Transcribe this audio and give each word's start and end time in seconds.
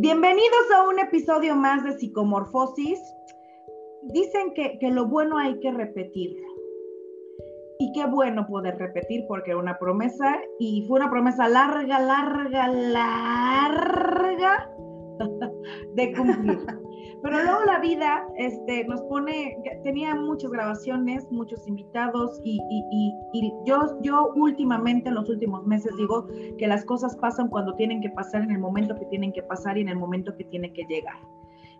Bienvenidos 0.00 0.70
a 0.76 0.88
un 0.88 1.00
episodio 1.00 1.56
más 1.56 1.82
de 1.82 1.98
Psicomorfosis. 1.98 3.00
Dicen 4.04 4.54
que, 4.54 4.78
lo 4.92 5.08
bueno 5.08 5.38
hay 5.38 5.58
que 5.58 5.72
repetirlo. 5.72 6.46
Y 7.80 7.90
qué 7.92 8.06
bueno 8.06 8.46
poder 8.46 8.78
repetir 8.78 9.24
porque 9.26 9.50
era 9.50 9.58
una 9.58 9.76
promesa 9.76 10.38
y 10.60 10.84
fue 10.86 11.00
una 11.00 11.10
promesa 11.10 11.48
larga, 11.48 11.98
larga, 11.98 12.68
larga 12.68 14.70
de 15.96 16.14
cumplir. 16.14 16.58
Pero 17.22 17.42
luego 17.42 17.64
la 17.64 17.80
vida 17.80 18.26
este, 18.36 18.84
nos 18.84 19.02
pone, 19.02 19.58
tenía 19.82 20.14
muchas 20.14 20.50
grabaciones, 20.50 21.26
muchos 21.32 21.66
invitados 21.66 22.40
y, 22.44 22.60
yo, 23.66 23.98
yo 24.02 24.32
últimamente 24.36 25.08
en 25.08 25.16
los 25.16 25.28
últimos 25.28 25.66
meses 25.66 25.92
digo 25.96 26.26
que 26.58 26.66
las 26.68 26.84
cosas 26.84 27.16
pasan 27.16 27.48
cuando 27.48 27.74
tienen 27.74 28.00
que 28.00 28.10
pasar, 28.10 28.42
en 28.42 28.52
el 28.52 28.58
momento 28.58 28.94
que 28.94 29.06
tienen 29.06 29.32
que 29.32 29.42
pasar 29.42 29.78
y 29.78 29.80
en 29.80 29.88
el 29.88 29.96
momento 29.96 30.36
que 30.36 30.44
tiene 30.44 30.72
que 30.72 30.84
llegar. 30.88 31.18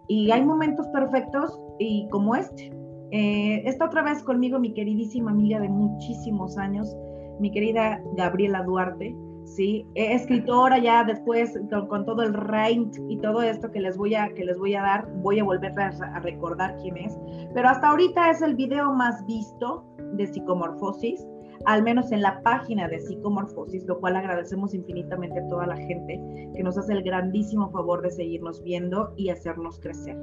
Y 0.08 0.30
hay 0.30 0.44
momentos 0.44 0.86
perfectos 0.88 1.60
y 1.78 2.08
como 2.08 2.34
este. 2.34 2.72
Eh, 3.10 3.62
está 3.64 3.86
otra 3.86 4.02
vez 4.02 4.22
conmigo 4.22 4.58
mi 4.58 4.72
queridísima 4.72 5.30
amiga 5.30 5.60
de 5.60 5.68
muchísimos 5.68 6.58
años, 6.58 6.94
mi 7.38 7.50
querida 7.50 8.02
Gabriela 8.16 8.62
Duarte. 8.62 9.14
¿Sí? 9.54 9.86
Escritora 9.94 10.78
ya 10.78 11.04
después 11.04 11.58
con, 11.88 12.04
todo 12.04 12.22
el 12.22 12.34
rank 12.34 12.94
y 13.08 13.18
todo 13.18 13.42
esto 13.42 13.70
que 13.70 13.80
les 13.80 13.96
voy 13.96 14.14
a, 14.14 14.28
que 14.34 14.44
les 14.44 14.58
voy 14.58 14.74
a 14.74 14.82
dar, 14.82 15.08
voy 15.22 15.38
a 15.38 15.44
volver 15.44 15.72
a, 15.78 16.20
recordar 16.20 16.76
quién 16.82 16.96
es, 16.96 17.18
pero 17.54 17.68
hasta 17.68 17.88
ahorita 17.88 18.30
es 18.30 18.42
el 18.42 18.54
video 18.54 18.92
más 18.92 19.24
visto 19.26 19.84
de 20.14 20.26
psicomorfosis, 20.26 21.26
al 21.66 21.82
menos 21.82 22.12
en 22.12 22.22
la 22.22 22.40
página 22.42 22.88
de 22.88 23.00
psicomorfosis, 23.00 23.84
lo 23.86 23.98
cual 24.00 24.16
agradecemos 24.16 24.74
infinitamente 24.74 25.40
a 25.40 25.48
toda 25.48 25.66
la 25.66 25.76
gente 25.76 26.20
que 26.54 26.62
nos 26.62 26.78
hace 26.78 26.92
el 26.92 27.02
grandísimo 27.02 27.70
favor 27.70 28.02
de 28.02 28.10
seguirnos 28.10 28.62
viendo 28.62 29.12
y 29.16 29.30
hacernos 29.30 29.80
crecer. 29.80 30.16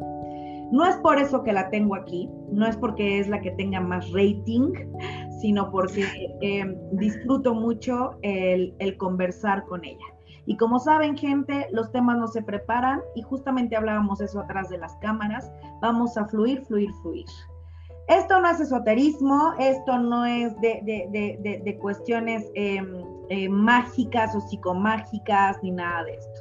No 0.71 0.85
es 0.85 0.95
por 0.97 1.19
eso 1.19 1.43
que 1.43 1.53
la 1.53 1.69
tengo 1.69 1.95
aquí, 1.95 2.29
no 2.51 2.65
es 2.65 2.75
porque 2.77 3.19
es 3.19 3.27
la 3.27 3.41
que 3.41 3.51
tenga 3.51 3.79
más 3.79 4.11
rating, 4.11 4.73
sino 5.39 5.69
porque 5.71 6.05
eh, 6.41 6.77
disfruto 6.93 7.53
mucho 7.53 8.17
el, 8.21 8.97
conversar 8.97 9.65
con 9.65 9.85
ella. 9.85 10.05
Y 10.47 10.57
como 10.57 10.79
saben, 10.79 11.17
gente, 11.17 11.67
los 11.71 11.91
temas 11.91 12.17
no 12.17 12.27
se 12.27 12.41
preparan 12.41 13.01
y 13.15 13.21
justamente 13.23 13.75
hablábamos 13.75 14.21
eso 14.21 14.39
atrás 14.39 14.69
de 14.69 14.77
las 14.77 14.95
cámaras. 14.97 15.51
Vamos 15.81 16.17
a 16.17 16.25
fluir, 16.25 16.61
fluir, 16.65 16.91
fluir. 17.01 17.25
Esto 18.07 18.39
no 18.39 18.49
es 18.49 18.59
esoterismo, 18.59 19.53
esto 19.57 19.97
no 19.97 20.25
es 20.25 20.55
de, 20.61 21.77
cuestiones 21.81 22.45
em, 22.53 23.03
eh, 23.29 23.49
mágicas 23.49 24.35
o 24.35 24.41
psicomágicas 24.41 25.57
ni 25.63 25.71
nada 25.71 26.03
de 26.03 26.13
esto. 26.13 26.34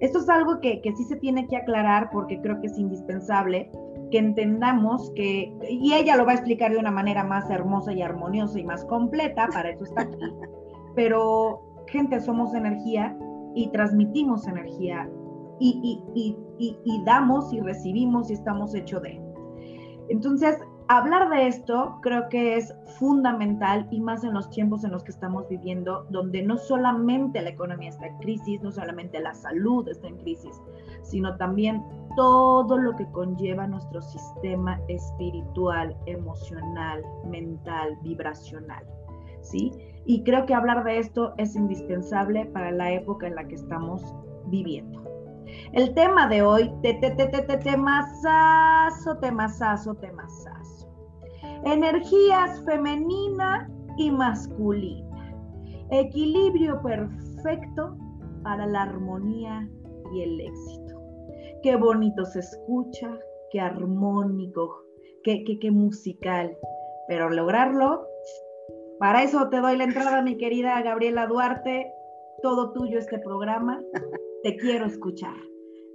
Esto 0.00 0.18
es 0.18 0.28
algo 0.28 0.60
que, 0.60 0.80
que 0.82 0.94
sí 0.94 1.04
se 1.04 1.16
tiene 1.16 1.46
que 1.46 1.56
aclarar 1.56 2.10
porque 2.10 2.40
creo 2.40 2.60
que 2.60 2.66
es 2.66 2.78
indispensable 2.78 3.70
que 4.10 4.18
entendamos 4.18 5.10
que, 5.14 5.52
y 5.68 5.92
ella 5.92 6.16
lo 6.16 6.24
va 6.24 6.32
a 6.32 6.34
explicar 6.34 6.72
de 6.72 6.78
una 6.78 6.90
manera 6.90 7.24
más 7.24 7.50
hermosa 7.50 7.92
y 7.92 8.02
armoniosa 8.02 8.58
y 8.58 8.64
más 8.64 8.84
completa, 8.84 9.48
para 9.52 9.70
eso 9.70 9.84
está 9.84 10.02
aquí, 10.02 10.18
pero 10.94 11.62
gente, 11.88 12.20
somos 12.20 12.54
energía 12.54 13.16
y 13.54 13.68
transmitimos 13.70 14.46
energía 14.46 15.08
y, 15.58 16.02
y, 16.14 16.36
y, 16.58 16.78
y 16.84 17.04
damos 17.04 17.52
y 17.52 17.60
recibimos 17.60 18.30
y 18.30 18.34
estamos 18.34 18.74
hechos 18.74 19.02
de. 19.02 19.20
Entonces, 20.08 20.56
hablar 20.88 21.30
de 21.30 21.46
esto 21.46 21.98
creo 22.02 22.28
que 22.28 22.56
es 22.56 22.74
fundamental 22.98 23.86
y 23.90 24.00
más 24.00 24.24
en 24.24 24.34
los 24.34 24.50
tiempos 24.50 24.84
en 24.84 24.92
los 24.92 25.02
que 25.02 25.10
estamos 25.10 25.48
viviendo, 25.48 26.06
donde 26.10 26.42
no 26.42 26.56
solamente 26.56 27.42
la 27.42 27.50
economía 27.50 27.90
está 27.90 28.06
en 28.06 28.18
crisis, 28.18 28.62
no 28.62 28.70
solamente 28.70 29.20
la 29.20 29.34
salud 29.34 29.88
está 29.88 30.08
en 30.08 30.18
crisis, 30.18 30.60
sino 31.02 31.36
también 31.36 31.82
todo 32.16 32.78
lo 32.78 32.94
que 32.96 33.06
conlleva 33.10 33.66
nuestro 33.66 34.00
sistema 34.00 34.80
espiritual, 34.88 35.96
emocional, 36.06 37.02
mental, 37.28 37.96
vibracional. 38.02 38.84
¿Sí? 39.42 39.70
Y 40.06 40.24
creo 40.24 40.44
que 40.46 40.54
hablar 40.54 40.82
de 40.82 40.98
esto 40.98 41.34
es 41.36 41.54
indispensable 41.54 42.46
para 42.46 42.72
la 42.72 42.92
época 42.92 43.28
en 43.28 43.36
la 43.36 43.46
que 43.46 43.54
estamos 43.54 44.02
viviendo. 44.46 45.04
El 45.72 45.94
tema 45.94 46.26
de 46.26 46.42
hoy, 46.42 46.72
te, 46.82 46.94
te, 46.94 47.10
te, 47.12 47.26
te, 47.26 47.42
te, 47.42 47.56
temazazo, 47.58 49.18
temazazo, 49.18 49.94
temazazo. 49.94 50.75
Energías 51.64 52.62
femenina 52.64 53.70
y 53.98 54.10
masculina. 54.10 55.34
Equilibrio 55.90 56.80
perfecto 56.82 57.96
para 58.42 58.66
la 58.66 58.82
armonía 58.82 59.68
y 60.12 60.22
el 60.22 60.40
éxito 60.40 60.86
qué 61.66 61.74
bonito 61.74 62.24
se 62.24 62.38
escucha, 62.38 63.18
qué 63.50 63.58
armónico, 63.58 64.84
qué, 65.24 65.42
qué, 65.60 65.70
musical. 65.72 66.56
Pero 67.08 67.28
lograrlo, 67.28 68.06
para 69.00 69.24
eso 69.24 69.48
te 69.48 69.60
doy 69.60 69.76
la 69.76 69.82
entrada, 69.82 70.22
mi 70.22 70.36
querida 70.36 70.80
Gabriela 70.82 71.26
Duarte. 71.26 71.92
Todo 72.40 72.72
tuyo 72.72 73.00
este 73.00 73.18
programa. 73.18 73.82
Te 74.44 74.56
quiero 74.58 74.86
escuchar. 74.86 75.34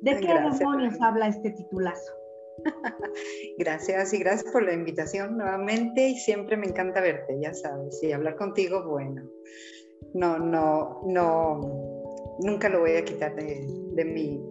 ¿De 0.01 0.19
qué 0.19 0.33
demonios 0.33 0.99
habla 0.99 1.27
este 1.27 1.51
titulazo? 1.51 2.11
Gracias 3.57 4.13
y 4.13 4.19
gracias 4.19 4.51
por 4.51 4.63
la 4.63 4.73
invitación 4.73 5.37
nuevamente 5.37 6.07
y 6.07 6.15
siempre 6.15 6.57
me 6.57 6.67
encanta 6.67 7.01
verte, 7.01 7.37
ya 7.39 7.53
sabes, 7.53 8.01
y 8.01 8.11
hablar 8.11 8.35
contigo, 8.35 8.83
bueno, 8.87 9.23
no, 10.13 10.39
no, 10.39 11.01
no, 11.05 11.59
nunca 12.39 12.69
lo 12.69 12.79
voy 12.79 12.95
a 12.95 13.05
quitar 13.05 13.35
de, 13.35 13.67
de 13.93 14.05
mi 14.05 14.41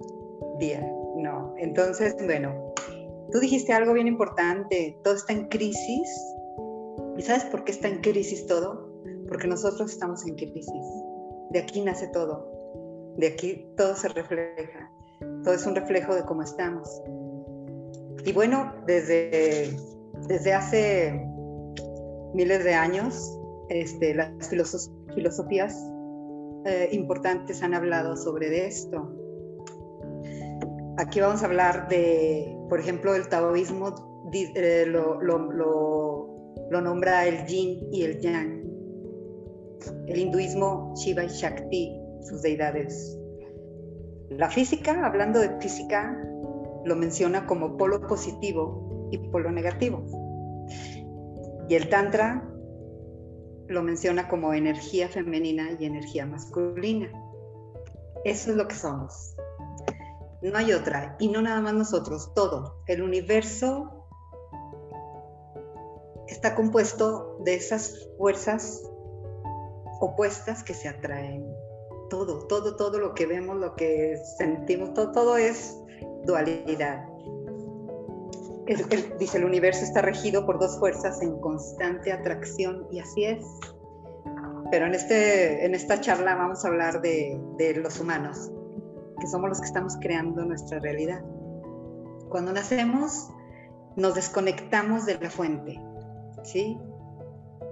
día. 0.58 0.80
No, 1.16 1.54
entonces, 1.58 2.14
bueno, 2.24 2.72
tú 3.32 3.40
dijiste 3.40 3.72
algo 3.72 3.92
bien 3.92 4.06
importante, 4.06 4.98
todo 5.02 5.14
está 5.14 5.32
en 5.32 5.48
crisis. 5.48 6.08
¿Y 7.16 7.22
sabes 7.22 7.44
por 7.46 7.64
qué 7.64 7.72
está 7.72 7.88
en 7.88 8.00
crisis 8.00 8.46
todo? 8.46 8.90
Porque 9.28 9.48
nosotros 9.48 9.90
estamos 9.90 10.26
en 10.26 10.36
crisis. 10.36 10.84
De 11.50 11.58
aquí 11.58 11.80
nace 11.82 12.08
todo. 12.08 13.14
De 13.16 13.26
aquí 13.26 13.66
todo 13.76 13.94
se 13.94 14.08
refleja. 14.08 14.90
Todo 15.44 15.54
es 15.54 15.66
un 15.66 15.74
reflejo 15.74 16.14
de 16.14 16.24
cómo 16.24 16.42
estamos. 16.42 16.88
Y 18.24 18.32
bueno, 18.32 18.72
desde, 18.86 19.70
desde 20.28 20.52
hace 20.52 21.26
miles 22.34 22.64
de 22.64 22.74
años, 22.74 23.38
este, 23.68 24.14
las 24.14 24.48
filosofías 25.14 25.74
eh, 26.66 26.88
importantes 26.92 27.62
han 27.62 27.74
hablado 27.74 28.16
sobre 28.16 28.66
esto. 28.66 29.08
Aquí 30.98 31.20
vamos 31.20 31.42
a 31.42 31.46
hablar 31.46 31.88
de, 31.88 32.54
por 32.68 32.78
ejemplo, 32.78 33.14
el 33.14 33.28
taoísmo 33.28 33.94
eh, 34.32 34.84
lo, 34.86 36.80
nombra 36.82 37.26
el 37.26 37.46
yin 37.46 37.88
y 37.90 38.02
el 38.02 38.20
yang. 38.20 38.60
El 40.06 40.18
hinduismo, 40.18 40.92
Shiva 40.96 41.24
y 41.24 41.28
Shakti, 41.28 41.98
sus 42.22 42.42
deidades. 42.42 43.16
La 44.28 44.50
física, 44.50 45.06
hablando 45.06 45.40
de 45.40 45.58
física, 45.60 46.16
lo 46.84 46.96
menciona 46.96 47.46
como 47.46 47.76
polo 47.76 48.06
positivo 48.06 49.08
y 49.10 49.18
polo 49.18 49.50
negativo. 49.50 50.04
Y 51.68 51.74
el 51.74 51.88
Tantra 51.88 52.48
lo 53.68 53.82
menciona 53.82 54.28
como 54.28 54.52
energía 54.52 55.08
femenina 55.08 55.76
y 55.78 55.84
energía 55.84 56.26
masculina. 56.26 57.12
Eso 58.24 58.50
es 58.50 58.56
lo 58.56 58.66
que 58.66 58.74
somos. 58.74 59.36
No 60.42 60.56
hay 60.56 60.72
otra. 60.72 61.16
Y 61.20 61.28
no 61.28 61.42
nada 61.42 61.60
más 61.60 61.74
nosotros, 61.74 62.32
todo. 62.34 62.82
El 62.86 63.02
universo 63.02 64.06
está 66.26 66.54
compuesto 66.54 67.38
de 67.44 67.54
esas 67.54 68.08
fuerzas 68.16 68.82
opuestas 70.00 70.64
que 70.64 70.74
se 70.74 70.88
atraen. 70.88 71.46
Todo, 72.08 72.46
todo, 72.46 72.76
todo 72.76 72.98
lo 72.98 73.14
que 73.14 73.26
vemos, 73.26 73.56
lo 73.56 73.76
que 73.76 74.16
sentimos, 74.38 74.94
todo, 74.94 75.12
todo 75.12 75.36
es 75.36 75.79
dualidad. 76.24 77.06
dice, 79.18 79.38
el 79.38 79.44
universo 79.44 79.84
está 79.84 80.02
regido 80.02 80.46
por 80.46 80.58
dos 80.58 80.78
fuerzas 80.78 81.20
en 81.22 81.40
constante 81.40 82.12
atracción 82.12 82.86
y 82.90 83.00
así 83.00 83.24
es. 83.24 83.44
Pero 84.70 84.86
en, 84.86 84.94
este, 84.94 85.64
en 85.66 85.74
esta 85.74 86.00
charla 86.00 86.36
vamos 86.36 86.64
a 86.64 86.68
hablar 86.68 87.00
de, 87.00 87.40
de 87.58 87.74
los 87.74 87.98
humanos, 88.00 88.52
que 89.20 89.26
somos 89.26 89.48
los 89.48 89.60
que 89.60 89.66
estamos 89.66 89.96
creando 90.00 90.44
nuestra 90.44 90.78
realidad. 90.78 91.24
Cuando 92.28 92.52
nacemos, 92.52 93.30
nos 93.96 94.14
desconectamos 94.14 95.06
de 95.06 95.18
la 95.18 95.30
fuente, 95.30 95.80
¿sí? 96.44 96.78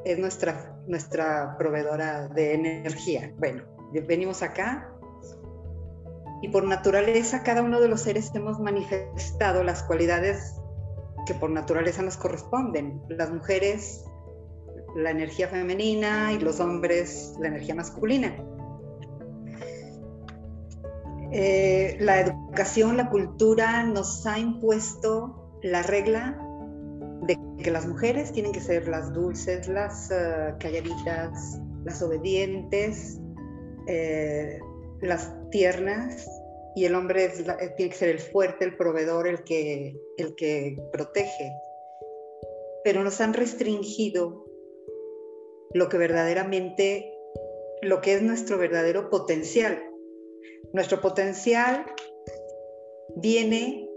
Es 0.04 0.18
nuestra, 0.18 0.76
nuestra 0.88 1.56
proveedora 1.56 2.28
de 2.28 2.54
energía. 2.54 3.32
Bueno, 3.38 3.62
venimos 4.06 4.42
acá 4.42 4.92
y 6.40 6.48
por 6.48 6.64
naturaleza 6.64 7.42
cada 7.42 7.62
uno 7.62 7.80
de 7.80 7.88
los 7.88 8.02
seres 8.02 8.30
hemos 8.34 8.60
manifestado 8.60 9.64
las 9.64 9.82
cualidades 9.82 10.54
que 11.26 11.34
por 11.34 11.50
naturaleza 11.50 12.02
nos 12.02 12.16
corresponden. 12.16 13.02
Las 13.08 13.30
mujeres, 13.30 14.04
la 14.96 15.10
energía 15.10 15.48
femenina 15.48 16.32
y 16.32 16.38
los 16.38 16.60
hombres, 16.60 17.34
la 17.40 17.48
energía 17.48 17.74
masculina. 17.74 18.36
Eh, 21.30 21.96
la 22.00 22.20
educación, 22.20 22.96
la 22.96 23.10
cultura 23.10 23.82
nos 23.82 24.24
ha 24.26 24.38
impuesto 24.38 25.58
la 25.62 25.82
regla 25.82 26.40
de 27.26 27.38
que 27.62 27.70
las 27.70 27.86
mujeres 27.86 28.32
tienen 28.32 28.52
que 28.52 28.60
ser 28.60 28.88
las 28.88 29.12
dulces, 29.12 29.68
las 29.68 30.10
uh, 30.10 30.56
calladitas, 30.58 31.60
las 31.84 32.00
obedientes, 32.00 33.20
eh, 33.86 34.58
las 35.00 35.32
tiernas, 35.50 36.26
y 36.74 36.84
el 36.84 36.94
hombre 36.94 37.24
eh, 37.24 37.74
tiene 37.76 37.90
que 37.90 37.98
ser 37.98 38.08
el 38.10 38.20
fuerte, 38.20 38.64
el 38.64 38.76
proveedor, 38.76 39.26
el 39.26 39.42
que, 39.42 39.96
el 40.16 40.34
que 40.36 40.76
protege. 40.92 41.52
Pero 42.84 43.02
nos 43.02 43.20
han 43.20 43.34
restringido 43.34 44.46
lo 45.74 45.88
que 45.88 45.98
verdaderamente, 45.98 47.12
lo 47.82 48.00
que 48.00 48.14
es 48.14 48.22
nuestro 48.22 48.58
verdadero 48.58 49.10
potencial. 49.10 49.82
Nuestro 50.72 51.00
potencial 51.00 51.84
viene 53.16 53.88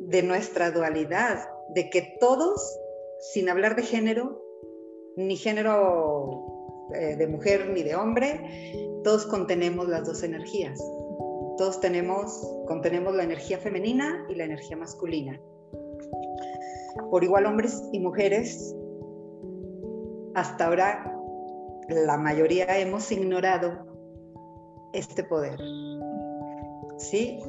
de 0.00 0.22
nuestra 0.22 0.70
dualidad, 0.70 1.48
de 1.74 1.90
que 1.90 2.16
todos, 2.20 2.78
sin 3.32 3.48
hablar 3.48 3.74
de 3.74 3.82
género, 3.82 4.40
ni 5.16 5.36
género 5.36 6.53
eh, 6.92 7.16
de 7.16 7.26
mujer 7.26 7.70
ni 7.70 7.82
de 7.82 7.94
hombre, 7.94 9.00
todos 9.04 9.26
contenemos 9.26 9.88
las 9.88 10.06
dos 10.06 10.22
energías. 10.22 10.78
Todos 11.56 11.80
tenemos, 11.80 12.46
contenemos 12.66 13.14
la 13.14 13.22
energía 13.22 13.58
femenina 13.58 14.26
y 14.28 14.34
la 14.34 14.44
energía 14.44 14.76
masculina. 14.76 15.40
Por 17.10 17.22
igual 17.22 17.46
hombres 17.46 17.82
y 17.92 18.00
mujeres, 18.00 18.74
hasta 20.34 20.66
ahora 20.66 21.14
la 21.88 22.16
mayoría 22.16 22.78
hemos 22.78 23.10
ignorado 23.12 23.86
este 24.92 25.22
poder. 25.24 25.60
¿Sí? 26.98 27.40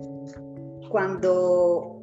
Cuando, 0.90 2.02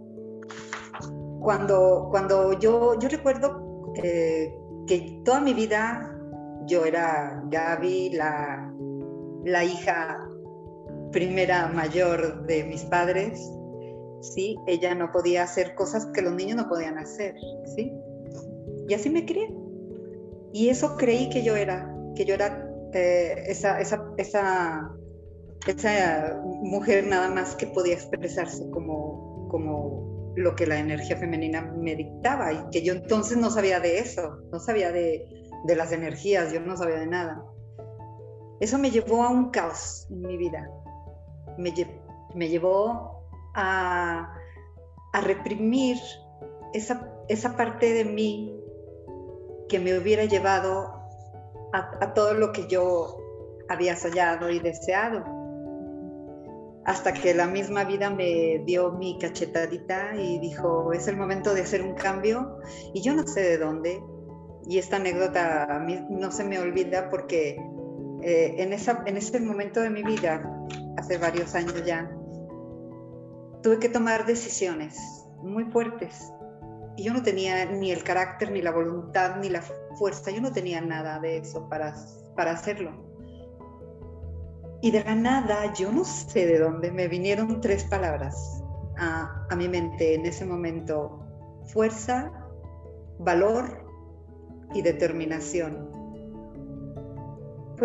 cuando, 1.41 2.09
cuando 2.11 2.59
yo, 2.59 2.99
yo 2.99 3.09
recuerdo 3.09 3.93
eh, 4.03 4.55
que 4.87 5.23
toda 5.25 5.41
mi 5.41 5.55
vida 5.55 6.12
yo 6.67 6.85
era 6.85 7.43
Gaby, 7.51 8.11
la, 8.11 8.73
la 9.45 9.65
hija 9.65 10.19
primera 11.13 11.69
mayor 11.69 12.47
de 12.47 12.65
mis 12.65 12.83
padres, 12.85 13.41
¿sí? 14.21 14.57
Ella 14.67 14.95
no 14.95 15.13
podía 15.13 15.45
hacer 15.45 15.75
cosas 15.75 16.07
que 16.07 16.23
los 16.23 16.35
niños 16.35 16.57
no 16.57 16.69
podían 16.69 16.99
hacer, 16.99 17.35
¿sí? 17.77 17.93
Y 18.89 18.95
así 18.95 19.11
me 19.11 19.25
crié. 19.25 19.55
Y 20.53 20.69
eso 20.69 20.97
creí 20.97 21.29
que 21.29 21.45
yo 21.45 21.57
era, 21.57 21.95
que 22.15 22.25
yo 22.25 22.35
era 22.35 22.69
eh, 22.93 23.45
esa, 23.47 23.81
esa, 23.81 24.13
esa, 24.17 24.91
esa, 25.67 26.41
mujer 26.45 27.07
nada 27.07 27.29
más 27.31 27.55
que 27.55 27.67
podía 27.67 27.95
expresarse 27.95 28.69
como, 28.71 29.49
como 29.51 30.33
lo 30.37 30.55
que 30.55 30.67
la 30.67 30.79
energía 30.79 31.17
femenina 31.17 31.63
me 31.77 31.95
dictaba 31.95 32.53
y 32.53 32.71
que 32.71 32.83
yo 32.83 32.93
entonces 32.93 33.37
no 33.39 33.51
sabía 33.51 33.81
de 33.81 33.99
eso, 33.99 34.39
no 34.51 34.61
sabía 34.61 34.93
de, 34.93 35.42
de 35.65 35.77
las 35.77 35.93
energías, 35.93 36.53
yo 36.53 36.61
no 36.61 36.77
sabía 36.77 36.99
de 36.99 37.07
nada. 37.07 37.45
Eso 38.61 38.79
me 38.79 38.91
llevó 38.91 39.23
a 39.23 39.31
un 39.31 39.51
caos 39.51 40.07
en 40.11 40.23
mi 40.23 40.37
vida 40.37 40.69
me, 41.57 42.49
llevó 42.49 43.27
a, 43.55 44.35
reprimir 45.23 45.99
esa, 46.73 47.11
esa, 47.29 47.57
parte 47.57 47.93
de 47.93 48.05
mí 48.05 48.59
que 49.69 49.79
me 49.79 49.97
hubiera 49.99 50.25
llevado 50.25 50.93
a, 51.73 52.15
todo 52.15 52.35
lo 52.35 52.53
que 52.53 52.67
yo 52.67 53.19
había 53.69 53.97
soñado 53.97 54.51
y 54.51 54.59
deseado. 54.61 55.25
Hasta 56.85 57.13
que 57.13 57.33
la 57.33 57.47
misma 57.47 57.85
vida 57.85 58.11
me 58.11 58.61
dio 58.67 58.91
mi 58.93 59.17
cachetadita 59.17 60.17
y 60.17 60.41
dijo, 60.41 60.93
es 60.93 61.07
el 61.07 61.17
momento 61.17 61.55
de 61.55 61.61
hacer 61.61 61.81
un 61.81 61.95
cambio. 61.95 62.59
Y 62.93 63.03
yo 63.03 63.15
no 63.15 63.25
sé 63.25 63.41
de 63.41 63.59
dónde. 63.59 64.03
Y 64.67 64.79
esta 64.79 64.97
anécdota 64.97 65.85
no 66.09 66.31
se 66.31 66.45
me 66.45 66.59
olvida 66.59 67.09
porque 67.09 67.57
eh, 68.23 68.55
en, 68.59 68.73
esa, 68.73 69.03
en 69.07 69.17
ese 69.17 69.41
momento 69.41 69.81
de 69.81 69.91
mi 69.91 70.03
vida 70.03 70.49
hace 70.97 71.19
varios 71.19 71.55
años 71.55 71.85
ya, 71.85 72.11
tuve 73.63 73.79
que 73.79 73.89
tomar 73.89 74.27
decisiones 74.27 74.99
muy 75.43 75.65
fuertes. 75.65 76.33
Y 76.97 77.05
yo 77.05 77.13
no 77.13 77.23
tenía 77.23 77.65
ni 77.67 77.91
el 77.91 78.05
carácter, 78.05 78.53
ni 78.53 78.63
la 78.63 78.71
voluntad, 78.71 79.37
ni 79.37 79.49
la 79.49 79.63
fuerza, 79.99 80.31
yo 80.31 80.41
no 80.41 80.53
tenía 80.53 80.81
nada 80.81 81.19
de 81.19 81.39
eso 81.39 81.69
para, 81.69 81.95
para 82.37 82.53
hacerlo. 82.53 82.93
Y 84.83 84.91
de 84.91 85.03
la 85.03 85.15
nada, 85.15 85.73
yo 85.75 85.91
no 85.91 86.05
sé 86.05 86.47
de 86.47 86.59
dónde, 86.59 86.93
me 86.93 87.09
vinieron 87.09 87.61
tres 87.61 87.85
palabras 87.85 88.63
a, 88.99 89.47
a 89.49 89.57
mi 89.57 89.69
mente 89.69 90.15
en 90.15 90.27
ese 90.27 90.45
momento. 90.45 91.21
Fuerza, 91.67 92.31
valor 93.19 93.82
y 94.75 94.83
determinación 94.83 96.03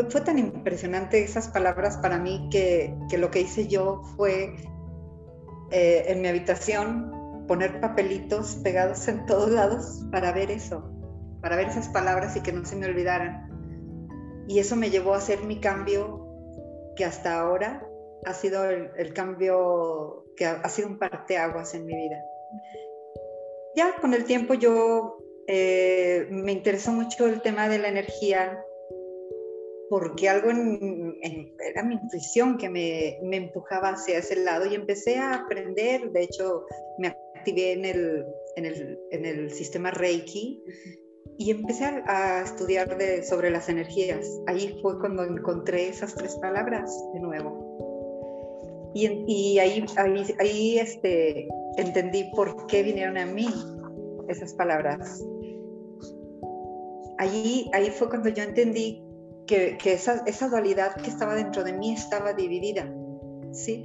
fue, 0.09 0.21
tan 0.21 0.37
impresionante 0.37 1.23
esas 1.23 1.47
palabras 1.47 1.97
para 1.97 2.19
mí 2.19 2.49
que, 2.51 2.95
lo 3.17 3.31
que 3.31 3.41
hice 3.41 3.67
yo 3.67 4.03
fue 4.15 4.55
eh, 5.71 6.05
en 6.07 6.21
mi 6.21 6.27
habitación 6.27 7.45
poner 7.47 7.79
papelitos 7.79 8.59
pegados 8.63 9.07
en 9.07 9.25
todos 9.25 9.49
lados 9.49 10.05
para 10.11 10.31
ver 10.33 10.51
eso, 10.51 10.91
para 11.41 11.55
ver 11.55 11.69
esas 11.69 11.87
palabras 11.89 12.35
y 12.35 12.41
que 12.41 12.51
no 12.51 12.65
se 12.65 12.75
me 12.75 12.85
olvidaran. 12.85 14.45
Y 14.47 14.59
eso 14.59 14.75
me 14.75 14.89
llevó 14.89 15.13
a 15.13 15.17
hacer 15.17 15.43
mi 15.43 15.59
cambio 15.59 16.27
que 16.95 17.05
hasta 17.05 17.39
ahora 17.39 17.87
ha 18.25 18.33
sido 18.33 18.65
el, 18.65 19.13
cambio 19.13 20.25
que 20.35 20.45
ha, 20.45 20.67
sido 20.69 20.89
un 20.89 20.99
parteaguas 20.99 21.73
en 21.73 21.85
mi 21.85 21.95
vida. 21.95 22.17
Ya 23.75 23.95
con 24.01 24.13
el 24.13 24.25
tiempo 24.25 24.53
yo 24.53 25.17
eh, 25.47 26.27
me 26.29 26.51
interesó 26.51 26.91
mucho 26.91 27.25
el 27.25 27.41
tema 27.41 27.69
de 27.69 27.79
la 27.79 27.87
energía 27.87 28.63
porque 29.89 30.27
algo 30.27 30.49
en, 30.49 31.15
era 31.59 31.83
mi 31.83 31.95
intuición 31.95 32.57
que 32.57 32.69
me, 32.69 33.19
me, 33.23 33.37
empujaba 33.37 33.89
hacia 33.89 34.17
ese 34.17 34.35
lado 34.43 34.65
y 34.65 34.75
empecé 34.75 35.17
a 35.17 35.35
aprender, 35.35 36.11
de 36.11 36.23
hecho 36.23 36.65
me 36.97 37.07
activé 37.07 37.71
en 37.71 37.85
el, 37.85 38.25
en 38.57 38.65
el, 38.65 38.99
el 39.11 39.51
sistema 39.51 39.91
Reiki 39.91 40.61
y 41.37 41.51
empecé 41.51 41.85
a, 41.85 42.41
estudiar 42.41 42.97
de, 42.97 43.23
sobre 43.23 43.49
las 43.49 43.69
energías. 43.69 44.27
Ahí 44.47 44.77
fue 44.81 44.99
cuando 44.99 45.23
encontré 45.23 45.89
esas 45.89 46.15
tres 46.15 46.35
palabras 46.35 46.91
de 47.13 47.19
nuevo. 47.19 48.91
Y, 48.93 49.07
y 49.27 49.59
ahí, 49.59 49.85
ahí, 49.97 50.35
ahí 50.39 50.79
este, 50.79 51.47
entendí 51.77 52.31
por 52.35 52.65
qué 52.67 52.83
vinieron 52.83 53.17
a 53.17 53.25
mí 53.25 53.47
esas 54.27 54.53
palabras. 54.55 55.23
Ahí, 57.17 57.69
ahí 57.73 57.89
fue 57.89 58.09
cuando 58.09 58.29
yo 58.29 58.43
entendí 58.43 59.03
que, 59.47 59.77
esa, 59.85 60.23
esa, 60.25 60.49
dualidad 60.49 60.95
que 60.95 61.09
estaba 61.09 61.35
dentro 61.35 61.63
de 61.63 61.73
mí 61.73 61.93
estaba 61.93 62.33
dividida, 62.33 62.87
¿sí? 63.51 63.83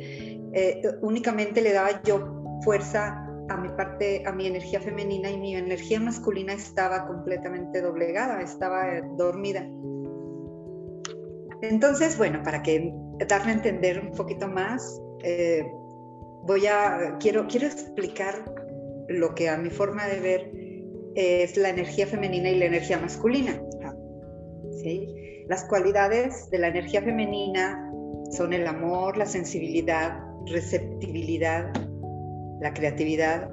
Eh, 0.53 0.83
únicamente 1.01 1.62
le 1.62 1.73
daba 1.73 2.03
yo 2.03 2.43
fuerza 2.65 3.27
a 3.49 3.57
mi 3.57 3.69
parte, 3.71 4.23
a 4.27 4.33
mi 4.33 4.47
energía 4.47 4.81
femenina 4.81 5.31
y 5.31 5.39
mi 5.39 5.57
energía 5.57 6.01
masculina 6.01 6.53
estaba 6.53 7.07
completamente 7.07 7.81
doblegada, 7.81 8.41
estaba 8.43 8.97
eh, 8.97 9.03
dormida. 9.17 9.67
Entonces, 11.62 12.19
bueno, 12.19 12.43
para 12.43 12.62
que 12.62 12.93
darle 13.29 13.53
a 13.53 13.55
entender 13.55 14.01
un 14.01 14.11
poquito 14.12 14.49
más, 14.49 15.01
eh, 15.23 15.65
voy 16.45 16.67
a, 16.67 17.17
quiero, 17.21 17.47
quiero 17.47 17.67
explicar 17.67 18.45
lo 19.09 19.35
que 19.35 19.49
a 19.49 19.57
mi 19.57 19.71
forma 19.71 20.07
de 20.07 20.21
ver 20.21 20.51
es 21.14 21.57
la 21.57 21.71
energía 21.71 22.07
femenina 22.07 22.50
y 22.50 22.59
la 22.59 22.66
energía 22.66 22.99
masculina. 22.99 23.61
¿sí? 24.83 25.45
Las 25.49 25.64
cualidades 25.64 26.50
de 26.50 26.59
la 26.59 26.69
energía 26.69 27.02
femenina 27.02 27.92
son 28.31 28.52
el 28.52 28.66
amor, 28.66 29.16
la 29.16 29.26
sensibilidad, 29.26 30.19
receptibilidad, 30.47 31.73
la 32.61 32.73
creatividad, 32.73 33.50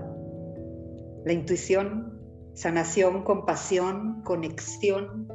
la 1.26 1.34
intuición, 1.34 2.20
sanación, 2.54 3.24
compasión, 3.24 4.22
conexión, 4.24 5.28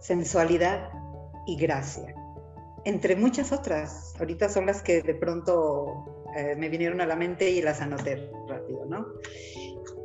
sensualidad 0.00 0.88
y 1.46 1.56
gracia. 1.56 2.14
Entre 2.84 3.16
muchas 3.16 3.52
otras, 3.52 4.14
ahorita 4.18 4.48
son 4.48 4.66
las 4.66 4.82
que 4.82 5.02
de 5.02 5.14
pronto 5.14 6.26
eh, 6.36 6.54
me 6.56 6.68
vinieron 6.68 7.00
a 7.00 7.06
la 7.06 7.16
mente 7.16 7.50
y 7.50 7.60
las 7.60 7.80
anoté 7.80 8.30
rápido, 8.48 8.86
¿no? 8.86 9.06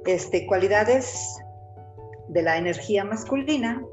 Este, 0.05 0.48
cualidades 0.48 1.38
de 2.27 2.41
la 2.41 2.58
energía 2.58 3.03
masculina 3.03 3.86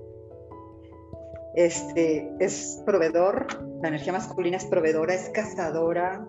este, 1.54 2.32
es 2.38 2.82
proveedor, 2.86 3.46
la 3.82 3.88
energía 3.88 4.12
masculina 4.12 4.56
es 4.56 4.64
proveedora, 4.64 5.14
es 5.14 5.28
cazadora, 5.30 6.26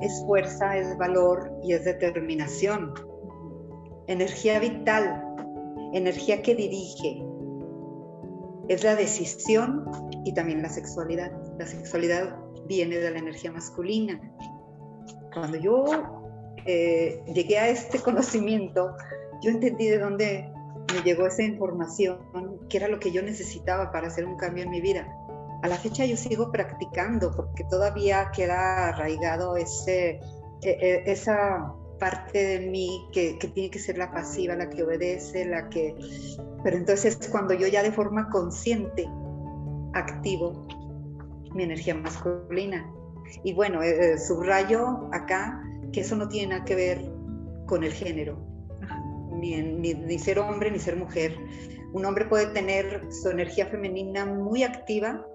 es 0.00 0.22
fuerza, 0.26 0.76
es 0.76 0.98
valor 0.98 1.52
y 1.62 1.72
es 1.72 1.84
determinación. 1.84 2.92
Energía 4.06 4.58
vital, 4.58 5.24
energía 5.92 6.42
que 6.42 6.54
dirige, 6.54 7.22
es 8.68 8.84
la 8.84 8.96
decisión 8.96 9.84
y 10.24 10.34
también 10.34 10.62
la 10.62 10.68
sexualidad. 10.68 11.32
La 11.58 11.66
sexualidad 11.66 12.36
viene 12.66 12.98
de 12.98 13.10
la 13.10 13.18
energía 13.18 13.52
masculina. 13.52 14.20
Cuando 15.32 15.58
yo 15.58 16.19
eh, 16.66 17.22
llegué 17.34 17.58
a 17.58 17.68
este 17.68 17.98
conocimiento, 18.00 18.94
yo 19.42 19.50
entendí 19.50 19.88
de 19.88 19.98
dónde 19.98 20.52
me 20.94 21.02
llegó 21.02 21.26
esa 21.26 21.42
información, 21.42 22.18
que 22.68 22.76
era 22.78 22.88
lo 22.88 22.98
que 22.98 23.12
yo 23.12 23.22
necesitaba 23.22 23.92
para 23.92 24.08
hacer 24.08 24.24
un 24.24 24.36
cambio 24.36 24.64
en 24.64 24.70
mi 24.70 24.80
vida. 24.80 25.06
A 25.62 25.68
la 25.68 25.76
fecha 25.76 26.04
yo 26.04 26.16
sigo 26.16 26.50
practicando 26.50 27.32
porque 27.36 27.64
todavía 27.64 28.30
queda 28.34 28.88
arraigado 28.88 29.56
ese, 29.56 30.20
e, 30.62 30.70
e, 30.70 31.02
esa 31.06 31.74
parte 31.98 32.42
de 32.42 32.70
mí 32.70 33.06
que, 33.12 33.38
que, 33.38 33.48
tiene 33.48 33.70
que 33.70 33.78
ser 33.78 33.98
la 33.98 34.10
pasiva, 34.10 34.54
la 34.54 34.70
que 34.70 34.82
obedece, 34.82 35.44
la 35.44 35.68
que... 35.68 35.94
Pero 36.64 36.76
entonces 36.76 37.18
cuando 37.30 37.52
yo 37.52 37.66
ya 37.68 37.82
de 37.82 37.92
forma 37.92 38.30
consciente 38.30 39.06
activo 39.92 40.66
mi 41.54 41.64
energía 41.64 41.94
masculina. 41.94 42.90
Y 43.44 43.52
bueno, 43.54 43.82
eh, 43.82 44.14
eh, 44.14 44.18
subrayo 44.18 45.08
acá 45.12 45.62
que 45.92 46.00
eso 46.00 46.16
no 46.16 46.28
tiene 46.28 46.54
nada 46.54 46.64
que 46.64 46.74
ver 46.74 47.00
con 47.66 47.84
el 47.84 47.92
género, 47.92 48.38
ni, 49.32 49.56
ni, 49.62 49.94
ni, 49.94 50.18
ser 50.18 50.38
hombre 50.38 50.70
ni 50.70 50.78
ser 50.78 50.96
mujer. 50.96 51.36
Un 51.92 52.04
hombre 52.04 52.26
puede 52.26 52.46
tener 52.46 53.02
su 53.10 53.30
energía 53.30 53.66
femenina 53.66 54.24
muy 54.26 54.62
activa 54.62 55.26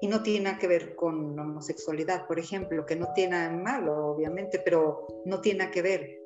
y 0.00 0.08
no 0.08 0.22
tiene 0.22 0.44
nada 0.44 0.58
que 0.58 0.68
ver 0.68 0.94
con 0.94 1.38
homosexualidad, 1.38 2.26
por 2.26 2.38
ejemplo, 2.38 2.84
que 2.84 2.96
no 2.96 3.08
tiene 3.14 3.32
nada 3.32 3.50
malo, 3.50 4.08
obviamente, 4.08 4.58
pero 4.58 5.06
no 5.24 5.40
tiene 5.40 5.60
nada 5.60 5.70
que 5.70 5.82
ver. 5.82 6.18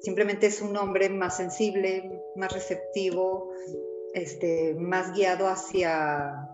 Simplemente 0.00 0.46
es 0.46 0.62
un 0.62 0.76
hombre 0.76 1.08
más 1.08 1.36
sensible, 1.36 2.10
más 2.36 2.52
receptivo, 2.52 3.50
este, 4.14 4.74
más 4.74 5.12
guiado 5.12 5.48
hacia, 5.48 6.48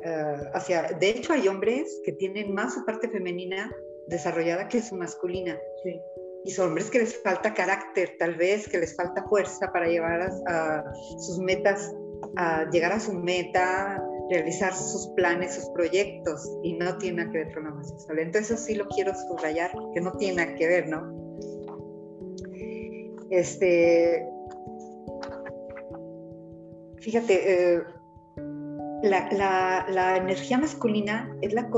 uh, 0.00 0.56
hacia... 0.56 0.82
De 0.98 1.10
hecho, 1.10 1.32
hay 1.32 1.46
hombres 1.48 2.00
que 2.04 2.12
tienen 2.12 2.52
más 2.52 2.74
su 2.74 2.84
parte 2.84 3.08
femenina 3.08 3.70
desarrollada 4.08 4.68
que 4.68 4.82
su 4.82 4.96
masculina. 4.96 5.58
Sí. 5.82 6.00
Y 6.46 6.50
son 6.50 6.68
hombres 6.68 6.90
que 6.90 6.98
les 6.98 7.22
falta 7.22 7.54
carácter, 7.54 8.16
tal 8.18 8.34
vez, 8.34 8.68
que 8.68 8.78
les 8.78 8.94
falta 8.94 9.24
fuerza 9.28 9.72
para 9.72 9.86
llevar 9.86 10.20
a, 10.20 10.78
a 10.78 10.94
sus 11.18 11.38
metas, 11.38 11.94
a 12.36 12.68
llegar 12.70 12.92
a 12.92 13.00
su 13.00 13.14
meta, 13.14 14.02
realizar 14.30 14.74
sus 14.74 15.08
planes, 15.16 15.54
sus 15.54 15.70
proyectos, 15.70 16.46
y 16.62 16.74
no 16.74 16.98
tiene 16.98 17.18
nada 17.18 17.32
que 17.32 17.38
ver 17.38 17.54
con 17.54 17.64
la 17.64 17.70
homosexualidad. 17.70 18.26
Entonces 18.26 18.50
eso 18.50 18.62
sí 18.62 18.74
lo 18.74 18.86
quiero 18.88 19.14
subrayar, 19.14 19.70
que 19.94 20.00
no 20.02 20.12
tiene 20.12 20.44
nada 20.44 20.54
que 20.54 20.66
ver, 20.66 20.88
¿no? 20.88 21.24
Este, 23.30 24.26
fíjate, 27.00 27.74
eh, 27.74 27.82
la, 29.02 29.32
la, 29.32 29.86
la 29.88 30.16
energía 30.18 30.58
masculina 30.58 31.34
es 31.40 31.54
la 31.54 31.70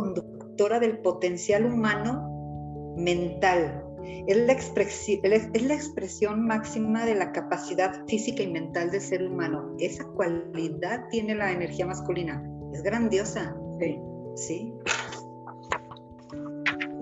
del 0.57 0.99
potencial 0.99 1.67
humano 1.67 2.95
mental, 2.97 3.85
es 4.27 4.37
la, 4.37 4.53
es 4.53 5.63
la, 5.63 5.75
expresión 5.75 6.47
máxima 6.47 7.05
de 7.05 7.15
la 7.15 7.33
capacidad 7.33 8.07
física 8.07 8.43
y 8.43 8.49
mental 8.49 8.91
del 8.91 9.01
ser 9.01 9.27
humano. 9.27 9.77
Esa 9.79 10.05
cualidad 10.05 11.09
tiene 11.11 11.35
la 11.35 11.53
energía 11.53 11.87
masculina. 11.87 12.43
Es 12.73 12.83
grandiosa. 12.83 13.57
Sí. 13.79 13.99
¿Sí? 14.35 14.75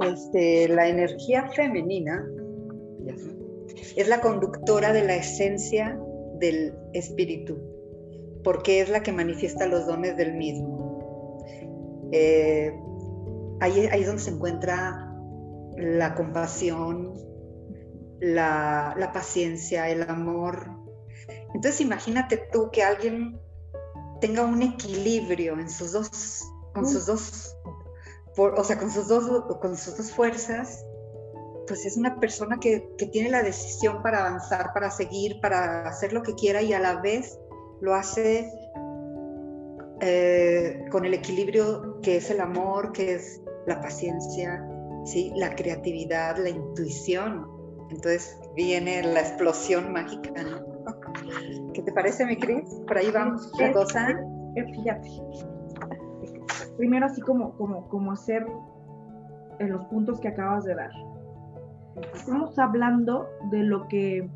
Este, 0.02 0.68
la 0.68 0.88
energía 0.88 1.48
femenina 1.54 2.26
es 3.96 4.08
la 4.08 4.20
conductora 4.20 4.92
de 4.92 5.04
la 5.04 5.16
esencia 5.16 5.98
del 6.38 6.74
espíritu, 6.92 7.58
porque 8.42 8.80
es 8.80 8.88
la 8.88 9.02
que 9.02 9.12
manifiesta 9.12 9.66
los 9.66 9.86
dones 9.86 10.16
del 10.16 10.34
mismo. 10.34 11.38
Eh, 12.12 12.72
ahí, 13.60 13.86
ahí 13.86 14.00
es 14.00 14.06
donde 14.06 14.22
se 14.22 14.30
encuentra 14.30 15.10
la 15.76 16.14
compasión, 16.14 17.14
la, 18.20 19.10
paciencia, 19.12 19.88
el 19.88 20.02
amor. 20.02 20.70
Entonces 21.54 21.80
imagínate 21.80 22.48
tú 22.52 22.70
que 22.70 22.82
alguien 22.82 23.40
tenga 24.20 24.42
un 24.42 24.62
equilibrio 24.62 25.58
en 25.58 25.70
sus 25.70 25.92
dos, 25.92 26.42
con 26.72 26.88
sus 26.88 27.06
dos, 27.06 27.56
o 28.36 28.64
sea, 28.64 28.78
con 28.78 28.90
sus 28.90 29.08
dos, 29.08 29.44
con 29.60 29.76
sus 29.76 29.96
dos 29.96 30.12
fuerzas, 30.12 30.84
pues 31.66 31.86
es 31.86 31.96
una 31.96 32.20
persona 32.20 32.58
que, 32.60 32.80
tiene 33.12 33.30
la 33.30 33.42
decisión 33.42 34.02
para 34.02 34.26
avanzar, 34.26 34.72
para 34.72 34.90
seguir, 34.90 35.40
para 35.40 35.86
hacer 35.86 36.12
lo 36.12 36.22
que 36.22 36.34
quiera 36.34 36.62
y 36.62 36.72
a 36.72 36.80
la 36.80 37.00
vez 37.00 37.38
lo 37.80 37.94
hace 37.94 38.50
eh, 40.00 40.84
con 40.90 41.04
el 41.04 41.14
equilibrio 41.14 42.00
que 42.02 42.16
es 42.16 42.30
el 42.30 42.40
amor, 42.40 42.92
que 42.92 43.14
es 43.14 43.40
la 43.66 43.80
paciencia, 43.80 44.66
¿sí? 45.04 45.32
la 45.36 45.54
creatividad, 45.54 46.36
la 46.38 46.50
intuición. 46.50 47.46
Entonces 47.90 48.38
viene 48.56 49.02
la 49.02 49.20
explosión 49.20 49.92
mágica, 49.92 50.30
¿no? 50.42 50.74
¿Qué 51.74 51.82
te 51.82 51.92
parece, 51.92 52.26
mi 52.26 52.36
Cris? 52.36 52.64
Por 52.86 52.98
ahí 52.98 53.10
vamos, 53.10 53.50
la 53.58 53.72
cosa. 53.72 54.08
Fíjate. 54.54 55.08
Primero, 56.76 57.06
así 57.06 57.20
como, 57.20 57.56
como, 57.56 57.88
como 57.88 58.12
hacer 58.12 58.46
en 59.58 59.72
los 59.72 59.84
puntos 59.86 60.20
que 60.20 60.28
acabas 60.28 60.64
de 60.64 60.74
dar. 60.74 60.90
Estamos 62.12 62.58
hablando 62.58 63.28
de 63.50 63.62
lo 63.62 63.86
que 63.86 64.28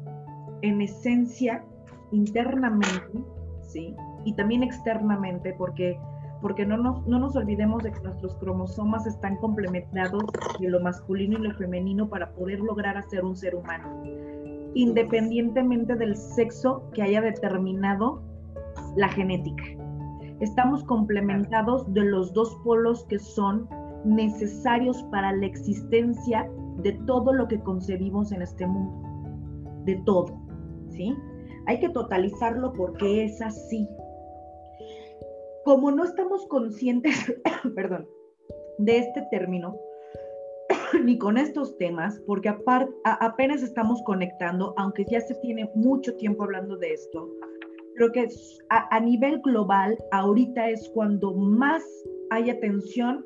en 0.63 0.81
esencia, 0.81 1.65
internamente, 2.13 3.25
¿sí? 3.63 3.95
Y 4.25 4.35
también 4.35 4.63
externamente, 4.63 5.55
porque 5.57 5.99
porque 6.41 6.65
no 6.65 6.77
nos, 6.77 7.07
no 7.07 7.19
nos 7.19 7.37
olvidemos 7.37 7.83
de 7.83 7.93
que 7.93 8.01
nuestros 8.01 8.35
cromosomas 8.37 9.07
están 9.07 9.37
complementados 9.37 10.23
de 10.61 10.69
lo 10.69 10.81
masculino 10.81 11.39
y 11.39 11.43
lo 11.43 11.55
femenino 11.55 12.09
para 12.09 12.31
poder 12.33 12.61
lograr 12.61 12.97
hacer 12.97 13.25
un 13.25 13.37
ser 13.37 13.55
humano, 13.55 14.03
independientemente 14.75 15.97
del 15.97 16.17
sexo 16.17 16.89
que 16.93 17.03
haya 17.03 17.21
determinado 17.21 18.23
la 18.97 19.09
genética. 19.09 19.65
Estamos 20.41 20.85
complementados 20.85 21.93
de 21.93 22.03
los 22.03 22.33
dos 22.33 22.55
polos 22.65 23.05
que 23.05 23.19
son 23.19 23.69
necesarios 24.05 25.03
para 25.11 25.33
la 25.33 25.47
existencia 25.47 26.49
de 26.83 26.93
todo 27.07 27.33
lo 27.33 27.49
que 27.49 27.61
concebimos 27.61 28.31
en 28.31 28.43
este 28.43 28.67
mundo, 28.67 29.83
de 29.85 29.97
todo, 30.05 30.41
¿sí? 30.91 31.17
Hay 31.67 31.81
que 31.81 31.89
totalizarlo 31.89 32.73
porque 32.73 33.25
es 33.25 33.43
así, 33.43 33.89
como 35.65 35.91
no 35.91 36.05
estamos 36.05 36.47
conscientes, 36.47 37.35
perdón, 37.75 38.09
de 38.79 38.99
este 38.99 39.23
término, 39.31 39.77
ni 41.05 41.19
con 41.19 41.39
estos 41.39 41.77
temas, 41.79 42.21
porque 42.27 42.55
apenas 43.05 43.63
estamos 43.63 44.03
conectando, 44.05 44.75
aunque 44.77 45.05
ya 45.05 45.21
se 45.21 45.35
tiene 45.37 45.71
mucho 45.75 46.17
tiempo 46.17 46.45
hablando 46.45 46.77
de 46.77 46.93
esto, 46.93 47.29
creo 47.97 48.13
que 48.13 48.29
a, 48.71 48.97
a 48.97 49.01
nivel 49.01 49.41
global 49.41 49.99
ahorita 50.13 50.71
es 50.71 50.89
cuando 50.91 51.35
más 51.35 51.83
hay 52.31 52.51
atención, 52.51 53.25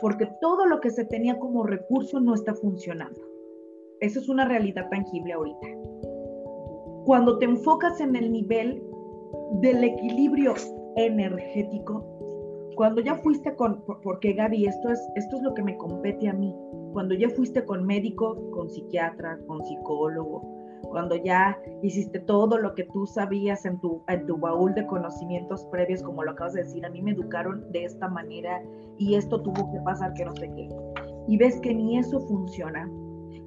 porque 0.00 0.28
todo 0.40 0.66
lo 0.66 0.80
que 0.80 0.90
se 0.90 1.04
tenía 1.04 1.38
como 1.38 1.64
recurso 1.64 2.20
no 2.20 2.34
está 2.34 2.54
funcionando. 2.54 3.20
Eso 4.00 4.20
es 4.20 4.28
una 4.28 4.46
realidad 4.46 4.88
tangible 4.90 5.32
ahorita. 5.32 5.68
Cuando 7.06 7.38
te 7.38 7.46
enfocas 7.46 8.00
en 8.00 8.16
el 8.16 8.32
nivel 8.32 8.82
del 9.60 9.84
equilibrio 9.84 10.54
energético, 10.96 12.04
cuando 12.74 13.00
ya 13.00 13.14
fuiste 13.16 13.54
con, 13.54 13.82
porque 14.02 14.34
Gaby, 14.34 14.66
esto 14.66 14.90
es, 14.90 15.00
esto 15.14 15.36
es 15.36 15.42
lo 15.42 15.54
que 15.54 15.62
me 15.62 15.76
compete 15.78 16.28
a 16.28 16.34
mí, 16.34 16.54
cuando 16.92 17.14
ya 17.14 17.28
fuiste 17.30 17.64
con 17.64 17.84
médico, 17.84 18.50
con 18.50 18.68
psiquiatra, 18.68 19.38
con 19.46 19.64
psicólogo, 19.64 20.42
cuando 20.82 21.16
ya 21.16 21.58
hiciste 21.82 22.20
todo 22.20 22.58
lo 22.58 22.74
que 22.74 22.84
tú 22.84 23.06
sabías 23.06 23.64
en 23.64 23.80
tu, 23.80 24.02
en 24.08 24.26
tu 24.26 24.36
baúl 24.36 24.74
de 24.74 24.86
conocimientos 24.86 25.64
previos, 25.66 26.02
como 26.02 26.22
lo 26.22 26.32
acabas 26.32 26.52
de 26.52 26.64
decir, 26.64 26.84
a 26.84 26.90
mí 26.90 27.00
me 27.00 27.12
educaron 27.12 27.64
de 27.72 27.84
esta 27.84 28.08
manera 28.08 28.62
y 28.98 29.14
esto 29.14 29.40
tuvo 29.40 29.72
que 29.72 29.80
pasar 29.80 30.12
que 30.14 30.26
no 30.26 30.34
sé 30.36 30.50
qué, 30.54 30.68
y 31.28 31.36
ves 31.38 31.58
que 31.60 31.74
ni 31.74 31.98
eso 31.98 32.20
funciona 32.20 32.90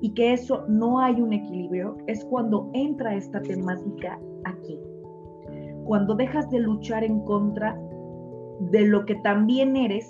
y 0.01 0.13
que 0.13 0.34
eso 0.34 0.65
no 0.68 1.00
hay 1.00 1.22
un 1.22 1.34
equilibrio, 1.34 1.98
es 2.08 2.25
cuando 2.25 2.70
entra 2.74 3.15
esta 3.15 3.41
temática 3.41 4.20
aquí 4.46 4.79
cuando 5.89 6.13
dejas 6.13 6.48
de 6.51 6.60
luchar 6.60 7.03
en 7.03 7.19
contra 7.22 7.75
de 8.69 8.86
lo 8.86 9.05
que 9.05 9.15
también 9.24 9.75
eres 9.75 10.05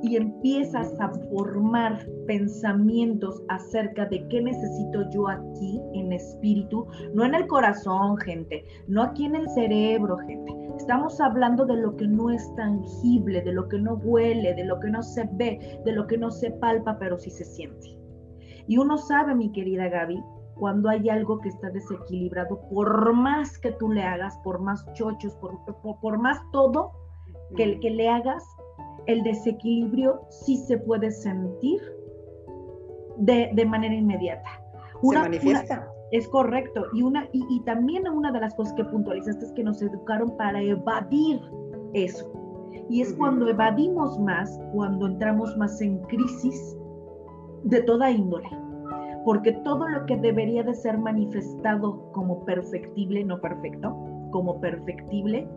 y 0.00 0.14
empiezas 0.14 0.94
a 1.00 1.08
formar 1.08 2.06
pensamientos 2.28 3.42
acerca 3.48 4.06
de 4.06 4.24
qué 4.28 4.40
necesito 4.40 5.10
yo 5.10 5.26
aquí 5.26 5.82
en 5.94 6.12
espíritu, 6.12 6.86
no 7.14 7.24
en 7.24 7.34
el 7.34 7.48
corazón, 7.48 8.16
gente, 8.18 8.64
no 8.86 9.02
aquí 9.02 9.24
en 9.24 9.34
el 9.34 9.48
cerebro, 9.48 10.16
gente. 10.18 10.52
Estamos 10.76 11.20
hablando 11.20 11.66
de 11.66 11.76
lo 11.76 11.96
que 11.96 12.06
no 12.06 12.30
es 12.30 12.54
tangible, 12.54 13.42
de 13.42 13.52
lo 13.52 13.66
que 13.68 13.80
no 13.80 13.94
huele, 13.94 14.54
de 14.54 14.66
lo 14.66 14.78
que 14.78 14.90
no 14.90 15.02
se 15.02 15.28
ve, 15.32 15.80
de 15.84 15.90
lo 15.90 16.06
que 16.06 16.16
no 16.16 16.30
se 16.30 16.52
palpa, 16.52 16.96
pero 16.96 17.18
sí 17.18 17.30
se 17.30 17.44
siente. 17.44 17.98
Y 18.68 18.78
uno 18.78 18.96
sabe, 18.98 19.34
mi 19.34 19.50
querida 19.50 19.88
Gaby, 19.88 20.22
cuando 20.60 20.90
hay 20.90 21.08
algo 21.08 21.40
que 21.40 21.48
está 21.48 21.70
desequilibrado, 21.70 22.60
por 22.68 23.14
más 23.14 23.58
que 23.58 23.72
tú 23.72 23.90
le 23.90 24.02
hagas, 24.02 24.38
por 24.44 24.60
más 24.60 24.84
chochos, 24.92 25.34
por, 25.36 25.58
por, 25.82 26.18
más 26.18 26.38
todo 26.52 26.92
que, 27.56 27.80
que 27.80 27.90
le 27.90 28.06
hagas, 28.08 28.44
el 29.06 29.22
desequilibrio 29.22 30.20
sí 30.28 30.58
se 30.58 30.76
puede 30.76 31.10
sentir 31.10 31.80
de, 33.16 33.50
de 33.54 33.64
manera 33.64 33.94
inmediata. 33.94 34.62
Una, 35.00 35.22
se 35.22 35.28
manifiesta. 35.30 35.88
es 36.12 36.28
correcto. 36.28 36.84
Y, 36.92 37.02
una, 37.02 37.26
y, 37.32 37.42
y, 37.48 37.60
también 37.64 38.06
una 38.06 38.30
de 38.30 38.40
las 38.40 38.54
cosas 38.54 38.74
que 38.74 38.84
puntualizaste 38.84 39.46
es 39.46 39.52
que 39.52 39.64
nos 39.64 39.80
educaron 39.80 40.36
para 40.36 40.60
evadir 40.60 41.40
eso. 41.94 42.30
Y 42.90 43.00
es 43.00 43.14
cuando 43.14 43.48
evadimos 43.48 44.18
más, 44.20 44.60
cuando 44.74 45.06
entramos 45.06 45.56
más 45.56 45.80
en 45.80 45.98
crisis 46.02 46.76
de 47.64 47.82
toda 47.82 48.10
índole. 48.10 48.48
Porque 49.24 49.52
todo 49.64 49.88
lo 49.88 50.06
que 50.06 50.16
debería 50.16 50.62
de 50.62 50.74
ser 50.74 50.96
manifestado 50.98 52.10
como 52.12 52.44
perfectible, 52.44 53.24
no 53.24 53.40
perfecto, 53.40 53.94
como 54.30 54.60
perfectible, 54.60 55.48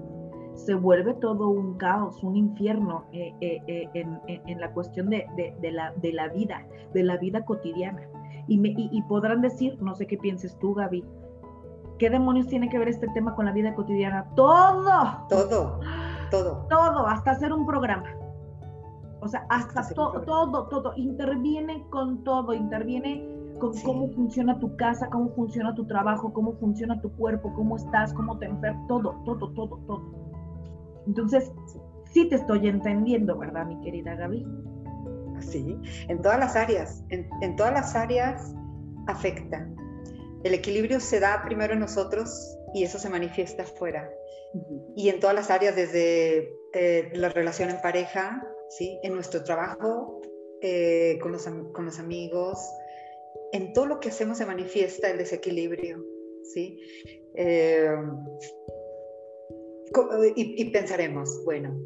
se 0.56 0.76
vuelve 0.76 1.14
todo 1.16 1.50
un 1.50 1.78
caos, 1.78 2.24
un 2.24 2.36
infierno 2.36 3.06
eh, 3.12 3.34
eh, 3.42 3.90
eh, 3.94 4.10
en, 4.26 4.60
la 4.60 4.72
cuestión 4.72 5.10
de, 5.10 5.26
la, 5.62 5.94
de, 5.94 6.14
la, 6.14 6.28
vida, 6.30 6.66
de 6.94 7.04
la 7.04 7.18
vida 7.18 7.44
cotidiana. 7.44 8.02
Y, 8.48 8.60
me, 8.60 8.74
y, 8.76 9.02
podrán 9.04 9.42
decir, 9.42 9.82
no 9.82 9.96
sé 9.96 10.06
qué 10.06 10.18
pienses 10.18 10.58
tú, 10.60 10.74
Gaby, 10.74 11.04
¿qué 11.98 12.10
demonios 12.10 12.48
tiene 12.48 12.70
que 12.70 12.78
ver 12.78 12.90
este 12.90 13.08
tema 13.10 13.36
con 13.36 13.46
la 13.46 13.52
vida 13.52 13.74
cotidiana? 13.74 14.26
Todo. 14.36 15.26
Todo, 15.30 15.80
todo. 16.32 16.68
Todo, 16.70 17.08
hasta 17.08 17.32
hacer 17.32 17.54
un 17.54 17.66
programa. 17.66 18.10
O 19.22 19.28
sea, 19.30 19.46
hasta 19.50 19.88
todo, 19.94 20.22
todo, 20.22 20.68
todo, 20.68 20.94
interviene 20.98 21.86
con 21.90 22.26
todo, 22.26 22.54
interviene 22.54 23.33
con 23.64 23.82
cómo 23.82 24.10
funciona 24.12 24.60
tu 24.60 24.76
casa, 24.76 25.08
cómo 25.10 25.34
funciona 25.36 25.74
tu 25.74 25.86
trabajo, 25.86 26.34
cómo 26.34 26.54
funciona 26.60 27.00
tu 27.02 27.10
cuerpo, 27.16 27.54
cómo 27.54 27.78
estás, 27.78 28.14
cómo 28.14 28.38
te 28.38 28.46
enfermas, 28.46 28.86
todo, 28.88 29.22
todo, 29.24 29.54
todo, 29.54 29.78
todo. 29.88 31.04
Entonces, 31.08 31.50
sí 32.12 32.28
te 32.28 32.36
estoy 32.36 32.68
entendiendo, 32.68 33.38
¿verdad, 33.38 33.66
mi 33.66 33.80
querida 33.80 34.16
Gaby? 34.16 34.46
Sí, 35.40 35.78
en 36.10 36.22
todas 36.22 36.40
las 36.40 36.56
áreas, 36.56 37.04
en, 37.10 37.56
todas 37.56 37.74
las 37.74 37.96
áreas 37.96 38.54
afecta. 39.08 39.68
El 40.44 40.54
equilibrio 40.54 41.00
se 41.00 41.22
da 41.22 41.42
primero 41.46 41.74
en 41.74 41.80
nosotros 41.80 42.58
y 42.74 42.84
eso 42.84 43.00
se 43.00 43.10
manifiesta 43.10 43.64
afuera. 43.64 44.10
Y 44.96 45.08
en 45.08 45.20
todas 45.20 45.36
las 45.36 45.50
áreas, 45.50 45.76
desde 45.76 46.54
eh, 46.74 47.12
la 47.14 47.30
relación 47.30 47.70
en 47.70 47.82
pareja, 47.82 48.46
¿sí? 48.70 49.00
en 49.04 49.14
nuestro 49.14 49.44
trabajo, 49.44 50.22
eh, 50.62 51.18
con, 51.22 51.32
los, 51.32 51.46
con, 51.74 51.86
los, 51.86 52.00
amigos, 52.00 52.58
en 53.54 53.72
todo 53.72 53.86
lo 53.86 54.00
que 54.00 54.10
hacemos 54.10 54.40
se 54.40 54.46
manifiesta 54.46 55.10
el 55.10 55.18
desequilibrio. 55.18 56.04
¿sí? 56.44 56.80
Eh, 57.36 57.96
y, 60.36 60.72
pensaremos, 60.72 61.44
bueno, 61.46 61.80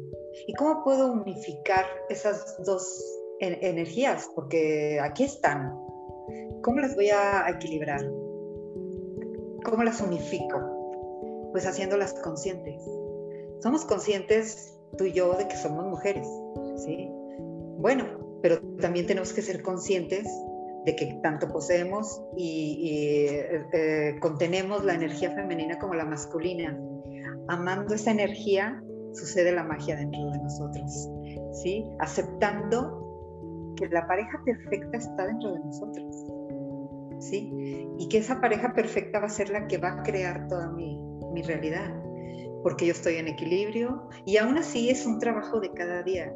¿y 0.46 0.54
cómo 0.54 0.82
puedo 0.82 1.12
unificar 1.12 1.84
esas 2.08 2.56
dos 2.64 3.04
energías? 3.40 4.30
Porque 4.34 4.98
aquí 5.00 5.24
están. 5.24 5.78
¿Cómo 6.62 6.80
las 6.80 6.94
voy 6.96 7.10
a 7.10 7.48
equilibrar? 7.50 8.00
¿Cómo 9.64 9.84
las 9.84 10.00
unifico? 10.00 11.50
Pues 11.52 11.66
haciéndolas 11.66 12.14
conscientes. 12.14 12.82
Somos 13.62 13.84
conscientes, 13.84 14.74
tú 14.96 15.04
y 15.04 15.12
yo, 15.12 15.34
de 15.34 15.46
que 15.48 15.56
somos 15.56 15.84
mujeres, 15.84 16.26
¿sí? 16.76 17.08
Bueno, 17.78 18.38
pero 18.40 18.60
también 18.80 19.06
tenemos 19.06 19.32
que 19.32 19.42
ser 19.42 19.62
conscientes 19.62 20.26
de 20.88 20.96
que 20.96 21.20
tanto 21.22 21.46
poseemos 21.48 22.22
y, 22.34 22.88
eh, 22.90 24.16
contenemos 24.20 24.86
la 24.86 24.94
energía 24.94 25.30
femenina 25.32 25.78
como 25.78 25.92
la 25.92 26.06
masculina 26.06 26.80
amando 27.46 27.94
esa 27.94 28.10
energía, 28.10 28.82
sucede 29.12 29.52
la 29.52 29.64
magia 29.64 29.96
dentro 29.96 30.30
de 30.30 30.38
nosotros, 30.38 31.10
¿sí? 31.62 31.84
Aceptando 31.98 33.74
que 33.76 33.86
la 33.88 34.06
pareja 34.06 34.40
perfecta 34.46 34.96
está 34.96 35.26
dentro 35.26 35.52
de 35.52 35.58
nosotros, 35.60 36.26
¿sí? 37.20 37.52
Y 37.98 38.08
que 38.08 38.18
esa 38.18 38.40
pareja 38.40 38.72
perfecta 38.72 39.20
va 39.20 39.26
a 39.26 39.30
ser 39.30 39.50
la 39.50 39.66
que 39.66 39.76
va 39.76 39.92
a 39.92 40.02
crear 40.04 40.48
toda 40.48 40.70
mi, 40.70 40.98
mi 41.34 41.42
realidad, 41.42 41.94
porque 42.62 42.86
yo 42.86 42.92
estoy 42.92 43.16
en 43.16 43.28
equilibrio 43.28 44.08
y 44.24 44.38
aún 44.38 44.56
así 44.56 44.88
es 44.88 45.04
un 45.04 45.18
trabajo 45.18 45.60
de 45.60 45.70
cada 45.72 46.02
día, 46.02 46.32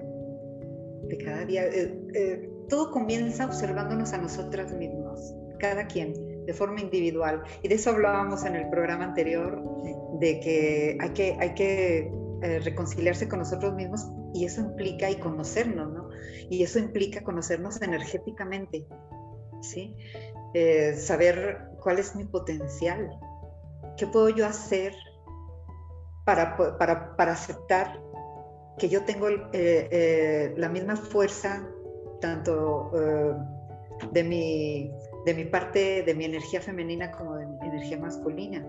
de 1.05 1.19
cada 1.25 1.47
día. 1.47 1.65
Eh, 1.65 1.99
eh, 2.15 2.51
todo 2.73 2.91
comienza 2.91 3.45
observándonos 3.45 4.15
a 4.15 4.17
nosotras 4.17 4.73
mismos, 4.73 5.35
cada 5.59 5.87
quien 5.87 6.47
de 6.47 6.55
forma 6.55 6.81
individual. 6.81 7.43
Y 7.63 7.69
de 7.69 7.75
eso 7.75 7.91
hablábamos 7.91 8.47
en 8.47 8.57
el 8.57 8.71
programa 8.71 9.05
anterior, 9.05 9.63
de 10.19 10.41
que 10.41 10.97
hay 10.99 11.11
que, 11.11 11.37
hay 11.39 11.53
que 11.53 12.11
eh, 12.41 12.61
reconciliarse 12.61 13.29
con 13.29 13.41
nosotros 13.41 13.75
mismos 13.75 14.09
y 14.33 14.47
eso 14.47 14.63
implica 14.63 15.11
y 15.11 15.17
conocernos, 15.17 15.93
¿no? 15.93 16.09
Y 16.49 16.63
eso 16.63 16.79
implica 16.79 17.23
conocernos 17.23 17.83
energéticamente, 17.83 18.87
¿sí? 19.61 19.95
Eh, 20.55 20.95
saber 20.97 21.59
cuál 21.79 21.99
es 21.99 22.17
mi 22.17 22.25
potencial, 22.25 23.11
qué 23.99 24.07
puedo 24.07 24.31
yo 24.31 24.47
hacer 24.47 24.95
para, 26.25 26.57
para, 26.57 27.17
para 27.17 27.33
aceptar 27.33 28.01
que 28.79 28.89
yo 28.89 29.05
tengo 29.05 29.29
eh, 29.53 30.55
la 30.57 30.71
misma 30.71 30.97
fuerza, 30.97 31.69
tanto 32.23 32.91
de 34.13 34.25
mi 34.25 34.91
de 35.25 35.35
mi 35.35 35.45
parte, 35.45 36.03
de 36.03 36.15
mi 36.15 36.25
energía 36.25 36.61
femenina 36.61 37.11
como 37.13 37.37
de 37.37 37.47
mi 37.47 37.69
energía 37.69 37.99
masculina. 37.99 38.67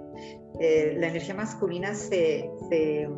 Eh, 0.59 0.95
la 0.97 1.07
energía 1.07 1.33
masculina 1.33 1.95
se, 1.95 2.49
se, 2.69 3.09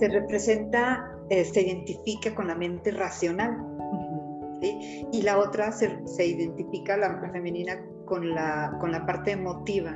representa, 0.00 1.16
eh, 1.30 1.44
se 1.44 1.62
identifica 1.62 2.34
con 2.34 2.48
la 2.48 2.54
mente 2.54 2.90
racional. 2.90 3.70
Y 5.12 5.20
la 5.22 5.38
otra 5.38 5.72
se, 5.72 6.00
se 6.06 6.26
identifica, 6.26 6.96
la, 6.96 7.20
la, 7.20 7.30
femenina, 7.30 7.84
con 8.06 8.34
la, 8.34 8.76
con 8.80 8.92
la 8.92 9.04
parte 9.04 9.32
emotiva. 9.32 9.94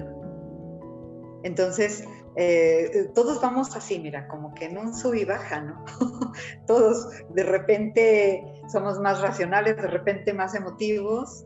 Entonces, 1.42 2.04
eh, 2.40 3.10
todos 3.16 3.40
vamos 3.42 3.74
así, 3.74 3.98
mira, 3.98 4.28
como 4.28 4.54
que 4.54 4.66
en 4.66 4.78
un 4.78 4.94
sub 4.94 5.12
y 5.14 5.24
baja, 5.24 5.60
¿no? 5.60 5.84
todos 6.68 7.08
de 7.30 7.42
repente 7.42 8.62
somos 8.72 9.00
más 9.00 9.20
racionales, 9.20 9.76
de 9.76 9.88
repente 9.88 10.32
más 10.32 10.54
emotivos, 10.54 11.44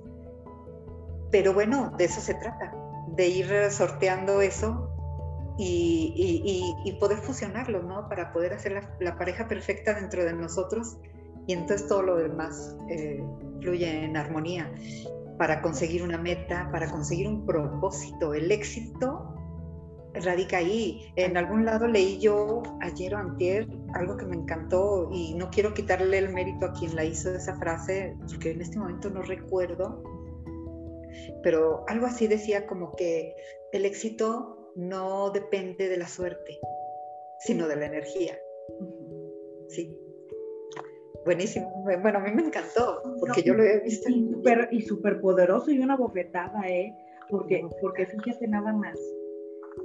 pero 1.30 1.54
bueno, 1.54 1.94
de 1.96 2.04
eso 2.04 2.20
se 2.20 2.34
trata, 2.34 2.74
de 3.16 3.26
ir 3.26 3.70
sorteando 3.70 4.42
eso 4.42 4.90
y, 5.56 6.94
poder 7.00 7.16
fusionarlo, 7.20 7.82
¿no? 7.82 8.06
Para 8.10 8.30
poder 8.30 8.52
hacer 8.52 8.86
la, 9.00 9.16
pareja 9.16 9.48
perfecta 9.48 9.94
dentro 9.94 10.22
de 10.26 10.34
nosotros 10.34 10.98
y 11.46 11.54
entonces 11.54 11.88
todo 11.88 12.02
lo 12.02 12.16
demás 12.16 12.76
eh, 12.90 13.24
fluye 13.62 14.04
en 14.04 14.18
armonía 14.18 14.70
para 15.38 15.62
conseguir 15.62 16.02
una 16.02 16.18
meta, 16.18 16.68
para 16.70 16.90
conseguir 16.90 17.28
un 17.28 17.46
propósito. 17.46 18.34
El 18.34 18.52
éxito 18.52 19.34
radica 20.14 20.58
ahí. 20.58 21.12
En 21.16 21.36
algún 21.36 21.64
lado 21.64 21.86
leí 21.86 22.18
yo 22.18 22.62
ayer 22.80 23.14
o 23.14 23.18
antier 23.18 23.66
algo 23.94 24.16
que 24.16 24.26
me 24.26 24.36
encantó 24.36 25.08
y 25.12 25.34
no 25.34 25.50
quiero 25.50 25.74
quitarle 25.74 26.18
el 26.18 26.32
mérito 26.32 26.66
a 26.66 26.72
quien 26.72 26.94
la 26.96 27.04
hizo 27.04 27.34
esa 27.34 27.56
frase, 27.56 28.16
porque 28.28 28.50
en 28.50 28.60
este 28.60 28.78
momento 28.78 29.10
no 29.10 29.22
recuerdo, 29.22 30.02
pero 31.42 31.84
algo 31.88 32.06
así 32.06 32.26
decía 32.26 32.66
como 32.66 32.94
que 32.96 33.34
el 33.72 33.84
éxito 33.84 34.72
no 34.76 35.30
depende 35.30 35.88
de 35.88 35.96
la 35.96 36.08
suerte, 36.08 36.58
sino 37.40 37.68
de 37.68 37.76
la 37.76 37.86
energía. 37.86 38.38
Sí. 39.68 39.98
Buenísimo. 41.24 41.84
Bueno, 41.84 42.18
a 42.18 42.22
mí 42.22 42.32
me 42.32 42.42
encantó, 42.42 43.00
porque 43.20 43.42
yo 43.42 43.54
lo 43.54 43.62
he 43.62 43.80
visto. 43.80 44.10
Y 44.10 44.82
súper 44.82 45.20
poderoso 45.20 45.70
y 45.70 45.78
una 45.78 45.96
bofetada, 45.96 46.68
¿eh? 46.68 46.92
Porque, 47.30 47.64
porque 47.80 48.06
fíjate 48.06 48.48
nada 48.48 48.72
más 48.72 48.98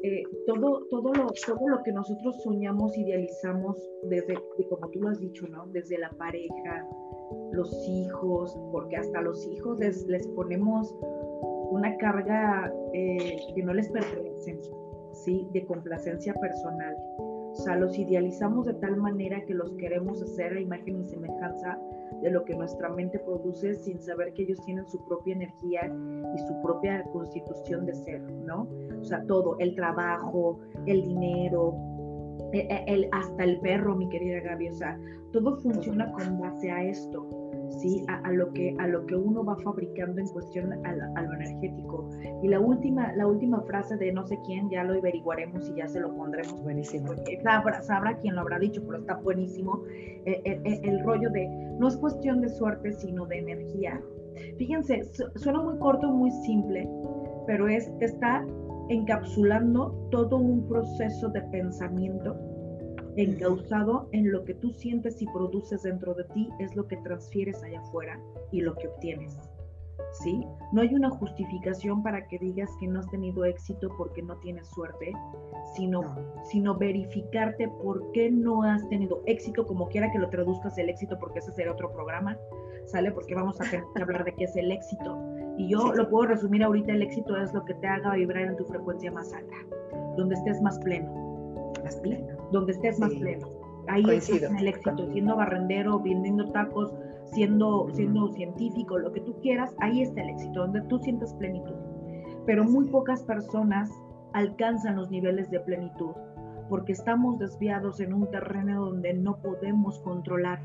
eh, 0.03 0.23
todo, 0.45 0.85
todo, 0.89 1.13
lo, 1.13 1.27
todo 1.45 1.67
lo 1.67 1.83
que 1.83 1.91
nosotros 1.91 2.41
soñamos, 2.43 2.97
idealizamos, 2.97 3.77
desde, 4.03 4.35
como 4.69 4.89
tú 4.89 5.01
lo 5.01 5.09
has 5.09 5.19
dicho, 5.19 5.47
¿no? 5.47 5.67
Desde 5.67 5.97
la 5.97 6.09
pareja, 6.11 6.87
los 7.51 7.71
hijos, 7.87 8.57
porque 8.71 8.97
hasta 8.97 9.21
los 9.21 9.45
hijos 9.47 9.79
les, 9.79 10.05
les 10.07 10.27
ponemos 10.29 10.95
una 11.71 11.95
carga 11.97 12.71
eh, 12.93 13.37
que 13.55 13.63
no 13.63 13.73
les 13.73 13.89
pertenece, 13.89 14.59
¿sí? 15.13 15.47
De 15.51 15.65
complacencia 15.65 16.33
personal. 16.35 16.95
O 17.57 17.63
sea, 17.63 17.75
los 17.75 17.97
idealizamos 17.97 18.67
de 18.67 18.73
tal 18.75 18.97
manera 18.97 19.43
que 19.45 19.53
los 19.53 19.71
queremos 19.73 20.21
hacer 20.21 20.53
a 20.53 20.61
imagen 20.61 21.01
y 21.01 21.05
semejanza 21.05 21.79
de 22.21 22.31
lo 22.31 22.45
que 22.45 22.55
nuestra 22.55 22.89
mente 22.89 23.19
produce 23.19 23.75
sin 23.75 23.99
saber 23.99 24.33
que 24.33 24.43
ellos 24.43 24.59
tienen 24.65 24.87
su 24.87 25.03
propia 25.05 25.33
energía 25.35 25.91
y 26.35 26.39
su 26.47 26.61
propia 26.61 27.03
constitución 27.11 27.85
de 27.85 27.95
ser, 27.95 28.21
¿no? 28.21 28.67
O 28.99 29.03
sea, 29.03 29.23
todo, 29.25 29.57
el 29.59 29.75
trabajo, 29.75 30.59
el 30.85 31.03
dinero, 31.03 31.73
e, 32.53 32.59
e, 32.59 32.83
el, 32.87 33.09
hasta 33.11 33.43
el 33.43 33.59
perro, 33.59 33.95
mi 33.95 34.07
querida 34.09 34.39
Gaby, 34.39 34.69
o 34.69 34.73
sea, 34.73 34.99
todo 35.31 35.57
funciona 35.57 36.11
con 36.11 36.39
base 36.39 36.71
a 36.71 36.83
esto. 36.83 37.27
¿Sí? 37.69 38.03
A, 38.07 38.31
lo 38.31 38.51
que, 38.53 38.75
a 38.79 38.87
lo 38.87 39.05
que 39.05 39.15
uno 39.15 39.43
va 39.43 39.55
fabricando 39.57 40.19
en 40.19 40.27
cuestión 40.27 40.73
a, 40.85 41.21
lo 41.21 41.33
energético. 41.33 42.09
Y 42.43 42.47
la 42.47 42.59
última, 42.59 43.13
la 43.13 43.27
última 43.27 43.61
frase 43.61 43.97
de 43.97 44.11
no 44.11 44.25
sé 44.25 44.37
quién, 44.45 44.69
ya 44.69 44.83
lo 44.83 44.93
averiguaremos 44.93 45.69
y 45.69 45.75
ya 45.75 45.87
se 45.87 45.99
lo 45.99 46.13
pondremos. 46.15 46.61
Buenísimo. 46.63 47.13
Sabrá, 47.43 47.81
sabrá 47.81 48.17
quién 48.17 48.35
lo 48.35 48.41
habrá 48.41 48.59
dicho, 48.59 48.81
pero 48.85 48.99
está 48.99 49.15
buenísimo. 49.15 49.83
El, 50.25 50.33
eh, 50.33 50.61
eh, 50.63 50.81
el, 50.83 51.03
rollo 51.03 51.29
de, 51.29 51.47
no 51.79 51.87
es 51.87 51.97
cuestión 51.97 52.41
de 52.41 52.49
suerte, 52.49 52.93
sino 52.93 53.25
de 53.25 53.39
energía. 53.39 54.01
Fíjense, 54.57 55.03
suena 55.35 55.61
muy 55.61 55.77
corto, 55.79 56.11
muy 56.11 56.31
simple, 56.31 56.87
pero 57.47 57.67
es, 57.67 57.91
está 58.01 58.45
encapsulando 58.89 60.07
todo 60.11 60.37
un 60.37 60.67
proceso 60.67 61.29
de 61.29 61.41
pensamiento 61.43 62.35
encausado 63.17 64.07
en 64.11 64.31
lo 64.31 64.45
que 64.45 64.53
tú 64.53 64.71
sientes 64.71 65.21
y 65.21 65.25
produces 65.25 65.83
dentro 65.83 66.13
de 66.13 66.23
ti 66.25 66.49
es 66.59 66.75
lo 66.75 66.87
que 66.87 66.97
transfieres 66.97 67.61
allá 67.63 67.79
afuera 67.79 68.19
y 68.51 68.61
lo 68.61 68.75
que 68.75 68.87
obtienes. 68.87 69.37
¿Sí? 70.23 70.45
No 70.71 70.81
hay 70.81 70.93
una 70.93 71.09
justificación 71.09 72.03
para 72.03 72.27
que 72.27 72.37
digas 72.37 72.69
que 72.79 72.87
no 72.87 72.99
has 72.99 73.09
tenido 73.09 73.43
éxito 73.45 73.89
porque 73.97 74.21
no 74.21 74.37
tienes 74.37 74.67
suerte, 74.69 75.11
sino, 75.75 76.01
sino 76.45 76.77
verificarte 76.77 77.67
por 77.67 78.11
qué 78.11 78.29
no 78.29 78.63
has 78.63 78.87
tenido 78.89 79.21
éxito, 79.25 79.65
como 79.65 79.89
quiera 79.89 80.11
que 80.11 80.19
lo 80.19 80.29
traduzcas 80.29 80.77
el 80.77 80.89
éxito, 80.89 81.17
porque 81.19 81.39
ese 81.39 81.51
será 81.51 81.71
otro 81.71 81.91
programa, 81.91 82.37
¿sale? 82.85 83.11
Porque 83.11 83.35
vamos 83.35 83.59
a 83.59 83.65
hablar 84.01 84.23
de 84.23 84.33
qué 84.35 84.45
es 84.45 84.55
el 84.55 84.71
éxito. 84.71 85.19
Y 85.57 85.67
yo 85.69 85.91
lo 85.93 86.07
puedo 86.09 86.27
resumir 86.27 86.63
ahorita, 86.63 86.93
el 86.93 87.01
éxito 87.01 87.35
es 87.35 87.51
lo 87.53 87.65
que 87.65 87.73
te 87.73 87.87
haga 87.87 88.13
vibrar 88.13 88.43
en 88.43 88.55
tu 88.55 88.65
frecuencia 88.65 89.11
más 89.11 89.33
alta, 89.33 89.55
donde 90.15 90.35
estés 90.35 90.61
más 90.61 90.77
pleno. 90.79 91.26
Más 91.87 91.95
pleno 91.97 92.37
donde 92.51 92.73
estés 92.73 92.99
más 92.99 93.13
pleno. 93.13 93.47
Ahí 93.87 94.03
es 94.09 94.29
el 94.29 94.67
éxito, 94.67 95.09
siendo 95.11 95.35
barrendero, 95.35 95.99
vendiendo 95.99 96.51
tacos, 96.51 96.93
siendo, 97.31 97.89
siendo 97.93 98.33
científico, 98.33 98.97
lo 98.97 99.13
que 99.13 99.21
tú 99.21 99.35
quieras, 99.41 99.73
ahí 99.79 100.01
está 100.01 100.21
el 100.21 100.29
éxito, 100.31 100.61
donde 100.61 100.81
tú 100.81 100.99
sientas 100.99 101.33
plenitud. 101.35 101.75
Pero 102.45 102.65
muy 102.65 102.85
pocas 102.85 103.23
personas 103.23 103.89
alcanzan 104.33 104.97
los 104.97 105.09
niveles 105.09 105.49
de 105.49 105.59
plenitud 105.61 106.11
porque 106.69 106.91
estamos 106.91 107.39
desviados 107.39 108.01
en 108.01 108.13
un 108.13 108.29
terreno 108.29 108.87
donde 108.87 109.13
no 109.13 109.37
podemos 109.37 109.99
controlar, 109.99 110.59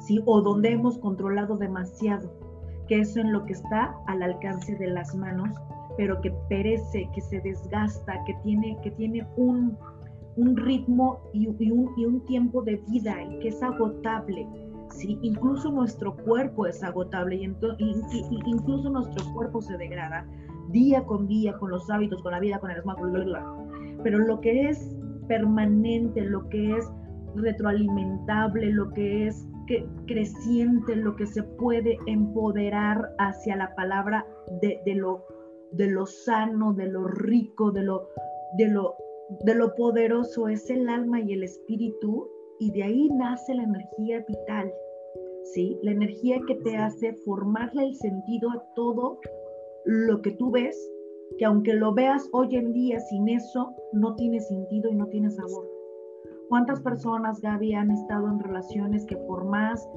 ¿sí? 0.00 0.22
O 0.26 0.42
donde 0.42 0.72
hemos 0.72 0.98
controlado 0.98 1.56
demasiado, 1.56 2.30
que 2.86 3.00
eso 3.00 3.20
en 3.20 3.32
lo 3.32 3.46
que 3.46 3.54
está 3.54 3.96
al 4.06 4.22
alcance 4.22 4.76
de 4.76 4.88
las 4.88 5.14
manos, 5.14 5.54
pero 5.96 6.20
que 6.20 6.30
perece, 6.50 7.08
que 7.14 7.20
se 7.22 7.40
desgasta, 7.40 8.22
que 8.26 8.34
tiene, 8.42 8.78
que 8.82 8.90
tiene 8.90 9.26
un, 9.36 9.78
un 10.36 10.56
ritmo 10.56 11.20
y, 11.32 11.46
un, 11.46 12.24
tiempo 12.26 12.62
de 12.62 12.76
vida 12.88 13.22
y 13.22 13.38
que 13.40 13.48
es 13.48 13.62
agotable. 13.62 14.46
¿sí? 14.90 15.18
Incluso 15.22 15.70
nuestro 15.70 16.16
cuerpo 16.16 16.66
es 16.66 16.82
agotable 16.82 17.36
y, 17.36 17.44
incluso 18.46 18.90
nuestro 18.90 19.24
cuerpo 19.34 19.60
se 19.60 19.76
degrada 19.76 20.26
día 20.70 21.04
con 21.04 21.26
día 21.26 21.56
con 21.58 21.70
los 21.70 21.90
hábitos, 21.90 22.22
con 22.22 22.32
la 22.32 22.40
vida, 22.40 22.58
con 22.58 22.70
el 22.70 22.78
esmago, 22.78 23.02
pero 24.02 24.18
lo 24.18 24.40
que 24.40 24.68
es 24.68 24.96
permanente, 25.28 26.22
lo 26.22 26.48
que 26.48 26.76
es 26.76 26.90
retroalimentable, 27.34 28.70
lo 28.70 28.90
que 28.90 29.26
es 29.26 29.46
creciente, 30.06 30.96
lo 30.96 31.16
que 31.16 31.26
se 31.26 31.42
puede 31.42 31.98
empoderar 32.06 33.14
hacia 33.18 33.56
la 33.56 33.74
palabra 33.74 34.26
de, 34.60 34.80
de, 34.84 34.94
lo, 34.94 35.24
de 35.72 35.94
sano, 36.06 36.74
de 36.74 36.88
lo 36.88 37.06
rico, 37.06 37.70
de 37.70 37.82
lo, 37.82 38.08
de 38.58 38.68
lo 38.68 38.96
de 39.40 39.54
lo 39.54 39.74
poderoso 39.74 40.48
es 40.48 40.68
el 40.70 40.88
alma 40.88 41.20
y 41.20 41.32
el 41.32 41.42
espíritu 41.42 42.28
y 42.58 42.70
de 42.72 42.82
ahí 42.82 43.08
nace 43.10 43.54
la 43.54 43.64
energía 43.64 44.24
vital, 44.26 44.72
¿sí? 45.54 45.78
La 45.82 45.92
energía 45.92 46.38
que 46.46 46.54
te 46.56 46.76
hace 46.76 47.14
formarle 47.24 47.84
el 47.84 47.94
sentido 47.96 48.50
a 48.50 48.64
todo 48.74 49.18
lo 49.84 50.22
que 50.22 50.32
tú 50.32 50.50
ves, 50.50 50.76
que 51.38 51.44
aunque 51.44 51.74
lo 51.74 51.92
veas 51.92 52.28
hoy 52.32 52.56
en 52.56 52.72
día 52.72 53.00
sin 53.00 53.28
eso, 53.28 53.74
no 53.92 54.14
tiene 54.16 54.40
sentido 54.40 54.90
y 54.90 54.94
no 54.94 55.06
tiene 55.06 55.30
sabor. 55.30 55.68
¿Cuántas 56.48 56.80
personas, 56.80 57.40
Gaby, 57.40 57.74
han 57.74 57.90
estado 57.90 58.28
en 58.28 58.38
relaciones 58.38 59.06
que 59.06 59.16
por 59.16 59.44
más 59.44 59.88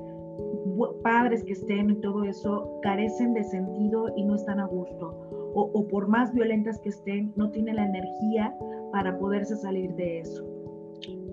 padres 1.03 1.43
que 1.43 1.53
estén 1.53 1.89
y 1.89 1.95
todo 2.01 2.23
eso, 2.23 2.79
carecen 2.81 3.33
de 3.33 3.43
sentido 3.43 4.07
y 4.15 4.23
no 4.23 4.35
están 4.35 4.59
a 4.59 4.65
gusto? 4.65 5.25
o, 5.55 5.87
por 5.87 6.07
más 6.07 6.33
violentas 6.33 6.79
que 6.79 6.89
estén, 6.89 7.31
no 7.37 7.49
tiene 7.49 7.73
la 7.73 7.85
energía 7.85 8.53
para 8.95 9.19
poderse 9.19 9.57
salir 9.57 9.93
de 9.95 10.21
eso. 10.21 10.41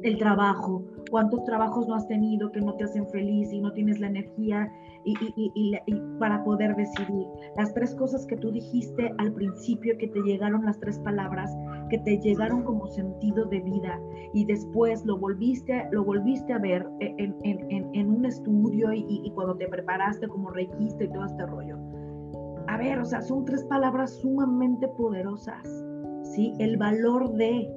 El 0.03 0.19
trabajo, 0.19 0.83
cuántos 1.13 1.45
trabajos 1.45 1.87
no 1.87 1.95
has 1.95 2.09
tenido 2.09 2.51
que 2.51 2.61
no 2.61 2.75
te 2.75 2.83
hacen 2.83 3.07
feliz 3.11 3.53
y 3.53 3.61
no 3.61 3.73
tienes 3.73 4.01
la 4.01 4.09
energía 4.09 4.69
y, 5.05 5.17
para 6.19 6.43
poder 6.43 6.75
decidir. 6.75 7.29
Las 7.57 7.73
tres 7.73 7.95
cosas 7.95 8.27
que 8.27 8.37
tú 8.37 8.51
dijiste 8.51 9.15
al 9.19 9.33
principio, 9.33 9.97
que 9.97 10.09
te 10.09 10.21
llegaron 10.23 10.65
las 10.65 10.81
tres 10.81 10.99
palabras, 10.99 11.57
que 11.89 11.99
te 11.99 12.19
llegaron 12.19 12.65
como 12.65 12.89
sentido 12.89 13.45
de 13.45 13.61
vida 13.61 14.01
y 14.35 14.45
después 14.45 15.05
lo 15.05 15.17
volviste, 15.19 15.87
lo 15.93 16.03
volviste 16.03 16.53
a 16.53 16.59
ver 16.59 16.85
en, 16.99 18.11
un 18.11 18.27
estudio 18.27 18.93
y, 18.93 19.31
cuando 19.37 19.55
te 19.55 19.69
preparaste 19.69 20.27
como 20.27 20.51
requiste 20.51 21.05
y 21.05 21.13
todo 21.13 21.27
este 21.27 21.47
rollo 21.47 21.79
a 22.69 22.77
ver, 22.79 22.99
o 23.01 23.05
sea, 23.05 23.21
son 23.21 23.45
tres 23.45 23.65
palabras 23.65 24.15
sumamente 24.21 24.89
poderosas, 24.89 25.69
¿sí? 26.35 26.55
El 26.59 26.77
valor 26.77 27.33
de, 27.35 27.71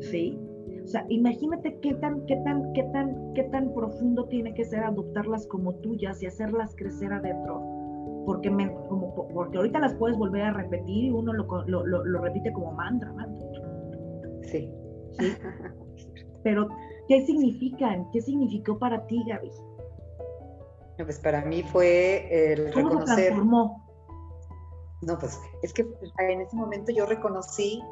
¿sí? 0.00 0.38
O 0.84 0.88
sea, 0.88 1.04
imagínate 1.08 1.78
qué 1.80 1.94
tan, 1.94 2.24
qué 2.26 2.36
tan, 2.44 2.72
qué 2.72 2.84
tan, 2.92 3.34
qué 3.34 3.42
tan 3.44 3.74
profundo 3.74 4.26
tiene 4.26 4.54
que 4.54 4.64
ser 4.64 4.84
adoptarlas 4.84 5.46
como 5.48 5.74
tuyas 5.76 6.22
y 6.22 6.26
hacerlas 6.26 6.74
crecer 6.76 7.12
adentro. 7.12 7.60
Porque, 8.24 8.50
me, 8.50 8.72
como, 8.88 9.12
porque 9.32 9.58
ahorita 9.58 9.80
las 9.80 9.94
puedes 9.94 10.16
volver 10.16 10.42
a 10.42 10.52
repetir 10.52 11.06
y 11.06 11.10
uno 11.10 11.32
lo, 11.32 11.46
lo, 11.66 11.84
lo, 11.84 12.20
repite 12.20 12.52
como 12.52 12.72
mantra, 12.72 13.12
mantra. 13.12 13.46
Sí. 14.42 14.70
¿Sí? 15.18 15.32
Pero, 16.44 16.68
¿qué 17.08 17.24
significan? 17.26 18.08
¿Qué 18.12 18.20
significó 18.20 18.78
para 18.78 19.06
ti, 19.06 19.22
Gaby? 19.26 19.50
pues 20.98 21.18
para 21.18 21.44
mí 21.44 21.62
fue 21.62 22.52
el 22.52 22.72
¿Cómo 22.72 22.88
reconocer. 22.88 23.16
Se 23.16 23.22
transformó? 23.26 23.85
No, 25.02 25.18
pues 25.18 25.38
es 25.62 25.72
que 25.72 25.86
en 26.18 26.40
ese 26.40 26.56
momento 26.56 26.92
yo 26.92 27.06
reconocí, 27.06 27.82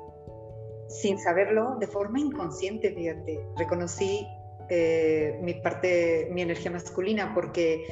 sin 0.89 1.19
saberlo, 1.19 1.77
de 1.79 1.87
forma 1.87 2.21
inconsciente, 2.21 2.93
fíjate, 2.95 3.45
reconocí 3.57 4.27
eh, 4.71 5.39
mi 5.43 5.55
parte, 5.55 6.29
mi 6.33 6.43
energía 6.43 6.71
masculina, 6.71 7.33
porque 7.35 7.85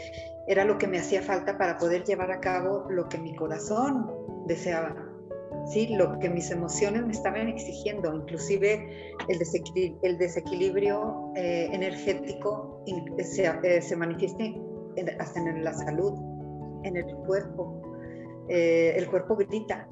era 0.47 0.65
lo 0.65 0.79
que 0.79 0.87
me 0.87 0.99
hacía 0.99 1.23
falta 1.23 1.59
para 1.59 1.79
poder 1.79 2.05
llevar 2.05 2.33
a 2.33 2.41
cabo 2.41 2.87
lo 2.91 3.09
que 3.09 3.19
mi 3.19 3.35
corazón 3.35 4.11
deseaba, 4.47 4.97
¿sí? 5.67 5.89
lo 5.95 6.19
que 6.19 6.31
mis 6.31 6.51
emociones 6.51 7.05
me 7.05 7.13
estaban 7.13 7.49
exigiendo, 7.49 8.15
inclusive 8.15 9.15
el, 9.29 10.19
desequilibrio, 10.19 11.33
eh, 11.37 11.69
energético 11.73 12.83
se, 13.23 13.45
eh, 13.45 13.97
manifiesta 13.97 14.45
hasta 15.19 15.41
en 15.41 15.63
la 15.63 15.75
salud, 15.75 16.15
en 16.85 16.97
el 16.97 17.15
cuerpo, 17.27 17.92
eh, 18.49 18.95
el 18.97 19.09
cuerpo 19.09 19.37
grita 19.37 19.89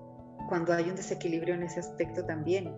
cuando 0.48 0.72
hay 0.72 0.90
un 0.90 0.96
desequilibrio 0.96 1.54
en 1.54 1.62
ese 1.62 1.80
aspecto 1.80 2.24
también. 2.24 2.74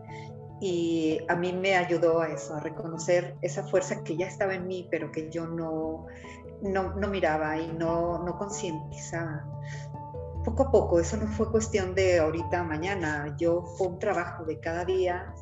Y 0.61 1.19
a 1.29 1.35
mí 1.35 1.53
me 1.53 1.75
ayudó 1.75 2.21
a 2.21 2.29
eso, 2.29 2.55
a 2.55 2.61
reconocer 2.61 3.35
esa 3.43 3.65
fuerza 3.65 4.05
que 4.05 4.17
ya 4.17 4.27
estaba 4.27 4.55
en 4.55 4.69
mí, 4.69 4.87
pero 4.91 5.11
que 5.11 5.29
yo 5.29 5.47
no, 5.47 6.07
no, 6.63 6.95
no 6.95 7.09
miraba 7.09 7.59
y 7.59 7.67
no, 7.73 8.23
no 8.25 8.39
concientizaba. 8.39 9.45
Poco 10.45 10.65
a 10.65 10.71
poco, 10.71 11.01
eso 11.01 11.17
no 11.17 11.27
fue 11.27 11.51
cuestión 11.51 11.95
de 11.95 12.21
ahorita 12.21 12.61
a 12.61 12.65
mañana, 12.65 13.35
yo 13.39 13.63
fue 13.77 13.89
un 13.89 13.99
trabajo 13.99 14.45
de 14.45 14.61
cada 14.61 14.85
día 14.85 15.35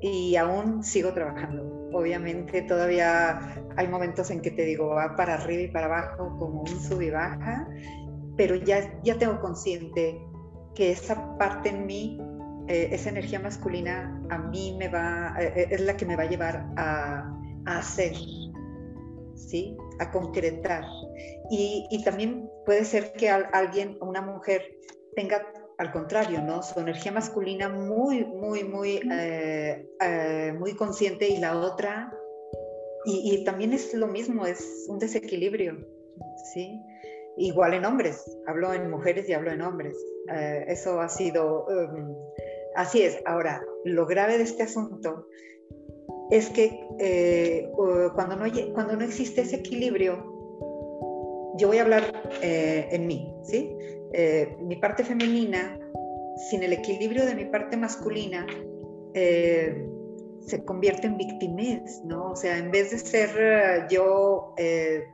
y 0.00 0.36
aún 0.36 0.82
sigo 0.82 1.12
trabajando. 1.12 1.90
Obviamente 1.92 2.62
todavía 2.62 3.54
hay 3.76 3.88
momentos 3.88 4.30
en 4.30 4.40
que 4.40 4.50
te 4.50 4.62
digo, 4.62 4.88
va 4.88 5.16
para 5.16 5.34
arriba 5.34 5.62
y 5.62 5.68
para 5.68 5.86
abajo 5.86 6.36
como 6.38 6.62
un 6.62 6.80
sub 6.80 7.00
y 7.00 7.10
baja, 7.10 7.68
pero 8.38 8.54
ya, 8.54 8.98
ya 9.02 9.18
tengo 9.18 9.40
consciente 9.40 10.24
que 10.74 10.92
esa 10.92 11.36
parte 11.38 11.70
en 11.70 11.86
mí, 11.86 12.18
eh, 12.68 12.88
esa 12.92 13.10
energía 13.10 13.40
masculina, 13.40 14.22
a 14.30 14.38
mí 14.38 14.76
me 14.78 14.88
va, 14.88 15.34
eh, 15.40 15.52
eh, 15.56 15.66
es 15.72 15.80
la 15.80 15.96
que 15.96 16.06
me 16.06 16.14
va 16.14 16.22
a 16.22 16.28
llevar 16.28 16.64
a, 16.76 17.36
a 17.66 17.78
hacer, 17.78 18.14
¿sí? 19.34 19.76
A 19.98 20.12
concretar. 20.12 20.84
Y, 21.50 21.88
y 21.90 22.04
también 22.04 22.48
puede 22.64 22.84
ser 22.84 23.12
que 23.14 23.28
alguien, 23.28 23.98
una 24.00 24.22
mujer, 24.22 24.62
tenga 25.16 25.52
al 25.78 25.90
contrario, 25.90 26.40
¿no? 26.40 26.62
Su 26.62 26.78
energía 26.78 27.10
masculina 27.10 27.68
muy, 27.68 28.24
muy, 28.24 28.62
muy, 28.62 29.00
muy 30.58 30.74
consciente 30.76 31.28
y 31.28 31.38
la 31.38 31.58
otra, 31.58 32.12
y, 33.04 33.34
y, 33.34 33.44
también 33.44 33.72
es 33.72 33.94
lo 33.94 34.06
mismo, 34.06 34.46
es 34.46 34.86
un 34.88 34.98
desequilibrio, 35.00 35.76
¿sí? 36.52 36.80
Igual 37.38 37.74
en 37.74 37.84
hombres, 37.84 38.24
hablo 38.46 38.72
en 38.74 38.90
mujeres 38.90 39.28
y 39.28 39.32
hablo 39.32 39.50
en 39.50 39.62
hombres. 39.62 39.94
Eh, 40.32 40.64
eso 40.68 41.00
ha 41.00 41.08
sido, 41.08 41.66
um, 41.66 42.14
así 42.74 43.02
es. 43.02 43.18
Ahora, 43.24 43.62
lo 43.84 44.06
grave 44.06 44.38
de 44.38 44.44
este 44.44 44.64
asunto 44.64 45.26
es 46.30 46.50
que 46.50 46.86
eh, 46.98 47.70
cuando, 48.14 48.36
no, 48.36 48.44
cuando 48.74 48.96
no 48.96 49.04
existe 49.04 49.42
ese 49.42 49.56
equilibrio, 49.56 50.38
yo 51.58 51.68
voy 51.68 51.78
a 51.78 51.82
hablar 51.82 52.04
eh, 52.42 52.88
en 52.92 53.06
mí, 53.06 53.34
¿sí? 53.42 53.76
Eh, 54.12 54.56
mi 54.60 54.76
parte 54.76 55.04
femenina, 55.04 55.78
sin 56.50 56.62
el 56.62 56.72
equilibrio 56.72 57.26
de 57.26 57.34
mi 57.34 57.46
parte 57.46 57.76
masculina, 57.76 58.46
eh, 59.14 59.84
se 60.40 60.64
convierte 60.64 61.08
en 61.08 61.16
victimez, 61.16 62.02
¿no? 62.04 62.30
O 62.30 62.36
sea, 62.36 62.56
en 62.58 62.70
vez 62.70 62.92
de 62.92 62.98
ser 62.98 63.88
yo 63.90 64.54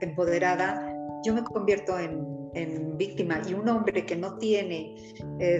empoderada, 0.00 0.93
yo 1.24 1.34
me 1.34 1.42
convierto 1.42 1.98
en, 1.98 2.24
en, 2.54 2.96
víctima. 2.96 3.40
Y 3.48 3.54
un 3.54 3.68
hombre 3.68 4.04
que 4.06 4.16
no 4.16 4.38
tiene 4.38 4.94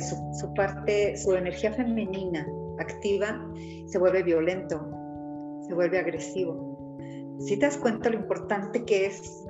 su, 0.01 0.17
su 0.41 0.55
parte, 0.55 1.17
su 1.17 1.35
energía 1.35 1.73
femenina 1.73 2.47
activa, 2.79 3.51
se 3.87 3.99
vuelve 3.99 4.23
violento, 4.23 4.81
se 5.67 5.75
vuelve 5.75 5.99
agresivo. 5.99 6.75
Si 7.41 7.57
te 7.57 7.67
das 7.67 7.77
cuenta 7.77 8.11
lo 8.11 8.17
importante 8.17 8.85
que 8.85 9.07
es 9.07 9.45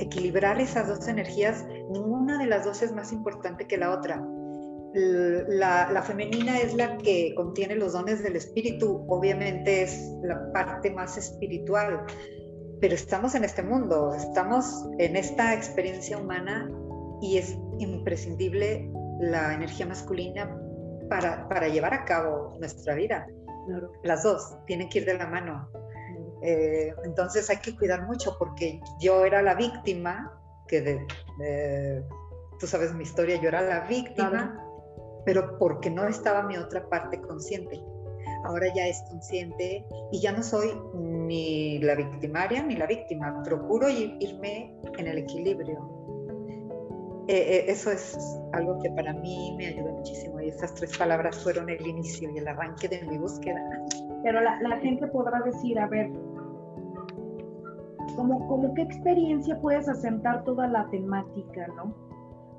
equilibrar 0.00 0.60
esas 0.60 0.88
dos 0.88 1.06
energías, 1.08 1.66
ninguna 1.90 2.38
de 2.38 2.46
las 2.46 2.64
dos 2.64 2.82
es 2.82 2.92
más 2.92 3.12
importante 3.12 3.66
que 3.66 3.76
la 3.76 3.90
otra. 3.90 4.26
La, 4.92 6.02
femenina 6.04 6.58
es 6.58 6.74
la 6.74 6.98
que 6.98 7.32
contiene 7.36 7.76
los 7.76 7.92
dones 7.92 8.22
del 8.22 8.34
espíritu, 8.34 9.04
obviamente 9.08 9.82
es 9.82 10.12
la 10.22 10.50
parte 10.52 10.90
más 10.90 11.16
espiritual, 11.16 12.06
pero 12.80 12.94
estamos 12.94 13.34
en 13.34 13.44
este 13.44 13.62
mundo, 13.62 14.14
estamos 14.14 14.86
en 14.98 15.16
esta 15.16 15.54
experiencia 15.54 16.16
humana 16.16 16.70
y 17.20 17.36
es 17.36 17.56
imprescindible 17.78 18.90
la 19.20 19.54
energía 19.54 19.86
masculina 19.86 20.56
para, 21.10 21.46
para 21.48 21.68
llevar 21.68 21.92
a 21.92 22.04
cabo 22.04 22.56
nuestra 22.58 22.94
vida. 22.94 23.26
Las 24.02 24.22
dos 24.22 24.56
tienen 24.66 24.88
que 24.88 25.00
ir 25.00 25.04
de 25.04 25.18
la 25.18 25.26
mano. 25.26 25.68
Eh, 26.42 26.94
entonces 27.04 27.50
hay 27.50 27.58
que 27.58 27.76
cuidar 27.76 28.06
mucho 28.06 28.36
porque 28.38 28.80
yo 28.98 29.26
era 29.26 29.42
la 29.42 29.54
víctima, 29.54 30.32
que 30.66 30.80
de, 30.80 32.04
tú 32.58 32.66
sabes 32.66 32.94
mi 32.94 33.02
historia, 33.02 33.38
yo 33.40 33.48
era 33.48 33.60
la 33.60 33.80
víctima, 33.80 34.58
pero 35.26 35.58
porque 35.58 35.90
no 35.90 36.06
estaba 36.06 36.42
mi 36.44 36.56
otra 36.56 36.88
parte 36.88 37.20
consciente. 37.20 37.78
Ahora 38.44 38.66
ya 38.74 38.86
es 38.86 39.02
consciente 39.08 39.84
y 40.12 40.20
ya 40.20 40.32
no 40.32 40.42
soy 40.42 40.68
ni 40.94 41.78
la 41.78 41.94
victimaria 41.94 42.62
ni 42.62 42.76
la 42.76 42.86
víctima. 42.86 43.42
Procuro 43.44 43.88
irme 43.88 44.74
en 44.98 45.06
el 45.06 45.18
equilibrio. 45.18 45.78
Eh, 47.28 47.36
eh, 47.36 47.64
eso 47.68 47.92
es 47.92 48.18
algo 48.52 48.80
que 48.82 48.90
para 48.90 49.12
mí 49.12 49.54
me 49.56 49.68
ayudó 49.68 49.92
muchísimo 49.92 50.40
y 50.40 50.48
esas 50.48 50.74
tres 50.74 50.96
palabras 50.98 51.38
fueron 51.42 51.68
el 51.68 51.86
inicio 51.86 52.28
y 52.34 52.38
el 52.38 52.48
arranque 52.48 52.88
de 52.88 53.02
mi 53.06 53.18
búsqueda. 53.18 53.60
Pero 54.24 54.40
la, 54.40 54.60
la 54.62 54.78
gente 54.78 55.06
podrá 55.06 55.40
decir, 55.42 55.78
a 55.78 55.86
ver, 55.86 56.10
como, 58.16 58.74
qué 58.74 58.82
experiencia 58.82 59.58
puedes 59.60 59.88
asentar 59.88 60.44
toda 60.44 60.66
la 60.66 60.88
temática, 60.90 61.66
¿no? 61.76 61.94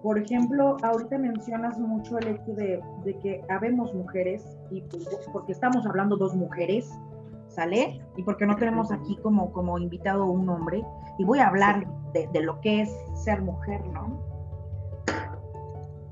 Por 0.04 0.18
ejemplo, 0.18 0.78
ahorita 0.82 1.18
mencionas 1.20 1.78
mucho 1.78 2.18
el 2.18 2.30
hecho 2.30 2.54
de, 2.54 2.82
que 3.22 3.44
habemos 3.50 3.94
mujeres, 3.94 4.44
y 4.72 4.82
pues, 4.82 5.08
porque 5.32 5.52
estamos 5.52 5.86
hablando 5.86 6.18
dos 6.18 6.34
mujeres, 6.34 6.92
¿sale? 7.50 8.02
Y 8.18 8.24
porque 8.24 8.48
no 8.48 8.56
tenemos 8.56 8.92
aquí 8.92 9.16
como, 9.18 9.52
como 9.52 9.78
invitado 9.78 10.26
un 10.26 10.50
hombre, 10.50 10.84
y 11.20 11.24
voy 11.24 11.38
a 11.38 11.48
hablar 11.48 11.86
de, 12.14 12.42
lo 12.42 12.60
que 12.62 12.82
es 12.82 12.90
ser 13.14 13.44
mujer, 13.44 13.86
¿no? 13.94 14.20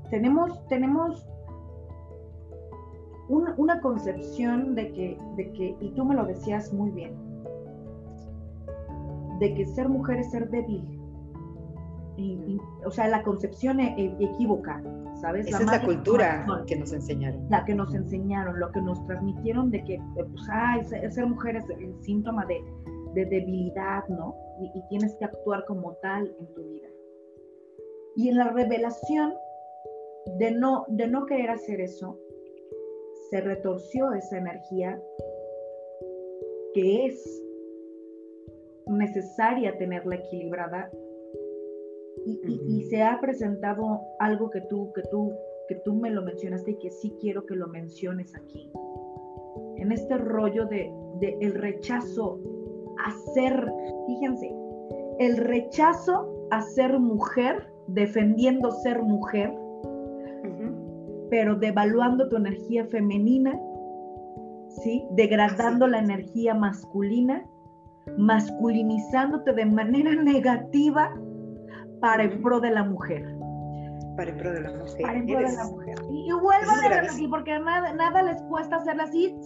Tenemos, 0.08 0.64
tenemos 0.68 1.26
una, 3.28 3.80
concepción 3.80 4.76
de 4.76 4.92
que, 4.92 5.18
de 5.36 5.52
que, 5.52 5.76
y 5.80 5.90
tú 5.90 6.04
me 6.04 6.14
lo 6.14 6.26
decías 6.26 6.72
muy 6.72 6.90
bien, 6.90 7.12
de 9.40 9.54
que 9.54 9.66
ser 9.66 9.88
mujer 9.88 10.18
es 10.18 10.30
ser 10.30 10.48
débil. 10.48 10.99
O 12.84 12.90
sea, 12.90 13.08
la 13.08 13.22
concepción 13.22 13.80
e, 13.80 13.94
e, 13.96 14.24
equívoca, 14.24 14.82
¿sabes? 15.20 15.46
Esa 15.46 15.58
la 15.58 15.64
es 15.64 15.80
la 15.80 15.86
cultura 15.86 16.46
que 16.66 16.76
nos 16.76 16.92
enseñaron. 16.92 17.46
La 17.50 17.64
que 17.64 17.74
nos 17.74 17.94
enseñaron, 17.94 18.58
lo 18.58 18.70
que 18.72 18.80
nos 18.80 19.04
transmitieron 19.06 19.70
de 19.70 19.84
que, 19.84 20.00
pues, 20.14 20.48
ay, 20.50 20.84
ser 20.84 21.26
mujer 21.26 21.56
es 21.56 21.68
el 21.70 21.94
síntoma 22.02 22.46
de, 22.46 22.62
debilidad, 23.14 24.06
¿no? 24.08 24.36
Y, 24.60 24.78
y, 24.78 24.82
tienes 24.88 25.14
que 25.16 25.24
actuar 25.24 25.64
como 25.66 25.94
tal 25.94 26.32
en 26.38 26.54
tu 26.54 26.62
vida. 26.62 26.88
Y 28.16 28.28
en 28.28 28.36
la 28.36 28.50
revelación 28.50 29.34
de 30.38 30.52
no, 30.52 30.84
de 30.88 31.08
no 31.08 31.26
querer 31.26 31.50
hacer 31.50 31.80
eso, 31.80 32.18
se 33.30 33.40
retorció 33.40 34.12
esa 34.12 34.38
energía 34.38 35.00
que 36.74 37.06
es 37.06 37.42
necesaria 38.86 39.76
tenerla 39.78 40.16
equilibrada 40.16 40.90
y, 42.24 42.82
se 42.90 43.02
ha 43.02 43.20
presentado 43.20 44.00
algo 44.18 44.50
que 44.50 44.60
tú, 44.62 44.92
que 44.94 45.02
tú, 45.10 45.32
que 45.68 45.76
tú 45.84 45.94
me 45.94 46.10
lo 46.10 46.22
mencionaste 46.22 46.72
y 46.72 46.78
que 46.78 46.90
sí 46.90 47.14
quiero 47.20 47.46
que 47.46 47.54
lo 47.54 47.68
menciones 47.68 48.34
aquí. 48.34 48.70
En 49.76 49.92
este 49.92 50.18
rollo 50.18 50.66
de, 50.66 50.92
el 51.40 51.54
rechazo 51.54 52.40
a 53.04 53.12
ser, 53.32 53.72
fíjense, 54.06 54.52
el 55.18 55.36
rechazo 55.36 56.48
a 56.50 56.60
ser 56.62 56.98
mujer, 56.98 57.72
defendiendo 57.88 58.70
ser 58.70 59.02
mujer, 59.02 59.52
pero 61.30 61.54
devaluando 61.54 62.28
tu 62.28 62.36
energía 62.36 62.84
femenina, 62.86 63.58
¿sí? 64.82 65.04
degradando 65.12 65.86
la 65.86 66.00
energía 66.00 66.54
masculina 66.54 67.46
masculinizándote 68.18 69.52
de 69.52 69.66
manera 69.66 70.14
negativa 70.22 71.12
para 72.00 72.24
el 72.24 72.40
pro 72.40 72.60
de 72.60 72.70
la 72.70 72.84
mujer. 72.84 73.24
Para 74.16 74.30
el 74.30 74.36
pro 74.36 74.52
de 74.52 74.60
la 74.60 74.70
mujer. 74.70 75.02
Para 75.02 75.18
el 75.18 75.24
pro 75.24 75.38
de 75.38 75.56
la 75.56 75.64
mujer. 75.64 75.98
Y, 76.10 76.32
vuelvo 76.32 76.70
a 76.70 77.00
así, 77.00 77.28
porque 77.28 77.58
nada, 77.58 77.92
nada 77.94 78.22
les 78.22 78.42
cuesta 78.42 78.76
hacerla 78.76 79.04
así 79.04 79.36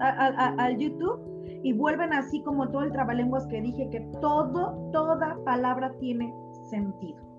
al 0.00 0.76
YouTube 0.78 1.20
y 1.62 1.72
vuelven 1.72 2.12
así 2.12 2.42
como 2.42 2.68
todo 2.68 2.82
el 2.82 2.92
trabalenguas 2.92 3.46
que 3.46 3.60
dije, 3.60 3.88
que 3.90 4.00
todo, 4.20 4.90
toda 4.92 5.36
palabra 5.44 5.92
tiene 5.98 6.34
sentido. 6.68 7.33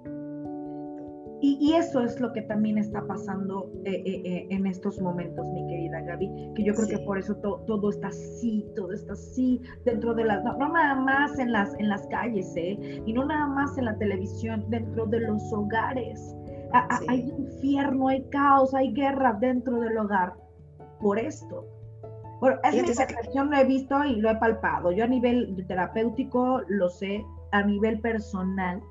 Y, 1.41 1.73
eso 1.73 2.01
es 2.01 2.19
lo 2.19 2.31
que 2.31 2.41
también 2.43 2.77
está 2.77 3.05
pasando 3.05 3.69
eh, 3.83 4.01
eh, 4.05 4.21
eh, 4.23 4.47
en 4.49 4.65
estos 4.65 4.99
momentos, 5.01 5.45
mi 5.49 5.67
querida 5.67 6.01
Gaby, 6.01 6.53
que 6.55 6.63
yo 6.63 6.73
creo 6.73 6.87
que 6.87 6.99
por 6.99 7.19
eso 7.19 7.35
todo 7.35 7.89
está 7.89 8.07
así, 8.07 8.65
todo 8.75 8.93
está 8.93 9.13
así, 9.13 9.61
dentro 9.83 10.13
de 10.13 10.23
las, 10.23 10.43
no, 10.43 10.69
nada 10.69 10.95
más 10.95 11.37
en 11.37 11.51
las, 11.51 11.73
en 11.77 11.89
las 11.89 12.07
calles, 12.07 12.51
¿eh? 12.55 13.01
y 13.05 13.13
no 13.13 13.25
nada 13.25 13.47
más 13.47 13.77
en 13.77 13.85
la 13.85 13.97
televisión, 13.97 14.65
dentro 14.69 15.05
de 15.07 15.19
los 15.21 15.41
hogares. 15.51 16.35
Hay 17.07 17.31
infierno, 17.37 18.09
hay 18.09 18.23
caos, 18.29 18.73
hay 18.73 18.91
guerra 18.93 19.37
dentro 19.39 19.79
del 19.79 19.97
hogar 19.97 20.33
por 20.99 21.19
esto. 21.19 21.65
Bueno, 22.41 22.57
esa 22.63 23.07
percepción 23.07 23.49
lo 23.49 23.57
he 23.57 23.65
visto 23.65 24.03
y 24.03 24.17
lo 24.17 24.29
he 24.29 24.35
palpado. 24.35 24.91
Yo 24.91 25.05
a 25.05 25.07
nivel 25.07 25.63
terapéutico 25.67 26.61
lo 26.67 26.89
sé, 26.89 27.23
a 27.51 27.63
nivel 27.63 28.01
personal 28.01 28.81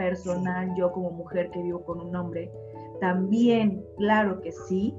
personal, 0.00 0.74
yo 0.76 0.90
como 0.92 1.10
mujer 1.10 1.50
que 1.50 1.62
vivo 1.62 1.84
con 1.84 2.00
un 2.00 2.16
hombre, 2.16 2.50
también, 3.00 3.84
claro 3.98 4.40
que 4.40 4.50
sí, 4.50 4.96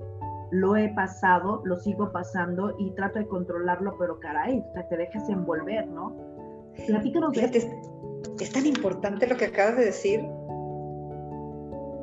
lo 0.51 0.75
he 0.75 0.89
pasado, 0.89 1.63
lo 1.65 1.79
sigo 1.79 2.11
pasando 2.11 2.75
y 2.77 2.91
trato 2.91 3.17
de 3.17 3.25
controlarlo, 3.25 3.97
pero 3.97 4.19
caray, 4.19 4.63
te 4.89 4.97
dejas 4.97 5.27
envolver, 5.27 5.87
¿no? 5.87 6.15
Platícanos 6.85 7.35
es, 7.35 7.67
es 8.39 8.51
tan 8.51 8.67
importante 8.67 9.25
lo 9.25 9.37
que 9.37 9.45
acabas 9.45 9.77
de 9.77 9.85
decir. 9.85 10.19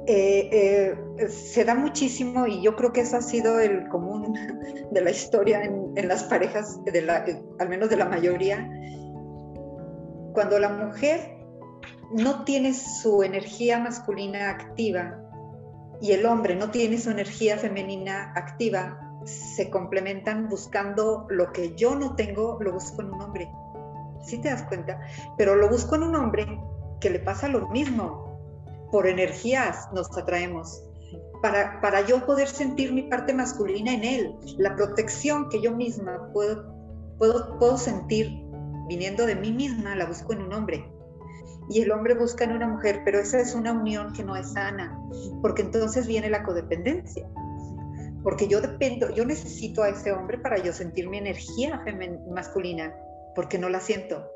Eh, 0.06 0.48
eh, 0.50 1.28
se 1.28 1.64
da 1.64 1.74
muchísimo 1.74 2.46
y 2.46 2.62
yo 2.62 2.74
creo 2.74 2.92
que 2.92 3.02
eso 3.02 3.18
ha 3.18 3.22
sido 3.22 3.60
el 3.60 3.86
común 3.88 4.34
de 4.90 5.00
la 5.02 5.10
historia 5.10 5.62
en, 5.62 5.92
en 5.94 6.08
las 6.08 6.24
parejas, 6.24 6.82
de 6.84 7.02
la, 7.02 7.24
al 7.60 7.68
menos 7.68 7.90
de 7.90 7.96
la 7.96 8.06
mayoría. 8.06 8.68
Cuando 10.32 10.58
la 10.58 10.70
mujer 10.70 11.37
no 12.10 12.44
tiene 12.44 12.74
su 12.74 13.22
energía 13.22 13.78
masculina 13.78 14.50
activa 14.50 15.18
y 16.00 16.12
el 16.12 16.24
hombre 16.26 16.54
no 16.54 16.70
tiene 16.70 16.98
su 16.98 17.10
energía 17.10 17.58
femenina 17.58 18.32
activa, 18.34 19.20
se 19.24 19.68
complementan 19.68 20.48
buscando 20.48 21.26
lo 21.28 21.52
que 21.52 21.74
yo 21.74 21.96
no 21.96 22.14
tengo, 22.14 22.58
lo 22.60 22.72
busco 22.72 23.02
en 23.02 23.12
un 23.12 23.20
hombre. 23.20 23.50
¿Sí 24.24 24.38
te 24.38 24.48
das 24.48 24.62
cuenta? 24.64 25.00
Pero 25.36 25.56
lo 25.56 25.68
busco 25.68 25.96
en 25.96 26.04
un 26.04 26.16
hombre 26.16 26.46
que 27.00 27.10
le 27.10 27.18
pasa 27.18 27.48
lo 27.48 27.68
mismo. 27.68 28.26
Por 28.90 29.06
energías 29.06 29.88
nos 29.92 30.16
atraemos. 30.16 30.82
Para, 31.42 31.80
para 31.80 32.06
yo 32.06 32.24
poder 32.26 32.48
sentir 32.48 32.92
mi 32.92 33.02
parte 33.02 33.34
masculina 33.34 33.92
en 33.92 34.04
él, 34.04 34.34
la 34.56 34.74
protección 34.76 35.48
que 35.48 35.60
yo 35.60 35.72
misma 35.72 36.30
puedo, 36.32 36.74
puedo, 37.18 37.58
puedo 37.58 37.76
sentir 37.76 38.30
viniendo 38.88 39.26
de 39.26 39.36
mí 39.36 39.52
misma, 39.52 39.94
la 39.94 40.06
busco 40.06 40.32
en 40.32 40.42
un 40.42 40.52
hombre 40.54 40.97
y 41.70 41.82
el 41.82 41.90
hombre 41.90 42.14
busca 42.14 42.44
en 42.44 42.52
una 42.52 42.68
mujer, 42.68 43.02
pero 43.04 43.18
esa 43.18 43.40
es 43.40 43.54
una 43.54 43.72
unión 43.72 44.12
que 44.12 44.24
no 44.24 44.36
es 44.36 44.52
sana, 44.52 44.98
porque 45.42 45.62
entonces 45.62 46.06
viene 46.06 46.30
la 46.30 46.42
codependencia. 46.42 47.28
Porque 48.22 48.48
yo 48.48 48.60
dependo, 48.60 49.10
yo 49.10 49.24
necesito 49.24 49.82
a 49.82 49.90
ese 49.90 50.12
hombre 50.12 50.38
para 50.38 50.58
yo 50.58 50.72
sentir 50.72 51.08
mi 51.08 51.18
energía 51.18 51.82
masculina, 52.30 52.94
porque 53.34 53.58
no 53.58 53.68
la 53.68 53.80
siento, 53.80 54.30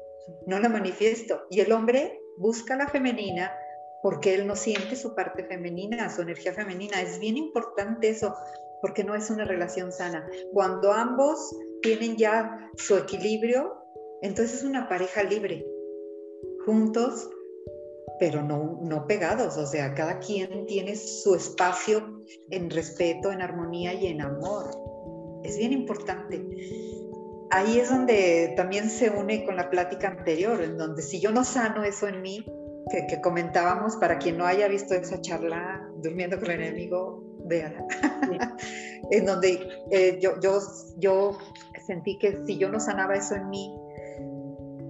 no 0.46 0.58
la 0.58 0.68
manifiesto. 0.68 1.42
Y 1.50 1.60
el 1.60 1.72
hombre 1.72 2.20
busca 2.38 2.76
la 2.76 2.88
femenina 2.88 3.52
porque 4.02 4.34
él 4.34 4.46
no 4.46 4.56
siente 4.56 4.96
su 4.96 5.14
parte 5.14 5.44
femenina, 5.44 6.10
su 6.10 6.22
energía 6.22 6.52
femenina. 6.52 7.00
Es 7.00 7.18
bien 7.18 7.36
importante 7.36 8.08
eso, 8.08 8.34
porque 8.80 9.04
no 9.04 9.14
es 9.14 9.30
una 9.30 9.44
relación 9.44 9.92
sana. 9.92 10.28
Cuando 10.52 10.92
ambos 10.92 11.56
tienen 11.82 12.16
ya 12.16 12.70
su 12.76 12.96
equilibrio, 12.96 13.78
entonces 14.22 14.58
es 14.58 14.64
una 14.64 14.88
pareja 14.88 15.22
libre, 15.22 15.64
juntos, 16.64 17.30
pero 18.18 18.42
no, 18.42 18.78
no 18.82 19.06
pegados. 19.06 19.56
O 19.56 19.66
sea, 19.66 19.94
cada 19.94 20.18
quien 20.18 20.66
tiene 20.66 20.96
su 20.96 21.34
espacio 21.34 22.22
en 22.50 22.70
respeto, 22.70 23.32
en 23.32 23.42
armonía 23.42 23.94
y 23.94 24.06
en 24.06 24.20
amor. 24.20 24.70
Es 25.42 25.56
bien 25.56 25.72
importante. 25.72 26.44
Ahí 27.50 27.78
es 27.78 27.90
donde 27.90 28.54
también 28.56 28.88
se 28.88 29.10
une 29.10 29.44
con 29.44 29.56
la 29.56 29.68
plática 29.68 30.08
anterior, 30.08 30.62
en 30.62 30.78
donde 30.78 31.02
si 31.02 31.20
yo 31.20 31.32
no 31.32 31.44
sano 31.44 31.84
eso 31.84 32.08
en 32.08 32.22
mí, 32.22 32.46
que, 32.90 33.20
comentábamos, 33.20 33.96
para 33.96 34.18
quien 34.18 34.38
no 34.38 34.46
haya 34.46 34.68
visto 34.68 34.94
esa 34.94 35.20
charla, 35.20 35.88
Durmiendo 36.02 36.38
con 36.40 36.50
el 36.50 36.62
enemigo, 36.62 37.22
véala. 37.44 37.86
en 39.10 39.26
donde 39.26 39.68
eh, 39.90 40.18
yo, 40.20 40.40
yo, 40.40 40.58
yo 40.98 41.38
sentí 41.86 42.18
que 42.18 42.44
si 42.44 42.58
yo 42.58 42.68
no 42.68 42.80
sanaba 42.80 43.14
eso 43.14 43.34
en 43.34 43.48
mí, 43.50 43.72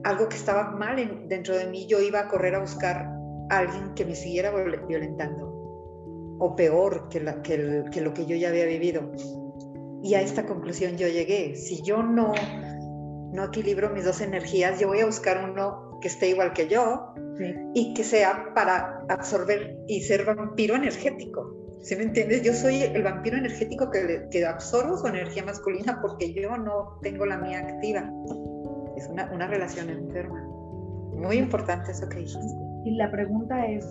algo 0.04 0.28
que 0.28 0.36
estaba 0.36 0.70
mal 0.70 1.26
dentro 1.28 1.56
de 1.56 1.66
mí, 1.66 1.86
yo 1.86 2.00
iba 2.00 2.20
a 2.20 2.28
correr 2.28 2.54
a 2.54 2.60
buscar 2.60 3.08
a 3.50 3.58
alguien 3.58 3.94
que 3.94 4.04
me 4.04 4.14
siguiera 4.14 4.50
violentando, 4.88 5.48
o 6.38 6.56
peor 6.56 7.08
que, 7.08 7.20
la, 7.20 7.42
que, 7.42 7.84
que 7.92 8.00
lo 8.00 8.14
que 8.14 8.26
yo 8.26 8.36
ya 8.36 8.48
había 8.48 8.66
vivido. 8.66 9.12
Y 10.02 10.14
a 10.14 10.22
esta 10.22 10.46
conclusión 10.46 10.96
yo 10.96 11.06
llegué. 11.06 11.54
Si 11.54 11.82
yo 11.82 12.02
no, 12.02 12.32
no 13.32 13.44
equilibro 13.44 13.90
mis 13.90 14.04
dos 14.04 14.20
energías, 14.20 14.80
yo 14.80 14.88
voy 14.88 15.00
a 15.00 15.06
buscar 15.06 15.48
uno 15.48 15.98
que 16.00 16.08
esté 16.08 16.28
igual 16.30 16.52
que 16.52 16.66
yo, 16.68 17.14
y 17.74 17.94
que 17.94 18.04
sea 18.04 18.52
para 18.54 19.04
absorber 19.08 19.76
y 19.88 20.02
ser 20.02 20.24
vampiro 20.24 20.74
energético. 20.74 21.56
¿Sí 21.82 21.96
me 21.96 22.04
entiendes? 22.04 22.42
Yo 22.42 22.54
soy 22.54 22.82
el 22.82 23.02
vampiro 23.02 23.36
energético 23.36 23.90
que, 23.90 24.28
que 24.30 24.46
absorbo 24.46 24.96
su 24.96 25.06
energía 25.06 25.44
masculina 25.44 25.98
porque 26.00 26.32
yo 26.32 26.56
no 26.56 26.98
tengo 27.02 27.26
la 27.26 27.38
mía 27.38 27.58
activa. 27.58 28.08
Es 28.96 29.08
una, 29.08 29.30
una 29.32 29.46
relación 29.46 29.90
enferma. 29.90 30.42
Muy 31.14 31.36
importante 31.36 31.92
eso 31.92 32.08
que 32.08 32.18
dijiste. 32.18 32.54
Y 32.84 32.96
la 32.96 33.10
pregunta 33.10 33.66
es, 33.66 33.86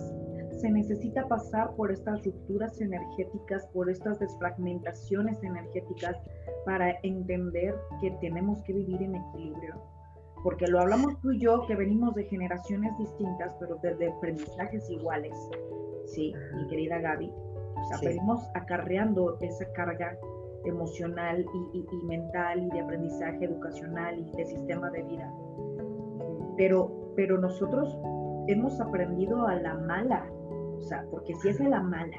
¿se 0.60 0.70
necesita 0.70 1.26
pasar 1.28 1.74
por 1.76 1.90
estas 1.90 2.24
rupturas 2.24 2.80
energéticas, 2.80 3.66
por 3.72 3.90
estas 3.90 4.18
desfragmentaciones 4.18 5.42
energéticas 5.42 6.16
para 6.66 6.94
entender 7.02 7.74
que 8.00 8.10
tenemos 8.20 8.62
que 8.62 8.74
vivir 8.74 9.02
en 9.02 9.16
equilibrio? 9.16 9.82
porque 10.42 10.66
lo 10.66 10.80
hablamos 10.80 11.20
tú 11.20 11.32
y 11.32 11.38
yo, 11.38 11.66
que 11.66 11.76
venimos 11.76 12.14
de 12.14 12.24
generaciones 12.24 12.96
distintas, 12.98 13.54
pero 13.60 13.76
de, 13.76 14.08
aprendizajes 14.08 14.90
iguales, 14.90 15.36
¿sí? 16.06 16.34
Mi 16.54 16.66
querida 16.68 16.98
Gaby. 16.98 17.30
O 17.30 17.84
sea, 17.84 17.98
venimos 18.02 18.40
acarreando 18.54 19.38
esa 19.40 19.64
carga 19.72 20.16
emocional 20.64 21.44
y, 21.72 22.06
mental 22.06 22.62
y 22.64 22.70
de 22.70 22.80
aprendizaje 22.80 23.44
educacional 23.44 24.18
y 24.18 24.36
de 24.36 24.44
sistema 24.46 24.90
de 24.90 25.02
vida. 25.02 25.32
Pero, 26.56 27.12
pero 27.16 27.38
nosotros 27.38 27.96
hemos 28.48 28.80
aprendido 28.80 29.46
a 29.46 29.54
la 29.56 29.74
mala, 29.74 30.26
o 30.76 30.80
sea, 30.80 31.04
porque 31.10 31.34
si 31.36 31.48
es 31.48 31.60
a 31.60 31.68
la 31.68 31.80
mala, 31.80 32.16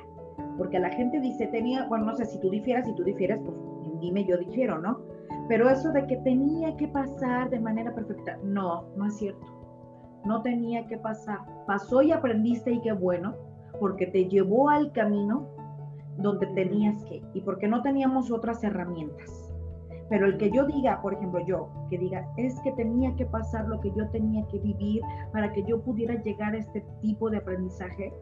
porque 0.58 0.79
la 0.79 0.89
gente 0.89 1.19
dice, 1.19 1.47
tenía, 1.47 1.88
bueno, 1.88 2.06
no 2.06 2.15
sé 2.15 2.25
si 2.25 2.39
tú 2.39 2.49
difieras, 2.49 2.86
si 2.86 2.95
tú 2.95 3.03
difieras, 3.03 3.39
pues 3.43 3.56
dime, 3.99 4.25
yo 4.25 4.38
difiero, 4.38 4.79
¿no? 4.79 5.01
Pero 5.47 5.69
eso 5.69 5.91
de 5.91 6.06
que 6.08 6.17
tenía 6.17 6.75
que 6.77 6.88
pasar 6.88 7.49
de 7.49 7.60
manera 7.60 7.93
perfecta, 7.93 8.38
no, 8.43 8.86
no 8.95 9.08
es 9.08 9.17
cierto. 9.17 9.45
No 10.25 10.41
tenía 10.41 10.88
que 10.88 10.97
pasar. 10.97 11.39
Pasó 11.67 12.01
y 12.01 12.12
aprendiste 12.12 12.71
y 12.71 12.82
qué 12.82 12.93
bueno, 12.93 13.36
porque 13.79 14.08
te 14.08 14.25
llevó 14.29 14.69
al 14.69 14.91
camino 14.93 15.47
donde 16.17 16.47
tenías 16.47 17.04
que 17.06 17.21
y 17.34 17.41
porque 17.41 17.67
no 17.67 17.82
teníamos 17.82 18.32
otras 18.32 18.63
herramientas. 18.63 19.49
Pero 20.10 20.28
el 20.28 20.38
que 20.38 20.52
yo 20.52 20.65
diga, 20.65 21.02
por 21.02 21.13
ejemplo, 21.13 21.43
yo, 21.45 21.69
que 21.89 21.97
diga, 21.97 22.28
es 22.38 22.60
que 22.62 22.71
tenía 22.73 23.15
que 23.15 23.26
pasar 23.26 23.67
lo 23.67 23.80
que 23.80 23.91
yo 23.97 24.08
tenía 24.10 24.45
que 24.47 24.60
vivir 24.60 25.02
para 25.32 25.52
que 25.52 25.63
yo 25.63 25.82
pudiera 25.82 26.21
llegar 26.21 26.54
a 26.54 26.58
este 26.58 26.86
tipo 27.02 27.30
de 27.30 27.38
aprendizaje, 27.38 28.13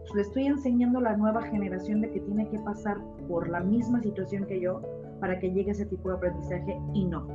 pues 0.00 0.14
le 0.14 0.22
estoy 0.22 0.46
enseñando 0.46 0.98
a 0.98 1.02
la 1.02 1.16
nueva 1.16 1.42
generación 1.42 2.02
de 2.02 2.10
que 2.10 2.20
tiene 2.20 2.48
que 2.48 2.58
pasar 2.60 2.98
por 3.26 3.48
la 3.48 3.60
misma 3.60 4.00
situación 4.00 4.46
que 4.46 4.60
yo 4.60 4.80
para 5.20 5.38
que 5.38 5.50
llegue 5.50 5.72
ese 5.72 5.86
tipo 5.86 6.10
de 6.10 6.16
aprendizaje 6.16 6.78
y 6.94 7.04
no. 7.06 7.26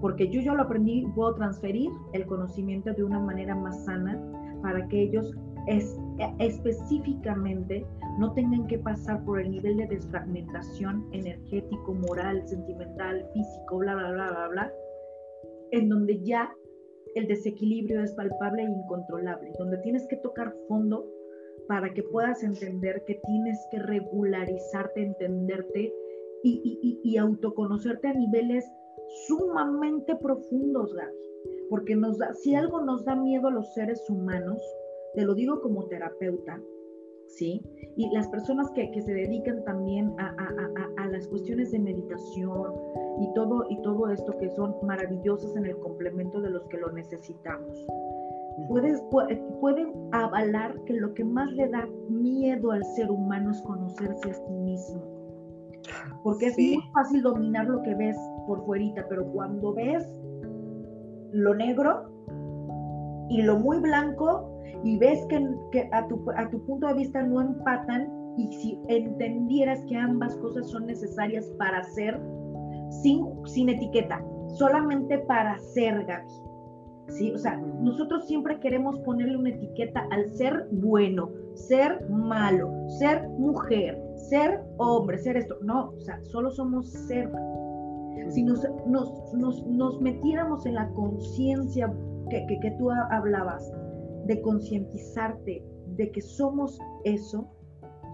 Porque 0.00 0.28
yo 0.28 0.40
ya 0.40 0.54
lo 0.54 0.62
aprendí, 0.62 1.06
puedo 1.14 1.34
transferir 1.34 1.90
el 2.12 2.26
conocimiento 2.26 2.92
de 2.92 3.04
una 3.04 3.20
manera 3.20 3.54
más 3.54 3.84
sana 3.84 4.18
para 4.62 4.86
que 4.88 5.02
ellos 5.02 5.34
es, 5.66 5.96
específicamente 6.38 7.86
no 8.18 8.32
tengan 8.32 8.66
que 8.66 8.78
pasar 8.78 9.24
por 9.24 9.40
el 9.40 9.50
nivel 9.50 9.76
de 9.76 9.86
desfragmentación 9.86 11.08
energético, 11.12 11.94
moral, 11.94 12.46
sentimental, 12.46 13.26
físico, 13.32 13.78
bla, 13.78 13.94
bla, 13.94 14.12
bla, 14.12 14.30
bla, 14.30 14.48
bla, 14.48 14.72
en 15.70 15.88
donde 15.88 16.20
ya 16.22 16.52
el 17.14 17.26
desequilibrio 17.26 18.02
es 18.02 18.12
palpable 18.14 18.62
e 18.62 18.70
incontrolable, 18.70 19.52
donde 19.58 19.78
tienes 19.78 20.06
que 20.08 20.16
tocar 20.16 20.54
fondo 20.68 21.06
para 21.68 21.92
que 21.92 22.02
puedas 22.02 22.42
entender 22.42 23.02
que 23.06 23.20
tienes 23.26 23.58
que 23.70 23.78
regularizarte, 23.78 25.02
entenderte 25.02 25.92
y, 26.42 27.16
autoconocerte 27.16 28.08
a 28.08 28.14
niveles 28.14 28.64
sumamente 29.26 30.16
profundos, 30.16 30.94
Gaby. 30.94 31.12
Porque 31.68 31.94
nos 31.94 32.18
da, 32.18 32.34
si 32.34 32.54
algo 32.54 32.80
nos 32.80 33.04
da 33.04 33.14
miedo 33.14 33.48
a 33.48 33.52
los 33.52 33.72
seres 33.74 34.02
humanos, 34.08 34.60
te 35.14 35.24
lo 35.24 35.34
digo 35.34 35.60
como 35.60 35.86
terapeuta, 35.86 36.60
¿sí? 37.26 37.62
Y 37.96 38.10
las 38.14 38.28
personas 38.28 38.70
que, 38.72 38.90
se 39.00 39.12
dedican 39.12 39.64
también 39.64 40.14
a, 40.18 40.34
a, 40.98 41.06
las 41.06 41.26
cuestiones 41.28 41.72
de 41.72 41.78
meditación 41.78 42.72
y 43.20 43.32
todo, 43.34 43.64
y 43.68 43.80
todo 43.82 44.08
esto 44.10 44.36
que 44.38 44.48
son 44.50 44.74
maravillosas 44.82 45.56
en 45.56 45.66
el 45.66 45.76
complemento 45.78 46.40
de 46.40 46.50
los 46.50 46.66
que 46.68 46.78
lo 46.78 46.92
necesitamos. 46.92 47.86
Puedes, 48.68 49.02
pueden 49.60 49.92
avalar 50.12 50.78
que 50.84 50.94
lo 50.94 51.14
que 51.14 51.24
más 51.24 51.50
le 51.52 51.68
da 51.68 51.88
miedo 52.08 52.72
al 52.72 52.84
ser 52.84 53.10
humano 53.10 53.50
es 53.50 53.62
conocerse 53.62 54.30
a 54.30 54.34
sí 54.34 54.52
mismo 54.52 55.20
porque 56.22 56.46
es 56.46 56.58
muy 56.58 56.78
fácil 56.92 57.22
dominar 57.22 57.66
lo 57.66 57.82
que 57.82 57.94
ves 57.94 58.16
por 58.46 58.64
fuerita, 58.66 59.06
pero 59.08 59.24
cuando 59.32 59.72
ves 59.72 60.06
lo 61.32 61.54
negro 61.54 62.10
y 63.28 63.42
lo 63.42 63.58
muy 63.58 63.78
blanco 63.78 64.49
y 64.84 64.98
ves 64.98 65.24
que, 65.26 65.88
a, 65.92 66.06
tu, 66.08 66.24
a 66.36 66.48
tu 66.50 66.64
punto 66.64 66.86
de 66.86 66.94
vista 66.94 67.22
no 67.22 67.40
empatan 67.40 68.08
y 68.36 68.52
si 68.52 68.78
entendieras 68.88 69.84
que 69.86 69.96
ambas 69.96 70.36
cosas 70.36 70.70
son 70.70 70.86
necesarias 70.86 71.50
para 71.58 71.82
ser 71.82 72.20
sin, 73.02 73.26
sin 73.46 73.68
etiqueta, 73.68 74.22
solamente 74.48 75.18
para 75.20 75.58
ser, 75.58 76.04
Gaby. 76.04 76.28
¿Sí? 77.08 77.32
O 77.32 77.38
sea, 77.38 77.56
nosotros 77.56 78.26
siempre 78.26 78.60
queremos 78.60 78.98
ponerle 79.00 79.36
una 79.36 79.50
etiqueta 79.50 80.06
al 80.12 80.28
ser 80.30 80.68
bueno, 80.70 81.28
ser 81.54 82.08
malo, 82.08 82.70
ser 83.00 83.28
mujer, 83.30 84.00
ser 84.28 84.60
hombre, 84.78 85.18
ser 85.18 85.36
esto. 85.36 85.56
No, 85.62 85.90
o 85.90 86.00
sea, 86.00 86.22
solo 86.22 86.50
somos 86.50 86.88
ser. 86.88 87.30
Si 88.28 88.44
nos, 88.44 88.64
nos, 88.86 90.00
metiéramos 90.00 90.64
en 90.66 90.74
la 90.74 90.88
conciencia 90.90 91.92
que, 92.28 92.46
que, 92.46 92.70
tú 92.72 92.90
hablabas, 92.90 93.72
de 94.26 94.40
concientizarte 94.42 95.64
de 95.96 96.10
que 96.12 96.20
somos 96.20 96.78
eso, 97.04 97.48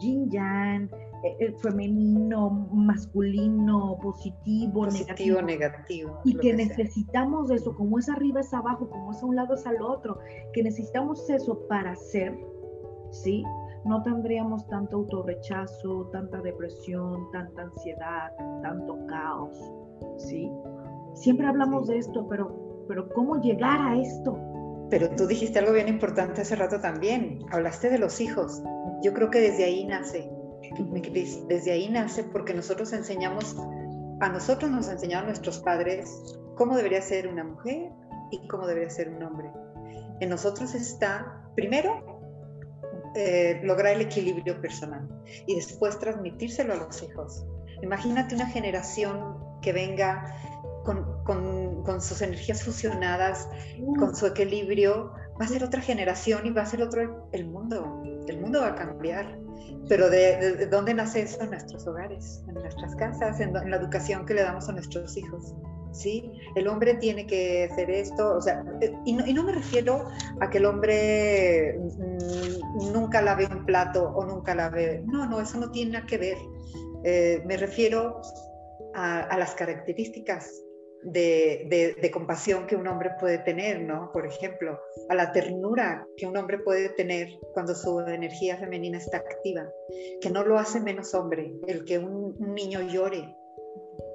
yin 0.00 0.30
yang, 0.30 0.90
eh, 1.24 1.36
eh, 1.40 1.54
femenino, 1.62 2.68
masculino, 2.72 3.98
positivo, 4.02 4.84
positivo 4.84 5.42
negativo. 5.42 6.20
y 6.24 6.36
que, 6.36 6.52
necesitamos 6.52 7.50
eso, 7.50 7.74
como 7.74 7.98
es 7.98 8.08
arriba 8.08 8.40
es 8.40 8.52
abajo, 8.52 8.88
como 8.88 9.12
es 9.12 9.22
a 9.22 9.26
un 9.26 9.36
lado 9.36 9.54
es 9.54 9.66
al 9.66 9.80
otro, 9.82 10.18
que 10.52 10.62
necesitamos 10.62 11.28
eso 11.30 11.66
para 11.68 11.94
ser, 11.96 12.38
¿sí? 13.10 13.44
no 13.86 14.02
tendríamos 14.02 14.66
tanto 14.66 14.96
autorrechazo, 14.96 16.08
tanta 16.12 16.40
depresión, 16.42 17.30
tanta 17.30 17.62
ansiedad, 17.62 18.32
tanto 18.62 18.98
caos, 19.06 19.56
¿sí? 20.16 20.50
Siempre 21.14 21.46
hablamos 21.46 21.86
de 21.86 21.98
esto, 21.98 22.26
pero, 22.28 22.84
pero 22.88 23.08
¿cómo 23.10 23.40
llegar 23.40 23.80
a 23.80 23.96
esto? 23.96 24.36
Pero 24.90 25.10
tú 25.10 25.26
dijiste 25.26 25.58
algo 25.58 25.72
bien 25.72 25.88
importante 25.88 26.42
hace 26.42 26.56
rato 26.56 26.80
también, 26.80 27.40
hablaste 27.50 27.90
de 27.90 27.98
los 27.98 28.20
hijos. 28.20 28.62
Yo 29.02 29.12
creo 29.12 29.30
que 29.30 29.40
desde 29.40 29.64
ahí 29.64 29.84
nace, 29.84 30.30
desde 31.48 31.72
ahí 31.72 31.88
nace 31.88 32.24
porque 32.24 32.54
nosotros 32.54 32.92
enseñamos, 32.92 33.56
a 34.20 34.28
nosotros 34.28 34.70
nos 34.70 34.88
enseñaron 34.88 35.26
nuestros 35.26 35.58
padres 35.58 36.10
cómo 36.56 36.76
debería 36.76 37.02
ser 37.02 37.28
una 37.28 37.44
mujer 37.44 37.90
y 38.30 38.46
cómo 38.48 38.66
debería 38.66 38.90
ser 38.90 39.08
un 39.08 39.22
hombre. 39.22 39.50
En 40.20 40.30
nosotros 40.30 40.74
está, 40.74 41.50
primero, 41.54 42.16
eh, 43.14 43.60
lograr 43.62 43.94
el 43.94 44.02
equilibrio 44.02 44.60
personal 44.60 45.08
y 45.46 45.56
después 45.56 45.98
transmitírselo 45.98 46.74
a 46.74 46.76
los 46.76 47.02
hijos. 47.02 47.44
Imagínate 47.82 48.34
una 48.34 48.46
generación 48.46 49.38
que 49.62 49.72
venga 49.72 50.34
con, 50.86 51.82
con, 51.84 52.00
sus 52.00 52.22
energías 52.22 52.62
fusionadas, 52.62 53.48
con 53.98 54.14
su 54.14 54.26
equilibrio, 54.26 55.12
va 55.38 55.44
a 55.44 55.48
ser 55.48 55.64
otra 55.64 55.80
generación 55.80 56.46
y 56.46 56.50
va 56.50 56.62
a 56.62 56.66
ser 56.66 56.82
otro 56.82 57.28
el 57.32 57.46
mundo. 57.46 58.02
El 58.26 58.40
mundo 58.40 58.60
va 58.60 58.68
a 58.68 58.74
cambiar. 58.74 59.38
Pero 59.88 60.08
¿de, 60.08 60.66
dónde 60.70 60.94
nace 60.94 61.22
eso? 61.22 61.42
En 61.42 61.50
nuestros 61.50 61.86
hogares, 61.86 62.42
en 62.48 62.54
nuestras 62.54 62.94
casas, 62.96 63.40
en, 63.40 63.52
la 63.52 63.76
educación 63.76 64.24
que 64.24 64.34
le 64.34 64.42
damos 64.42 64.68
a 64.68 64.72
nuestros 64.72 65.16
hijos. 65.16 65.54
¿sí? 65.92 66.30
El 66.54 66.68
hombre 66.68 66.94
tiene 66.94 67.26
que 67.26 67.68
hacer 67.70 67.90
esto, 67.90 68.36
o 68.36 68.40
sea, 68.40 68.64
y 69.04 69.12
no, 69.12 69.44
me 69.44 69.52
refiero 69.52 70.08
a 70.40 70.50
que 70.50 70.58
el 70.58 70.66
hombre 70.66 71.78
mm, 71.78 72.92
nunca 72.92 73.22
lave 73.22 73.46
un 73.46 73.64
plato 73.64 74.10
o 74.10 74.24
nunca 74.24 74.54
lave, 74.54 75.02
no, 75.06 75.26
no, 75.26 75.40
eso 75.40 75.58
no 75.58 75.70
tiene 75.70 75.92
nada 75.92 76.06
que 76.06 76.18
ver. 76.18 76.36
Eh, 77.04 77.42
me 77.46 77.56
refiero 77.56 78.20
a, 78.94 79.20
a, 79.20 79.38
las 79.38 79.54
características 79.54 80.65
de, 81.02 82.10
compasión 82.12 82.66
que 82.66 82.76
un 82.76 82.86
hombre 82.86 83.10
puede 83.20 83.38
tener, 83.38 83.82
¿no? 83.82 84.10
Por 84.12 84.26
ejemplo, 84.26 84.78
a 85.08 85.14
la 85.14 85.32
ternura 85.32 86.06
que 86.16 86.26
un 86.26 86.36
hombre 86.36 86.58
puede 86.58 86.90
tener 86.90 87.28
cuando 87.52 87.74
su 87.74 88.00
energía 88.00 88.56
femenina 88.56 88.98
está 88.98 89.18
activa, 89.18 89.68
que 90.20 90.30
no 90.30 90.44
lo 90.44 90.58
hace 90.58 90.80
menos 90.80 91.14
hombre, 91.14 91.52
el 91.66 91.84
que 91.84 91.98
un, 91.98 92.36
niño 92.54 92.80
llore. 92.82 93.34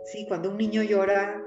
Sí, 0.06 0.26
cuando 0.28 0.50
un 0.50 0.58
niño 0.58 0.82
llora, 0.82 1.44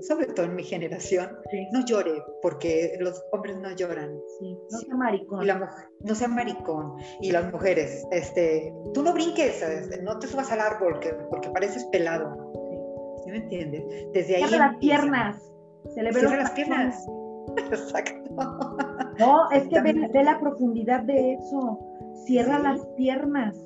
sobre 0.00 0.26
todo 0.26 0.46
en 0.46 0.54
mi 0.54 0.62
generación, 0.62 1.36
no 1.72 1.84
llore, 1.84 2.22
porque 2.40 2.96
los 3.00 3.22
hombres 3.32 3.56
no 3.58 3.74
lloran. 3.74 4.14
no 4.70 4.78
sea 4.78 4.94
maricón. 4.94 5.42
Y 5.42 5.46
la 5.46 5.58
mujer, 5.58 5.88
no 6.00 6.14
sea 6.14 6.28
maricón. 6.28 6.94
Y 7.20 7.32
las 7.32 7.52
mujeres, 7.52 8.04
este, 8.10 8.72
tú 8.94 9.02
no 9.02 9.12
brinques, 9.12 9.62
este, 9.62 10.00
no 10.02 10.18
te 10.18 10.26
subas 10.26 10.50
al 10.52 10.60
árbol 10.60 11.00
que, 11.00 11.12
porque 11.30 11.50
pareces 11.50 11.84
pelado 11.92 12.61
me 13.32 13.38
entiendes? 13.38 13.84
Desde 14.12 14.36
ahí. 14.36 14.44
Cierra 14.44 14.66
las 14.66 14.76
piernas. 14.76 15.52
Se 15.94 16.02
le 16.02 16.12
ve 16.12 16.22
las 16.22 16.50
piernas. 16.52 17.06
Exacto. 17.56 18.76
No, 19.18 19.50
es 19.50 19.64
que 19.68 19.80
ve, 19.80 20.24
la 20.24 20.38
profundidad 20.38 21.02
de 21.02 21.34
eso. 21.34 21.78
Cierra 22.26 22.58
las 22.58 22.86
piernas. 22.96 23.56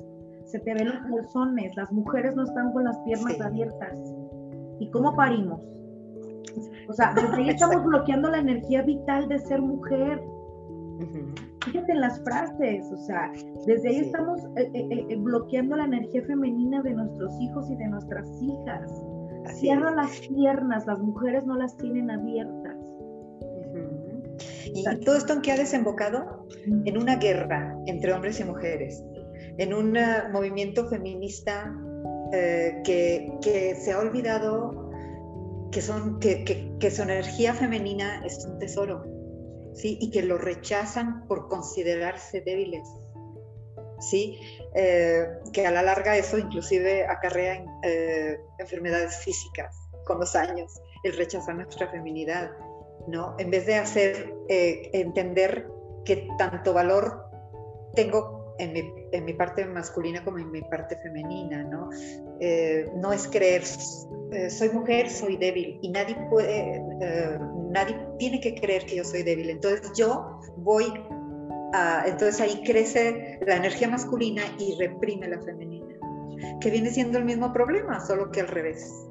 Se 0.45 0.59
te 0.59 0.73
ven 0.73 0.87
los 0.87 0.99
calzones. 0.99 1.75
Las 1.75 1.91
mujeres 1.91 2.35
no 2.35 2.43
están 2.43 2.71
con 2.71 2.85
las 2.85 2.97
piernas 2.99 3.39
abiertas. 3.41 3.97
¿Y 4.79 4.89
cómo 4.91 5.15
parimos? 5.15 5.61
O 6.89 6.93
sea, 6.93 7.13
desde 7.13 7.35
ahí 7.35 7.49
estamos 7.49 7.83
bloqueando 7.83 8.29
la 8.31 8.39
energía 8.39 8.81
vital 8.81 9.27
de 9.27 9.39
ser 9.39 9.61
mujer. 9.61 10.21
Fíjate 11.65 11.91
en 11.91 11.99
las 11.99 12.23
frases, 12.23 12.89
o 12.91 12.97
sea, 12.97 13.31
desde 13.65 13.89
ahí 13.89 13.97
estamos 13.97 14.41
eh, 14.55 14.71
eh, 14.73 15.05
eh, 15.09 15.15
bloqueando 15.17 15.75
la 15.75 15.83
energía 15.83 16.23
femenina 16.23 16.81
de 16.81 16.93
nuestros 16.93 17.39
hijos 17.41 17.69
y 17.69 17.75
de 17.75 17.87
nuestras 17.89 18.27
hijas. 18.41 18.89
Cierra 19.55 19.91
las 19.91 20.19
piernas, 20.19 20.85
las 20.85 20.99
mujeres 20.99 21.45
no 21.45 21.55
las 21.55 21.75
tienen 21.77 22.11
abiertas. 22.11 22.75
¿Y 24.65 24.83
todo 25.03 25.15
esto 25.15 25.33
en 25.33 25.41
qué 25.41 25.51
ha 25.53 25.57
desembocado? 25.57 26.47
En 26.85 26.97
una 26.97 27.15
guerra 27.15 27.75
entre 27.87 28.13
hombres 28.13 28.39
y 28.39 28.43
mujeres, 28.43 29.03
en 29.57 29.73
un 29.73 29.97
movimiento 30.31 30.87
feminista 30.87 31.73
eh, 32.33 32.81
que, 32.83 33.75
se 33.79 33.91
ha 33.91 33.99
olvidado 33.99 34.91
que, 35.71 35.81
son, 35.81 36.19
que, 36.19 36.43
que, 36.79 36.91
su 36.91 37.01
energía 37.01 37.53
femenina 37.53 38.23
es 38.25 38.45
un 38.45 38.59
tesoro, 38.59 39.03
¿sí? 39.73 39.97
y 40.01 40.11
que 40.11 40.23
lo 40.23 40.37
rechazan 40.37 41.25
por 41.27 41.47
considerarse 41.47 42.41
débiles. 42.41 42.87
¿Sí? 43.99 44.39
Eh, 44.75 45.25
que 45.53 45.65
a 45.65 45.71
la 45.71 45.81
larga 45.81 46.17
eso 46.17 46.37
inclusive 46.37 47.05
acarrea 47.05 47.63
eh, 47.83 48.39
enfermedades 48.59 49.17
físicas 49.17 49.75
con 50.05 50.19
los 50.19 50.35
años, 50.35 50.81
el 51.03 51.17
rechazar 51.17 51.55
nuestra 51.55 51.87
feminidad, 51.89 52.51
¿no? 53.07 53.35
En 53.39 53.49
vez 53.49 53.65
de 53.65 53.75
hacer 53.75 54.33
eh, 54.49 54.89
entender 54.93 55.67
que 56.05 56.27
tanto 56.37 56.73
valor 56.73 57.25
tengo 57.95 58.55
en 58.59 58.73
mi, 58.73 58.93
en 59.11 59.25
mi, 59.25 59.33
parte 59.33 59.65
masculina 59.65 60.23
como 60.23 60.39
en 60.39 60.51
mi 60.51 60.61
parte 60.61 60.97
femenina, 60.97 61.63
¿no? 61.63 61.89
no 62.95 63.13
es 63.13 63.27
creer, 63.27 63.63
soy 63.65 64.69
mujer, 64.69 65.09
soy 65.09 65.37
débil 65.37 65.77
y 65.81 65.89
nadie 65.89 66.15
puede, 66.29 66.81
nadie 67.69 67.99
tiene 68.17 68.39
que 68.39 68.55
creer 68.55 68.85
que 68.85 68.95
yo 68.95 69.03
soy 69.03 69.21
débil. 69.21 69.51
Entonces 69.51 69.91
yo 69.95 70.39
voy 70.57 70.91
entonces 72.05 72.41
ahí 72.41 72.63
crece 72.63 73.39
la 73.45 73.57
energía 73.57 73.89
masculina 73.89 74.43
y 74.57 74.75
reprime 74.77 75.27
la 75.27 75.41
femenina, 75.41 75.95
que 76.61 76.69
viene 76.69 76.89
siendo 76.89 77.17
el 77.17 77.25
mismo 77.25 77.51
problema, 77.53 77.99
solo 77.99 78.31
que 78.31 78.41
al 78.41 78.47
revés. 78.47 79.07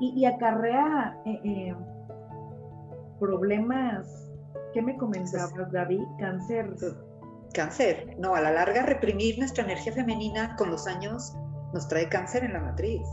Y, 0.00 0.24
acarrea 0.24 1.18
eh, 1.26 1.40
eh, 1.44 1.74
problemas, 3.20 4.32
¿qué 4.72 4.80
me 4.80 4.96
comentabas, 4.96 5.70
David? 5.72 6.00
Cáncer. 6.18 6.74
Cáncer, 7.52 8.16
no, 8.18 8.34
a 8.34 8.40
la 8.40 8.50
larga 8.50 8.82
reprimir 8.82 9.38
nuestra 9.38 9.64
energía 9.64 9.92
femenina 9.92 10.56
con 10.56 10.70
los 10.70 10.86
años 10.86 11.36
nos 11.72 11.86
trae 11.88 12.08
cáncer 12.08 12.44
en 12.44 12.54
la 12.54 12.60
matriz, 12.60 13.06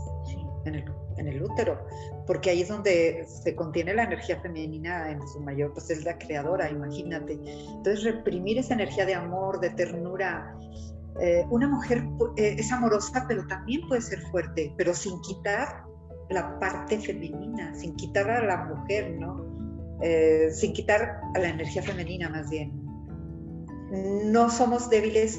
en 0.64 0.76
el 0.76 0.84
en 1.16 1.28
el 1.28 1.42
útero, 1.42 1.84
porque 2.26 2.50
ahí 2.50 2.62
es 2.62 2.68
donde 2.68 3.24
se 3.26 3.54
contiene 3.54 3.94
la 3.94 4.04
energía 4.04 4.40
femenina 4.40 5.10
en 5.10 5.26
su 5.28 5.40
mayor, 5.40 5.72
pues 5.72 5.90
es 5.90 6.04
la 6.04 6.18
creadora, 6.18 6.70
imagínate. 6.70 7.32
Entonces, 7.32 8.04
reprimir 8.04 8.58
esa 8.58 8.74
energía 8.74 9.06
de 9.06 9.14
amor, 9.14 9.60
de 9.60 9.70
ternura. 9.70 10.56
Eh, 11.20 11.44
una 11.50 11.68
mujer 11.68 12.04
eh, 12.36 12.56
es 12.58 12.72
amorosa, 12.72 13.26
pero 13.28 13.46
también 13.46 13.86
puede 13.86 14.00
ser 14.00 14.20
fuerte, 14.30 14.72
pero 14.76 14.94
sin 14.94 15.20
quitar 15.20 15.84
la 16.30 16.58
parte 16.58 16.98
femenina, 16.98 17.74
sin 17.74 17.94
quitar 17.96 18.30
a 18.30 18.44
la 18.44 18.64
mujer, 18.64 19.10
¿no? 19.18 19.44
Eh, 20.00 20.48
sin 20.50 20.72
quitar 20.72 21.20
a 21.34 21.38
la 21.38 21.48
energía 21.48 21.82
femenina 21.82 22.28
más 22.30 22.48
bien. 22.50 22.72
No 24.32 24.48
somos 24.48 24.88
débiles 24.88 25.38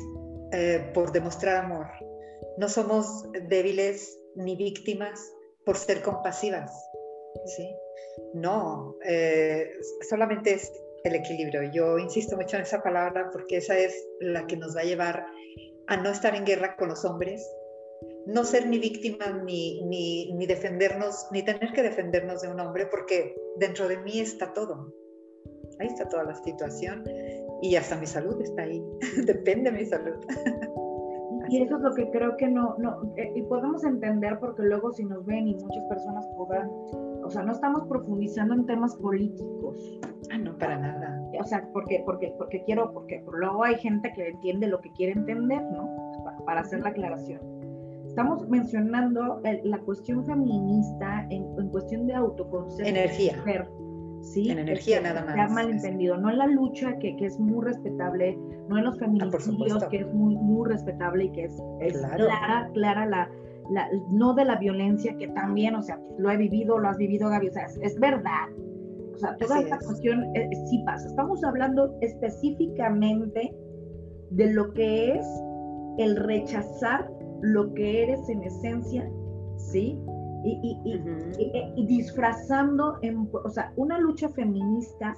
por 0.93 1.11
demostrar 1.11 1.65
amor, 1.65 1.87
no 2.59 2.69
somos 2.69 3.25
débiles 3.49 4.19
ni 4.35 4.55
víctimas 4.55 5.33
por 5.65 5.77
ser 5.77 6.01
compasivas. 6.01 6.71
¿sí? 7.45 7.75
No, 8.33 8.95
eh, 9.05 9.71
solamente 10.09 10.53
es 10.53 10.71
el 11.03 11.15
equilibrio. 11.15 11.63
Yo 11.71 11.97
insisto 11.97 12.35
mucho 12.35 12.57
en 12.57 12.63
esa 12.63 12.81
palabra 12.81 13.29
porque 13.31 13.57
esa 13.57 13.77
es 13.77 13.95
la 14.19 14.47
que 14.47 14.57
nos 14.57 14.75
va 14.75 14.81
a 14.81 14.85
llevar 14.85 15.25
a 15.87 15.97
no 15.97 16.09
estar 16.09 16.35
en 16.35 16.45
guerra 16.45 16.75
con 16.77 16.89
los 16.89 17.03
hombres, 17.05 17.45
no 18.25 18.45
ser 18.45 18.67
ni 18.67 18.79
víctimas 18.79 19.43
ni, 19.43 19.83
ni, 19.83 20.33
ni 20.33 20.45
defendernos, 20.45 21.27
ni 21.31 21.43
tener 21.43 21.73
que 21.73 21.83
defendernos 21.83 22.41
de 22.41 22.47
un 22.47 22.59
hombre, 22.59 22.87
porque 22.87 23.35
dentro 23.57 23.87
de 23.87 23.97
mí 23.97 24.19
está 24.19 24.53
todo. 24.53 24.93
Ahí 25.79 25.87
está 25.87 26.07
toda 26.07 26.23
la 26.23 26.35
situación 26.35 27.03
y 27.61 27.75
hasta 27.75 27.97
mi 27.97 28.05
salud 28.05 28.41
está 28.41 28.63
ahí. 28.63 28.81
Depende 29.25 29.71
de 29.71 29.77
mi 29.77 29.85
salud. 29.85 30.15
Y 31.53 31.61
eso 31.61 31.75
es 31.75 31.83
lo 31.83 31.93
que 31.93 32.09
creo 32.09 32.35
que 32.35 32.47
no, 32.47 32.75
no 32.79 33.13
eh, 33.15 33.31
y 33.35 33.43
podemos 33.43 33.83
entender 33.83 34.39
porque 34.39 34.63
luego 34.63 34.91
si 34.91 35.05
nos 35.05 35.23
ven 35.23 35.47
y 35.47 35.53
muchas 35.53 35.83
personas 35.83 36.25
podrán, 36.35 36.67
o 37.23 37.29
sea, 37.29 37.43
no 37.43 37.51
estamos 37.51 37.83
profundizando 37.87 38.55
en 38.55 38.65
temas 38.65 38.95
políticos. 38.95 39.99
Ah, 40.31 40.39
no, 40.39 40.57
para 40.57 40.79
nada. 40.79 41.21
O 41.39 41.43
sea, 41.43 41.69
porque, 41.71 42.01
porque, 42.07 42.33
porque 42.39 42.63
quiero, 42.63 42.91
porque 42.91 43.23
luego 43.31 43.63
hay 43.65 43.75
gente 43.75 44.11
que 44.15 44.29
entiende 44.29 44.65
lo 44.65 44.81
que 44.81 44.91
quiere 44.93 45.13
entender, 45.13 45.61
¿no? 45.61 45.95
Para, 46.43 46.61
hacer 46.61 46.79
la 46.79 46.89
aclaración. 46.89 47.39
Estamos 48.07 48.49
mencionando 48.49 49.39
la 49.43 49.77
cuestión 49.81 50.25
feminista 50.25 51.27
en, 51.29 51.45
en 51.59 51.69
cuestión 51.69 52.07
de 52.07 52.15
autoconcepto. 52.15 52.89
Energía. 52.89 53.35
¿Sí? 54.23 54.49
En 54.49 54.59
energía 54.59 55.01
nada 55.01 55.23
más. 55.23 55.35
Se 55.35 55.41
ha 55.41 55.47
malentendido, 55.47 56.17
no 56.17 56.29
en 56.29 56.37
la 56.37 56.47
lucha 56.47 56.97
que, 56.99 57.15
que 57.17 57.25
es 57.25 57.39
muy 57.39 57.63
respetable, 57.63 58.37
no 58.69 58.77
en 58.77 58.85
los 58.85 58.95
ah, 58.95 58.99
feminicidios 58.99 59.83
que 59.85 59.97
es 59.97 60.13
muy, 60.13 60.35
muy 60.35 60.69
respetable 60.69 61.25
y 61.25 61.31
que 61.31 61.43
es, 61.45 61.61
clara, 61.91 62.69
clara 62.73 63.05
la, 63.05 63.29
la, 63.69 63.87
no 64.11 64.33
de 64.33 64.45
la 64.45 64.55
violencia 64.55 65.15
que 65.17 65.27
también, 65.29 65.75
o 65.75 65.81
sea, 65.81 65.99
lo 66.17 66.31
he 66.31 66.37
vivido, 66.37 66.79
lo 66.79 66.89
has 66.89 66.97
vivido 66.97 67.29
Gaby, 67.29 67.49
o 67.49 67.53
sea, 67.53 67.67
es, 67.81 67.99
verdad. 67.99 68.49
O 69.13 69.17
sea, 69.17 69.37
toda 69.37 69.59
esta 69.59 69.77
cuestión 69.77 70.23
eh, 70.35 70.49
sí 70.69 70.81
pasa. 70.85 71.07
Estamos 71.07 71.43
hablando 71.43 71.95
específicamente 72.01 73.53
de 74.31 74.51
lo 74.53 74.73
que 74.73 75.17
es 75.17 75.27
el 75.99 76.15
rechazar 76.15 77.07
lo 77.41 77.73
que 77.73 78.03
eres 78.03 78.27
en 78.29 78.41
esencia, 78.43 79.07
¿sí? 79.57 79.99
Y, 80.43 81.85
disfrazando, 81.85 82.97
en, 83.01 83.29
o 83.31 83.49
sea, 83.49 83.71
una 83.75 83.97
lucha 83.97 84.29
feminista, 84.29 85.15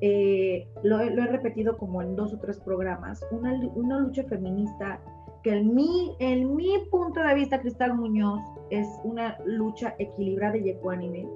eh, 0.00 0.66
lo, 0.82 1.00
he 1.00 1.26
repetido 1.26 1.76
como 1.76 2.02
en 2.02 2.16
dos 2.16 2.34
o 2.34 2.38
tres 2.38 2.58
programas, 2.58 3.24
una, 3.30 3.54
una 3.74 4.00
lucha 4.00 4.24
feminista 4.24 5.00
que 5.42 5.56
en 5.56 5.74
mi, 5.74 6.16
en 6.20 6.54
mi 6.54 6.72
punto 6.90 7.20
de 7.20 7.34
vista, 7.34 7.60
Cristal 7.60 7.94
Muñoz, 7.94 8.40
es 8.70 8.88
una 9.04 9.38
lucha 9.44 9.94
equilibrada 9.98 10.56
y 10.56 10.70
ecuánime, 10.70 11.28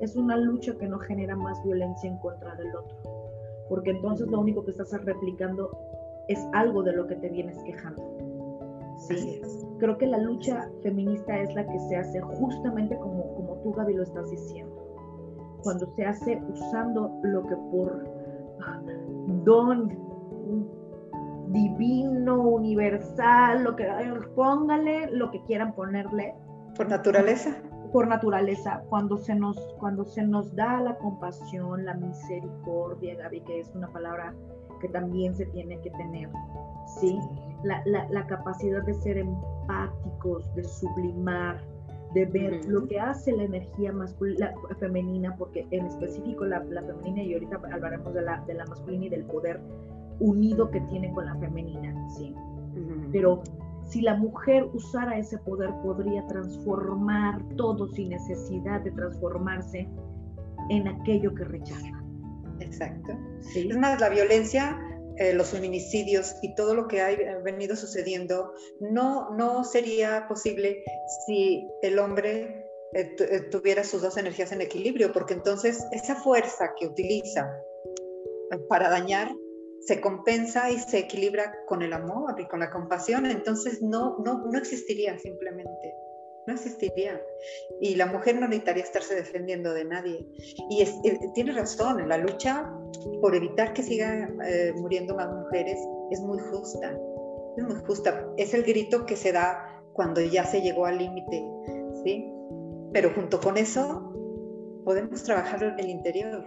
es 0.00 0.16
una 0.16 0.36
lucha 0.36 0.76
que 0.76 0.86
no 0.86 0.98
genera 0.98 1.36
más 1.36 1.62
violencia 1.64 2.10
en 2.10 2.18
contra 2.18 2.54
del 2.56 2.74
otro, 2.74 2.96
porque 3.68 3.90
entonces 3.90 4.28
lo 4.28 4.40
único 4.40 4.64
que 4.64 4.72
estás 4.72 4.92
replicando 5.04 5.70
es 6.28 6.38
algo 6.52 6.82
de 6.82 6.92
lo 6.92 7.06
que 7.06 7.16
te 7.16 7.28
vienes 7.28 7.56
quejando. 7.64 8.13
¿Sí? 8.96 9.40
Creo 9.78 9.98
que 9.98 10.06
la 10.06 10.18
lucha 10.18 10.70
feminista 10.82 11.38
es 11.38 11.54
la 11.54 11.66
que 11.66 11.78
se 11.88 11.96
hace 11.96 12.20
justamente 12.20 12.96
como, 12.98 13.34
como 13.34 13.56
tú, 13.62 13.72
Gaby, 13.72 13.94
lo 13.94 14.02
estás 14.02 14.30
diciendo. 14.30 14.74
cuando 15.62 15.86
se 15.96 16.04
hace 16.04 16.42
usando 16.52 17.10
lo 17.22 17.42
que 17.46 17.56
por 17.56 18.04
don 19.44 19.88
divino, 21.48 22.42
universal, 22.42 23.64
lo 23.64 23.76
que 23.76 23.86
póngale, 24.34 25.10
lo 25.10 25.30
que 25.30 25.42
quieran 25.44 25.74
ponerle. 25.74 26.34
Por 26.76 26.88
naturaleza. 26.88 27.56
Por 27.92 28.08
naturaleza, 28.08 28.82
cuando 28.88 29.16
se 29.18 29.36
nos, 29.36 29.56
cuando 29.78 30.04
se 30.04 30.22
nos 30.22 30.54
da 30.56 30.80
la 30.80 30.98
compasión, 30.98 31.84
la 31.84 31.94
misericordia, 31.94 33.14
Gaby, 33.14 33.40
que 33.42 33.60
es 33.60 33.72
una 33.74 33.88
palabra 33.92 34.34
que 34.84 34.90
también 34.90 35.34
se 35.34 35.46
tiene 35.46 35.80
que 35.80 35.90
tener, 35.92 36.28
¿sí? 37.00 37.18
La, 37.62 37.80
la, 37.86 38.06
la 38.10 38.26
capacidad 38.26 38.82
de 38.82 38.92
ser 38.92 39.16
empáticos, 39.16 40.54
de 40.54 40.62
sublimar, 40.62 41.64
de 42.12 42.26
ver 42.26 42.66
lo 42.66 42.86
que 42.86 43.00
hace 43.00 43.32
la 43.32 43.44
energía 43.44 43.92
masculina, 43.92 44.52
femenina, 44.78 45.34
porque 45.38 45.66
en 45.70 45.86
específico 45.86 46.44
la, 46.44 46.62
la, 46.64 46.82
femenina, 46.82 47.22
y 47.22 47.32
ahorita 47.32 47.60
hablaremos 47.72 48.12
de 48.12 48.20
la, 48.20 48.44
de 48.46 48.52
la 48.52 48.66
masculina 48.66 49.06
y 49.06 49.08
del 49.08 49.24
poder 49.24 49.58
unido 50.20 50.70
que 50.70 50.82
tiene 50.82 51.10
con 51.14 51.24
la 51.24 51.34
femenina, 51.36 52.08
¿sí? 52.10 52.34
Pero 53.10 53.42
si 53.84 54.02
la 54.02 54.16
mujer 54.16 54.68
usara 54.74 55.16
ese 55.16 55.38
poder, 55.38 55.70
podría 55.82 56.26
transformar 56.26 57.42
todo 57.56 57.88
sin 57.88 58.10
necesidad 58.10 58.82
de 58.82 58.90
transformarse 58.90 59.88
en 60.68 60.88
aquello 60.88 61.34
que 61.34 61.44
rechaza. 61.44 62.03
Exacto. 62.60 63.12
Es 63.54 63.76
más, 63.76 64.00
la 64.00 64.08
violencia 64.08 64.78
eh, 65.16 65.32
los 65.32 65.50
feminicidios 65.50 66.34
y 66.42 66.56
todo 66.56 66.74
lo 66.74 66.88
que 66.88 67.00
ha 67.00 67.14
venido 67.44 67.76
sucediendo, 67.76 68.52
no, 68.80 69.30
no 69.36 69.62
sería 69.62 70.26
posible 70.26 70.82
si 71.24 71.68
el 71.82 72.00
hombre 72.00 72.66
eh, 72.94 73.14
eh, 73.20 73.40
tuviera 73.48 73.84
sus 73.84 74.02
dos 74.02 74.16
energías 74.16 74.50
en 74.50 74.60
equilibrio, 74.60 75.12
porque 75.12 75.34
entonces 75.34 75.86
esa 75.92 76.16
fuerza 76.16 76.74
que 76.76 76.88
utiliza 76.88 77.48
para 78.68 78.90
dañar 78.90 79.32
se 79.86 80.00
compensa 80.00 80.72
y 80.72 80.80
se 80.80 80.98
equilibra 80.98 81.54
con 81.68 81.82
el 81.82 81.92
amor 81.92 82.34
y 82.40 82.48
con 82.48 82.58
la 82.58 82.72
compasión, 82.72 83.26
entonces 83.26 83.82
no, 83.82 84.18
no, 84.24 84.44
no 84.50 84.58
existiría 84.58 85.16
simplemente 85.20 85.94
no 86.46 86.54
existiría. 86.54 87.20
Y 87.80 87.96
la 87.96 88.06
mujer 88.06 88.36
no 88.36 88.46
necesitaría 88.46 88.84
estarse 88.84 89.14
defendiendo 89.14 89.72
de 89.72 89.84
nadie. 89.84 90.26
Y 90.70 90.84
tiene 91.34 91.52
razón, 91.52 92.08
la 92.08 92.18
lucha 92.18 92.70
por 93.20 93.34
evitar 93.34 93.72
que 93.72 93.82
sigan 93.82 94.38
eh, 94.46 94.72
muriendo 94.76 95.14
más 95.14 95.32
mujeres 95.32 95.78
es 96.10 96.20
muy 96.20 96.38
justa. 96.50 96.98
Es 97.56 97.64
muy 97.64 97.76
justa. 97.86 98.28
Es 98.36 98.54
el 98.54 98.62
grito 98.62 99.06
que 99.06 99.16
se 99.16 99.32
da 99.32 99.82
cuando 99.92 100.20
ya 100.20 100.44
se 100.44 100.60
llegó 100.60 100.86
al 100.86 100.98
límite, 100.98 101.44
¿sí? 102.04 102.30
Pero 102.92 103.10
junto 103.14 103.40
con 103.40 103.56
eso 103.56 104.12
podemos 104.84 105.22
trabajar 105.22 105.62
en 105.62 105.78
el 105.78 105.88
interior 105.88 106.44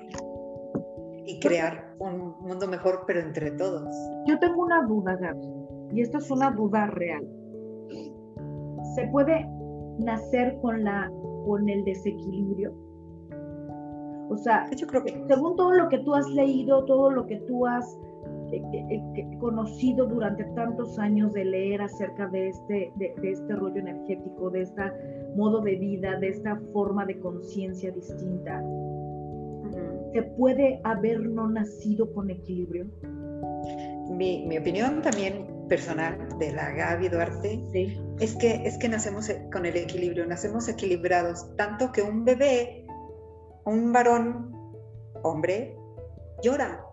y 1.25 1.39
crear 1.39 1.93
un 1.99 2.39
mundo 2.39 2.67
mejor, 2.67 3.03
pero 3.05 3.19
entre 3.19 3.51
todos. 3.51 3.93
Yo 4.27 4.37
tengo 4.39 4.63
una 4.63 4.83
duda, 4.85 5.17
Gaby, 5.19 5.47
y 5.93 6.01
esta 6.01 6.19
es 6.19 6.29
una 6.31 6.51
duda 6.51 6.87
real. 6.87 7.27
¿Se 8.95 9.07
puede 9.07 9.45
nacer 9.99 10.57
con, 10.61 10.83
la, 10.83 11.11
con 11.45 11.67
el 11.69 11.83
desequilibrio? 11.83 12.73
O 14.29 14.37
sea, 14.37 14.69
yo 14.75 14.87
creo 14.87 15.03
que 15.03 15.23
según 15.27 15.55
todo 15.55 15.71
lo 15.71 15.87
que 15.89 15.99
tú 15.99 16.13
has 16.13 16.29
leído, 16.29 16.83
todo 16.85 17.11
lo 17.11 17.25
que 17.25 17.37
tú 17.47 17.65
has 17.65 17.97
eh, 18.51 18.61
eh, 18.73 19.01
eh, 19.15 19.37
conocido 19.39 20.05
durante 20.05 20.43
tantos 20.55 20.97
años 20.99 21.33
de 21.33 21.45
leer 21.45 21.81
acerca 21.81 22.27
de 22.27 22.49
este, 22.49 22.91
de, 22.95 23.13
este 23.23 23.55
rollo 23.55 23.77
energético, 23.77 24.49
de 24.49 24.61
este 24.61 24.83
modo 25.35 25.61
de 25.61 25.75
vida, 25.75 26.17
de 26.19 26.29
esta 26.29 26.57
forma 26.73 27.05
de 27.05 27.19
conciencia 27.19 27.91
distinta, 27.91 28.63
¿se 30.13 30.23
puede 30.37 30.79
haber 30.83 31.21
no 31.21 31.49
nacido 31.49 32.13
con 32.13 32.29
equilibrio? 32.29 32.87
Mi, 34.09 34.45
mi 34.47 34.57
opinión 34.57 35.01
también 35.01 35.56
personal 35.67 36.17
de 36.39 36.51
la 36.51 36.71
Gaby 36.71 37.09
Duarte 37.09 37.61
es, 38.19 38.35
que, 38.35 38.61
es 38.65 38.77
que 38.77 38.89
nacemos 38.89 39.29
con 39.51 39.65
el 39.65 39.75
equilibrio, 39.75 40.25
nacemos 40.25 40.67
equilibrados, 40.67 41.55
tanto 41.55 41.91
que 41.91 42.01
un 42.01 42.25
bebé, 42.25 42.85
un 43.65 43.91
varón, 43.91 44.53
hombre, 45.23 45.75
llora 46.41 46.83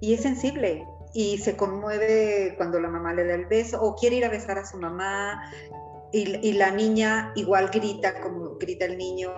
y 0.00 0.14
es 0.14 0.22
sensible 0.22 0.86
y 1.12 1.38
se 1.38 1.56
conmueve 1.56 2.54
cuando 2.56 2.80
la 2.80 2.88
mamá 2.88 3.14
le 3.14 3.24
da 3.24 3.34
el 3.34 3.46
beso 3.46 3.80
o 3.80 3.94
quiere 3.94 4.16
ir 4.16 4.24
a 4.24 4.28
besar 4.28 4.58
a 4.58 4.66
su 4.66 4.78
mamá 4.78 5.42
y, 6.12 6.52
la 6.52 6.70
niña 6.70 7.32
igual 7.34 7.70
grita 7.70 8.20
como 8.20 8.56
grita 8.56 8.84
el 8.84 8.96
niño. 8.96 9.30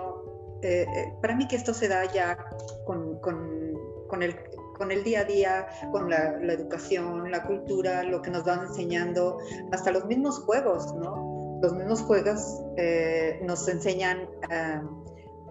Eh, 0.61 0.85
eh, 0.95 1.13
para 1.21 1.35
mí 1.35 1.47
que 1.47 1.55
esto 1.55 1.73
se 1.73 1.87
da 1.87 2.05
ya 2.11 2.37
con, 2.85 3.19
con 3.19 4.21
el 4.21 4.35
con 4.77 4.91
el 4.91 5.03
día 5.03 5.21
a 5.21 5.23
día, 5.23 5.67
con 5.91 6.09
la, 6.09 6.37
educación, 6.53 7.31
la 7.31 7.43
cultura, 7.43 8.03
lo 8.03 8.21
que 8.21 8.31
nos 8.31 8.43
van 8.43 8.65
enseñando, 8.65 9.37
hasta 9.71 9.91
los 9.91 10.05
mismos 10.05 10.39
juegos, 10.39 10.93
¿no? 10.95 11.59
Los 11.61 11.73
mismos 11.73 12.01
juegos 12.01 12.61
eh, 12.77 13.39
nos 13.43 13.67
enseñan 13.67 14.19
eh, 14.51 14.81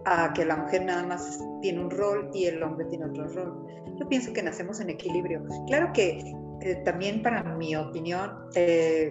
a 0.04 0.32
que 0.32 0.44
la 0.44 0.56
mujer 0.56 0.84
nada 0.84 1.04
más 1.04 1.40
tiene 1.60 1.80
un 1.80 1.90
rol 1.90 2.30
y 2.32 2.46
el 2.46 2.62
hombre 2.62 2.86
tiene 2.86 3.06
otro 3.06 3.26
rol. 3.28 3.66
Yo 3.98 4.08
pienso 4.08 4.32
que 4.32 4.42
nacemos 4.42 4.80
en 4.80 4.90
equilibrio. 4.90 5.42
Claro 5.66 5.90
que 5.92 6.32
eh, 6.60 6.76
también 6.84 7.22
para 7.22 7.42
mi 7.42 7.74
opinión 7.74 8.30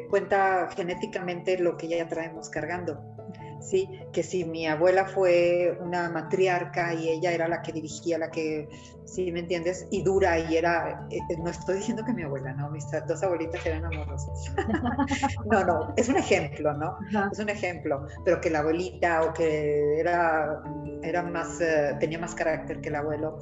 cuenta 0.09 0.69
genéticamente 0.75 1.57
lo 1.57 1.75
que 1.75 1.87
ya 1.87 2.07
traemos 2.07 2.49
cargando 2.49 3.14
¿sí? 3.61 3.89
Que 4.11 4.23
si 4.23 4.45
mi 4.45 4.67
abuela 4.67 5.05
fue 5.05 5.77
una 5.81 6.09
matriarca 6.09 6.93
y 6.93 7.09
ella 7.09 7.31
era 7.31 7.47
la 7.47 7.61
que 7.61 7.71
dirigía, 7.71 8.17
la 8.17 8.29
que, 8.29 8.67
¿sí 9.05 9.31
me 9.31 9.39
entiendes? 9.39 9.87
Y 9.91 10.03
dura 10.03 10.37
y 10.39 10.57
era, 10.57 11.07
eh, 11.09 11.17
eh, 11.17 11.37
no 11.37 11.49
estoy 11.49 11.77
diciendo 11.77 12.03
que 12.05 12.13
mi 12.13 12.23
abuela, 12.23 12.53
no, 12.53 12.69
mis 12.69 12.85
dos 13.07 13.23
abuelitas 13.23 13.65
eran 13.65 13.85
amorosas. 13.85 14.53
no, 15.51 15.63
no, 15.63 15.93
es 15.95 16.09
un 16.09 16.17
ejemplo, 16.17 16.73
¿no? 16.73 16.97
Es 17.31 17.39
un 17.39 17.49
ejemplo, 17.49 18.07
pero 18.23 18.41
que 18.41 18.49
la 18.49 18.59
abuelita 18.59 19.21
o 19.23 19.33
que 19.33 19.99
era, 19.99 20.61
era 21.01 21.23
más, 21.23 21.59
eh, 21.61 21.95
tenía 21.99 22.19
más 22.19 22.35
carácter 22.35 22.81
que 22.81 22.89
el 22.89 22.95
abuelo, 22.95 23.39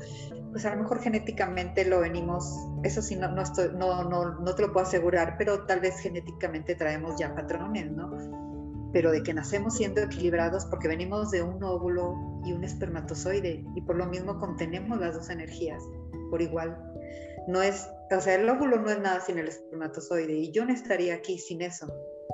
pues 0.51 0.65
a 0.65 0.75
lo 0.75 0.83
mejor 0.83 1.01
genéticamente 1.01 1.83
lo 1.83 2.01
venimos, 2.01 2.55
eso 2.83 3.01
sí, 3.01 3.15
no, 3.15 3.27
no, 3.29 3.41
estoy, 3.41 3.69
no, 3.75 4.03
no, 4.03 4.35
no 4.39 4.55
te 4.55 4.61
lo 4.61 4.71
puedo 4.71 4.85
asegurar, 4.85 5.35
pero 5.37 5.65
tal 5.65 5.79
vez 5.79 5.99
genéticamente 5.99 6.75
traemos 6.75 7.17
ya 7.17 7.33
patrones, 7.33 7.91
¿no? 7.91 8.42
Pero 8.93 9.11
de 9.11 9.23
que 9.23 9.33
nacemos 9.33 9.75
siendo 9.75 10.01
equilibrados 10.01 10.65
porque 10.67 10.87
venimos 10.87 11.31
de 11.31 11.41
un 11.41 11.61
óvulo 11.63 12.15
y 12.45 12.53
un 12.53 12.63
espermatozoide 12.63 13.65
y 13.75 13.81
por 13.81 13.97
lo 13.97 14.05
mismo 14.05 14.39
contenemos 14.39 14.99
las 14.99 15.15
dos 15.15 15.29
energías 15.29 15.83
por 16.29 16.41
igual. 16.41 16.77
No 17.47 17.61
es, 17.61 17.89
o 18.15 18.21
sea, 18.21 18.35
el 18.35 18.47
óvulo 18.47 18.79
no 18.79 18.89
es 18.89 18.99
nada 18.99 19.19
sin 19.19 19.39
el 19.39 19.47
espermatozoide 19.47 20.33
y 20.33 20.51
yo 20.51 20.63
no 20.63 20.71
estaría 20.71 21.15
aquí 21.15 21.39
sin 21.39 21.61
eso, 21.61 21.87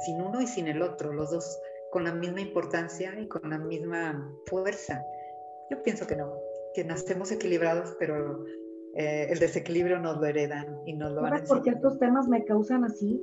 sin 0.05 0.21
uno 0.21 0.41
y 0.41 0.47
sin 0.47 0.67
el 0.67 0.81
otro, 0.81 1.13
los 1.13 1.31
dos 1.31 1.59
con 1.91 2.03
la 2.03 2.13
misma 2.13 2.41
importancia 2.41 3.17
y 3.19 3.27
con 3.27 3.49
la 3.49 3.57
misma 3.57 4.29
fuerza. 4.45 5.01
Yo 5.71 5.81
pienso 5.81 6.05
que 6.05 6.15
no, 6.15 6.33
que 6.75 6.83
nacemos 6.83 7.31
equilibrados, 7.31 7.95
pero 7.97 8.45
eh, 8.95 9.27
el 9.29 9.39
desequilibrio 9.39 9.99
nos 9.99 10.17
lo 10.17 10.25
heredan 10.25 10.81
y 10.85 10.93
nos 10.93 11.13
lo 11.13 11.21
van 11.21 11.33
a 11.33 11.43
Porque 11.43 11.71
estos 11.71 11.97
temas 11.99 12.27
me 12.27 12.43
causan 12.43 12.83
así 12.83 13.21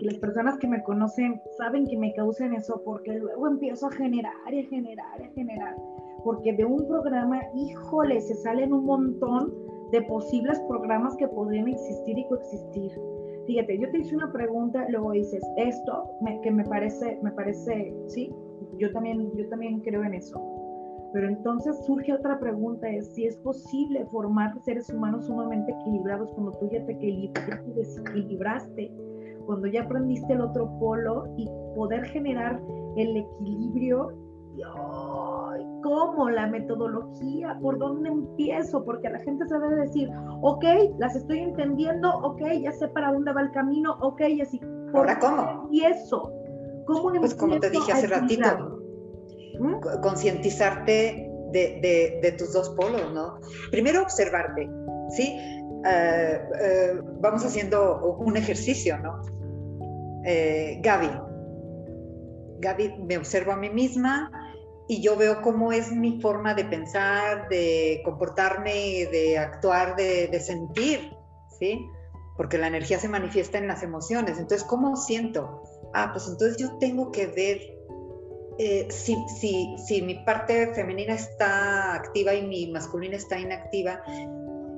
las 0.00 0.18
personas 0.18 0.58
que 0.58 0.68
me 0.68 0.82
conocen 0.82 1.40
saben 1.56 1.86
que 1.86 1.96
me 1.96 2.12
causan 2.14 2.54
eso 2.54 2.80
porque 2.84 3.12
luego 3.12 3.48
empiezo 3.48 3.86
a 3.86 3.92
generar 3.92 4.32
y 4.52 4.60
a 4.60 4.68
generar 4.68 5.20
y 5.20 5.24
a 5.24 5.30
generar. 5.30 5.76
Porque 6.24 6.52
de 6.52 6.64
un 6.64 6.86
programa, 6.86 7.40
híjole, 7.54 8.20
se 8.20 8.34
salen 8.34 8.72
un 8.72 8.84
montón 8.84 9.52
de 9.92 10.02
posibles 10.02 10.60
programas 10.68 11.16
que 11.16 11.28
podrían 11.28 11.68
existir 11.68 12.18
y 12.18 12.26
coexistir. 12.28 12.92
Fíjate, 13.46 13.78
yo 13.78 13.90
te 13.90 13.98
hice 13.98 14.14
una 14.14 14.30
pregunta, 14.30 14.86
luego 14.90 15.12
dices 15.12 15.42
esto, 15.56 16.04
que 16.42 16.50
me 16.50 16.64
parece, 16.64 17.18
me 17.22 17.32
parece, 17.32 17.94
sí, 18.08 18.30
yo 18.78 18.92
también, 18.92 19.32
yo 19.36 19.48
también 19.48 19.80
creo 19.80 20.04
en 20.04 20.14
eso. 20.14 20.38
Pero 21.14 21.28
entonces 21.28 21.74
surge 21.86 22.12
otra 22.12 22.38
pregunta, 22.38 22.86
es 22.90 23.14
si 23.14 23.24
es 23.24 23.36
posible 23.38 24.04
formar 24.06 24.60
seres 24.60 24.90
humanos 24.90 25.24
sumamente 25.24 25.72
equilibrados 25.72 26.30
cuando 26.32 26.52
tú 26.58 26.68
ya 26.70 26.84
te, 26.84 26.94
te 26.94 27.72
desequilibraste 27.74 28.92
cuando 29.48 29.66
ya 29.66 29.80
aprendiste 29.84 30.30
el 30.34 30.42
otro 30.42 30.70
polo 30.78 31.24
y 31.38 31.48
poder 31.74 32.04
generar 32.04 32.60
el 32.98 33.16
equilibrio, 33.16 34.12
¿cómo? 35.82 36.28
La 36.28 36.48
metodología, 36.48 37.58
¿por 37.62 37.78
dónde 37.78 38.10
empiezo? 38.10 38.84
Porque 38.84 39.08
la 39.08 39.18
gente 39.20 39.48
se 39.48 39.58
debe 39.58 39.76
decir, 39.76 40.10
ok, 40.42 40.64
las 40.98 41.16
estoy 41.16 41.38
entendiendo, 41.38 42.14
ok, 42.18 42.42
ya 42.60 42.72
sé 42.72 42.88
para 42.88 43.10
dónde 43.10 43.32
va 43.32 43.40
el 43.40 43.50
camino, 43.52 43.96
ok, 44.02 44.20
así. 44.42 44.60
¿Ahora 44.92 45.18
cómo? 45.18 45.70
Y 45.72 45.82
eso, 45.82 46.30
¿cómo 46.86 47.10
Pues 47.18 47.34
como 47.34 47.58
te 47.58 47.70
dije 47.70 47.90
hace 47.90 48.06
ratito, 48.06 48.82
¿Mm? 49.60 49.76
concientizarte 50.02 51.26
de, 51.52 52.20
de, 52.22 52.32
tus 52.32 52.52
dos 52.52 52.68
polos, 52.76 53.14
¿no? 53.14 53.38
Primero 53.70 54.02
observarte, 54.02 54.68
¿sí? 55.08 55.38
Eh, 55.86 56.38
eh, 56.60 57.00
vamos 57.22 57.46
haciendo 57.46 58.18
un 58.18 58.36
ejercicio, 58.36 58.98
¿no? 58.98 59.37
Eh, 60.30 60.80
Gaby. 60.82 61.08
Me 63.06 63.16
observo 63.16 63.52
a 63.52 63.56
mí 63.56 63.70
misma 63.70 64.30
y 64.86 65.00
yo 65.00 65.16
veo 65.16 65.40
cómo 65.40 65.72
es 65.72 65.90
mi 65.90 66.20
forma 66.20 66.52
de 66.52 66.66
pensar, 66.66 67.48
de 67.48 68.02
comportarme, 68.04 69.06
de 69.10 69.38
actuar, 69.38 69.96
de, 69.96 70.26
de 70.26 70.40
sentir, 70.40 71.16
¿sí? 71.58 71.80
Porque 72.36 72.58
la 72.58 72.66
energía 72.66 72.98
se 72.98 73.08
manifiesta 73.08 73.56
en 73.56 73.68
las 73.68 73.82
emociones. 73.82 74.38
Entonces, 74.38 74.66
¿cómo 74.66 74.96
siento? 74.96 75.62
Ah, 75.94 76.10
pues 76.12 76.28
entonces 76.28 76.58
yo 76.58 76.76
tengo 76.78 77.10
que 77.10 77.28
ver 77.28 77.60
eh, 78.58 78.88
si, 78.90 79.16
si, 79.40 79.76
si, 79.78 80.02
mi 80.02 80.16
parte 80.24 80.74
femenina 80.74 81.14
está 81.14 81.94
activa 81.94 82.34
y 82.34 82.44
mi 82.44 82.70
masculina 82.72 83.16
está 83.16 83.38
inactiva, 83.38 84.02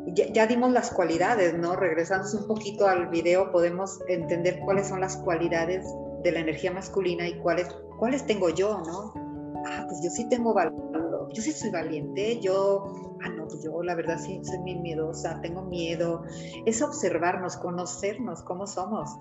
ya, 0.07 0.47
dimos 0.47 0.73
las 0.73 0.91
cualidades, 0.91 1.57
¿no? 1.57 1.77
Regresando 1.77 2.27
un 2.39 2.47
poquito 2.47 2.87
al 2.87 3.09
video, 3.09 3.51
podemos 3.51 4.01
entender 4.09 4.61
cuáles 4.61 4.89
son 4.89 5.01
las 5.01 5.17
cualidades 5.19 5.87
de 6.23 6.33
la 6.33 6.41
energía 6.41 6.73
masculina 6.73 7.29
y 7.29 7.39
cuáles, 7.39 7.69
cuáles 7.99 8.27
tengo 8.27 8.51
yo, 8.51 8.83
¿no? 8.87 9.31
ah, 9.67 9.85
pues 9.87 10.01
yo 10.03 10.11
sí 10.11 10.29
tengo 10.29 10.55
valor, 10.55 11.29
yo 11.33 11.43
sí 11.43 11.53
soy 11.53 11.71
valiente, 11.71 12.41
yo, 12.41 13.19
ah, 13.23 13.29
no, 13.29 13.47
pues 13.47 13.63
yo 13.63 13.83
la 13.83 13.95
verdad 13.95 14.19
sí 14.19 14.41
soy 14.43 14.59
muy 14.59 14.77
miedosa, 14.77 15.41
tengo 15.41 15.63
miedo. 15.63 16.23
Es 16.67 16.83
observarnos, 16.83 17.57
conocernos 17.57 18.43
cómo 18.43 18.67
somos, 18.67 19.17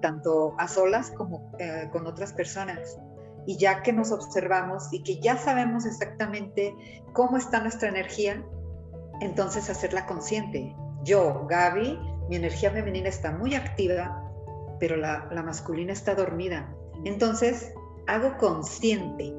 tanto 0.00 0.54
a 0.58 0.68
solas 0.68 1.10
como 1.12 1.52
eh, 1.58 1.88
con 1.92 2.06
otras 2.06 2.32
personas. 2.32 2.98
Y 3.46 3.58
ya 3.58 3.82
que 3.82 3.92
nos 3.92 4.10
observamos 4.10 4.88
y 4.92 5.02
que 5.04 5.20
ya 5.20 5.36
sabemos 5.36 5.86
exactamente 5.86 6.74
cómo 7.12 7.36
está 7.36 7.60
nuestra 7.60 7.88
energía, 7.88 8.44
entonces 9.20 9.70
hacerla 9.70 10.06
consciente. 10.06 10.74
Yo, 11.04 11.46
Gaby, 11.48 11.98
mi 12.28 12.36
energía 12.36 12.70
femenina 12.70 13.08
está 13.08 13.32
muy 13.32 13.54
activa, 13.54 14.22
pero 14.78 14.96
la, 14.96 15.28
masculina 15.44 15.92
está 15.92 16.14
dormida. 16.14 16.74
Entonces, 17.04 17.72
hago 18.06 18.36
consciente 18.38 19.32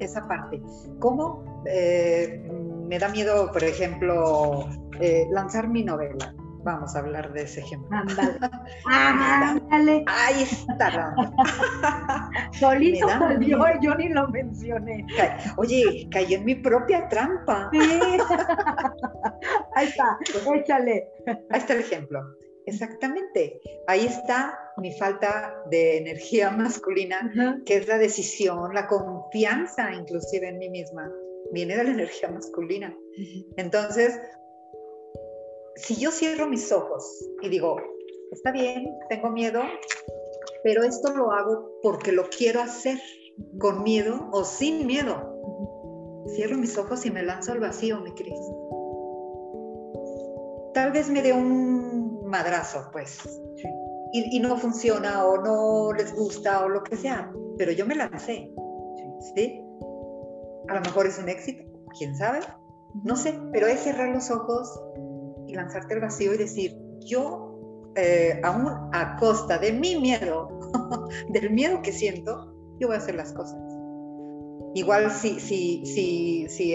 esa 0.00 0.26
parte. 0.26 0.60
¿Cómo 0.98 1.62
eh, 1.66 2.42
me 2.86 2.98
da 2.98 3.08
miedo, 3.08 3.50
por 3.52 3.64
ejemplo, 3.64 4.68
eh, 5.00 5.26
lanzar 5.30 5.68
mi 5.68 5.84
novela? 5.84 6.34
Vamos 6.66 6.96
a 6.96 6.98
hablar 6.98 7.32
de 7.32 7.42
ese 7.42 7.60
ejemplo. 7.60 7.96
Ándale. 7.96 8.38
Ándale. 8.86 10.04
Ahí 10.08 10.42
está. 10.42 11.14
Solito 12.58 13.08
salió, 13.08 13.64
yo 13.80 13.94
ni 13.94 14.08
lo 14.08 14.26
mencioné. 14.26 15.06
Oye, 15.58 16.08
caí 16.10 16.34
en 16.34 16.44
mi 16.44 16.56
propia 16.56 17.08
trampa. 17.08 17.70
Sí. 17.72 17.78
Ahí 19.76 19.86
está, 19.86 20.18
échale. 20.56 21.08
Ahí 21.50 21.60
está 21.60 21.74
el 21.74 21.80
ejemplo. 21.80 22.20
Exactamente. 22.66 23.60
Ahí 23.86 24.06
está 24.06 24.58
mi 24.78 24.92
falta 24.98 25.62
de 25.70 25.98
energía 25.98 26.50
masculina, 26.50 27.32
que 27.64 27.76
es 27.76 27.86
la 27.86 27.98
decisión, 27.98 28.74
la 28.74 28.88
confianza 28.88 29.94
inclusive 29.94 30.48
en 30.48 30.58
mí 30.58 30.68
misma. 30.68 31.12
Viene 31.52 31.76
de 31.76 31.84
la 31.84 31.90
energía 31.90 32.28
masculina. 32.28 32.92
Entonces, 33.56 34.18
si 35.76 35.96
yo 35.96 36.10
cierro 36.10 36.48
mis 36.48 36.72
ojos 36.72 37.28
y 37.42 37.48
digo, 37.48 37.76
está 38.32 38.50
bien, 38.50 38.86
tengo 39.08 39.30
miedo, 39.30 39.60
pero 40.64 40.82
esto 40.82 41.14
lo 41.14 41.32
hago 41.32 41.70
porque 41.82 42.12
lo 42.12 42.28
quiero 42.28 42.60
hacer, 42.60 42.98
con 43.58 43.82
miedo 43.82 44.28
o 44.32 44.44
sin 44.44 44.86
miedo. 44.86 45.34
Cierro 46.34 46.56
mis 46.56 46.76
ojos 46.78 47.04
y 47.06 47.10
me 47.10 47.22
lanzo 47.22 47.52
al 47.52 47.60
vacío, 47.60 48.00
mi 48.00 48.12
Cris. 48.12 48.40
Tal 50.72 50.92
vez 50.92 51.08
me 51.08 51.22
dé 51.22 51.32
un 51.32 52.26
madrazo, 52.26 52.88
pues. 52.90 53.18
Y, 54.12 54.40
no 54.40 54.56
funciona 54.56 55.26
o 55.26 55.36
no 55.42 55.92
les 55.92 56.14
gusta 56.14 56.64
o 56.64 56.68
lo 56.68 56.82
que 56.82 56.96
sea, 56.96 57.30
pero 57.58 57.72
yo 57.72 57.84
me 57.84 57.94
lancé, 57.94 58.50
¿sí? 59.34 59.62
A 60.68 60.74
lo 60.74 60.80
mejor 60.80 61.06
es 61.06 61.18
un 61.18 61.28
éxito, 61.28 61.64
quién 61.98 62.16
sabe, 62.16 62.40
no 63.04 63.14
sé, 63.16 63.38
pero 63.52 63.66
es 63.66 63.80
cerrar 63.80 64.14
los 64.14 64.30
ojos 64.30 64.80
y 65.46 65.54
lanzarte 65.54 65.94
al 65.94 66.00
vacío 66.00 66.34
y 66.34 66.38
decir, 66.38 66.76
yo, 67.00 67.92
eh, 67.96 68.40
aún 68.42 68.68
a 68.92 69.16
costa 69.18 69.58
de 69.58 69.72
mi 69.72 69.96
miedo, 69.96 70.60
del 71.30 71.50
miedo 71.50 71.80
que 71.82 71.92
siento, 71.92 72.52
yo 72.78 72.88
voy 72.88 72.96
a 72.96 72.98
hacer 72.98 73.14
las 73.14 73.32
cosas. 73.32 73.58
Igual 74.74 75.10
si, 75.10 75.40
si, 75.40 75.86
si, 75.86 76.46
si 76.50 76.74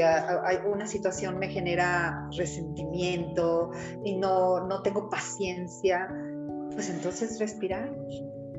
una 0.65 0.87
situación 0.87 1.37
me 1.37 1.49
genera 1.49 2.27
resentimiento 2.35 3.69
y 4.03 4.17
no, 4.17 4.65
no 4.67 4.81
tengo 4.81 5.07
paciencia, 5.07 6.09
pues 6.71 6.89
entonces 6.89 7.39
respirar. 7.39 7.95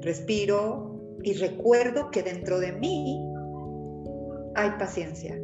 Respiro 0.01 0.97
y 1.25 1.33
recuerdo 1.35 2.11
que 2.13 2.23
dentro 2.23 2.61
de 2.61 2.73
mí 2.73 3.21
hay 4.55 4.71
paciencia. 4.79 5.37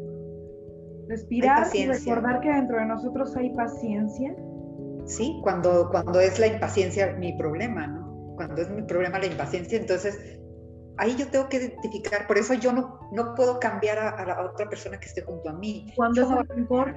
Respirar 1.09 1.66
y 1.75 1.87
recordar 1.87 2.41
que 2.41 2.53
dentro 2.53 2.79
de 2.79 2.87
nosotros 2.87 3.37
hay 3.37 3.51
paciencia. 3.55 4.37
Sí, 5.09 5.41
cuando, 5.43 5.89
cuando 5.91 6.21
es 6.21 6.39
la 6.39 6.47
impaciencia 6.47 7.15
mi 7.15 7.33
problema, 7.37 7.87
¿no? 7.87 8.35
Cuando 8.37 8.61
es 8.61 8.71
mi 8.71 8.83
problema 8.83 9.19
la 9.19 9.27
impaciencia, 9.27 9.79
entonces 9.79 10.39
ahí 10.99 11.17
yo 11.17 11.29
tengo 11.29 11.49
que 11.49 11.57
identificar, 11.57 12.27
por 12.27 12.37
eso 12.37 12.55
yo 12.55 12.73
no, 12.73 13.01
no 13.13 13.35
puedo 13.35 13.59
cambiar 13.59 13.99
a, 13.99 14.25
la 14.25 14.43
otra 14.43 14.69
persona 14.69 15.01
que 15.01 15.07
esté 15.07 15.23
junto 15.23 15.49
a 15.49 15.55
mí. 15.55 15.93
Cuando 15.97 16.29
hay 16.29 16.45
rencor, 16.49 16.95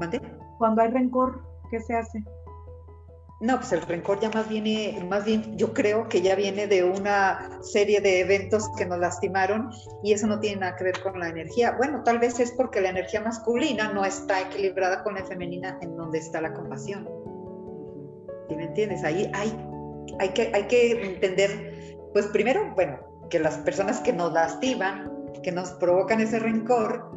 ¿Mande? 0.00 0.20
Cuando 0.58 0.82
hay 0.82 0.90
rencor, 0.90 1.40
¿qué 1.70 1.80
se 1.80 1.94
hace? 1.94 2.22
No, 3.40 3.58
pues 3.58 3.72
el 3.72 3.82
rencor 3.82 4.20
ya 4.20 4.30
más 4.30 4.48
viene, 4.48 5.04
más 5.08 5.24
bien 5.24 5.56
yo 5.58 5.74
creo 5.74 6.08
que 6.08 6.22
ya 6.22 6.34
viene 6.34 6.66
de 6.66 6.84
una 6.84 7.58
serie 7.62 8.00
de 8.00 8.20
eventos 8.20 8.70
que 8.76 8.86
nos 8.86 8.98
lastimaron 8.98 9.70
y 10.02 10.12
eso 10.12 10.26
no 10.26 10.38
tiene 10.40 10.60
nada 10.60 10.76
que 10.76 10.84
ver 10.84 11.02
con 11.02 11.18
la 11.18 11.28
energía. 11.28 11.72
Bueno, 11.72 12.02
tal 12.04 12.18
vez 12.20 12.38
es 12.38 12.52
porque 12.52 12.80
la 12.80 12.90
energía 12.90 13.20
masculina 13.20 13.92
no 13.92 14.04
está 14.04 14.40
equilibrada 14.40 15.02
con 15.02 15.14
la 15.14 15.24
femenina 15.24 15.78
en 15.82 15.96
donde 15.96 16.18
está 16.18 16.40
la 16.40 16.54
compasión. 16.54 17.08
¿Sí 18.48 18.56
me 18.56 18.64
entiendes? 18.64 19.02
Ahí 19.04 19.30
hay, 19.34 19.52
hay, 20.20 20.28
que, 20.30 20.52
hay 20.54 20.64
que 20.64 21.04
entender 21.04 21.84
pues 22.14 22.26
primero, 22.26 22.72
bueno, 22.76 23.00
que 23.28 23.40
las 23.40 23.58
personas 23.58 23.98
que 24.00 24.12
nos 24.12 24.32
lastiman, 24.32 25.12
que 25.42 25.50
nos 25.50 25.72
provocan 25.72 26.20
ese 26.20 26.38
rencor, 26.38 27.10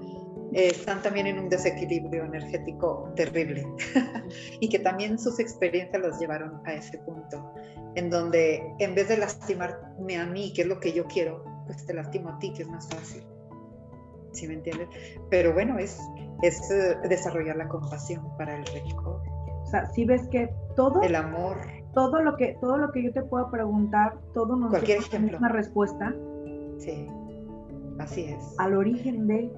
eh, 0.58 0.70
están 0.70 1.04
también 1.04 1.28
en 1.28 1.38
un 1.38 1.50
desequilibrio 1.50 2.26
energético 2.26 3.14
terrible 3.16 3.68
y 4.60 4.68
que 4.70 4.80
también 4.80 5.20
sus 5.20 5.40
experiencias 5.40 6.02
los 6.02 6.20
llevaron 6.20 6.62
a 6.66 6.74
ese 6.74 6.98
punto, 6.98 7.54
en 7.94 8.10
donde 8.10 8.64
en 8.80 8.96
vez 8.96 9.08
de 9.08 9.18
lastimarme 9.18 10.18
a 10.18 10.26
mí, 10.26 10.52
que 10.54 10.64
es 10.64 10.68
lo 10.68 10.80
que 10.80 10.94
yo 10.94 11.06
quiero, 11.06 11.44
pues 11.68 11.86
te 11.86 11.94
lastimo 11.94 12.30
a 12.30 12.40
ti, 12.40 12.54
que 12.54 12.64
es 12.64 12.70
más 12.70 12.90
fácil. 12.90 13.24
¿Sí 14.32 14.48
me 14.48 14.56
entiendes? 14.56 14.90
Pero 15.30 15.54
bueno, 15.54 15.78
es, 15.78 16.00
es 16.42 16.72
eh, 16.72 16.98
desarrollar 17.08 17.56
la 17.56 17.68
compasión 17.68 18.36
para 18.38 18.58
el 18.58 18.66
rencor. 18.66 19.22
O 19.64 19.66
sea, 19.68 19.86
si 19.92 20.06
ves 20.06 20.28
que 20.30 20.50
todo... 20.76 21.04
El 21.04 21.16
amor 21.16 21.58
todo 21.94 22.22
lo 22.22 22.38
que 22.38 22.56
todo 22.62 22.78
lo 22.78 22.92
que 22.92 23.02
yo 23.02 23.12
te 23.12 23.24
pueda 23.24 23.50
preguntar, 23.50 24.20
todo 24.36 24.56
nos 24.56 24.70
Cualquier 24.70 25.00
una 25.36 25.50
respuesta. 25.50 26.14
Sí, 26.78 27.08
así 27.98 28.26
es. 28.26 28.56
Al 28.60 28.76
origen 28.76 29.26
de, 29.26 29.52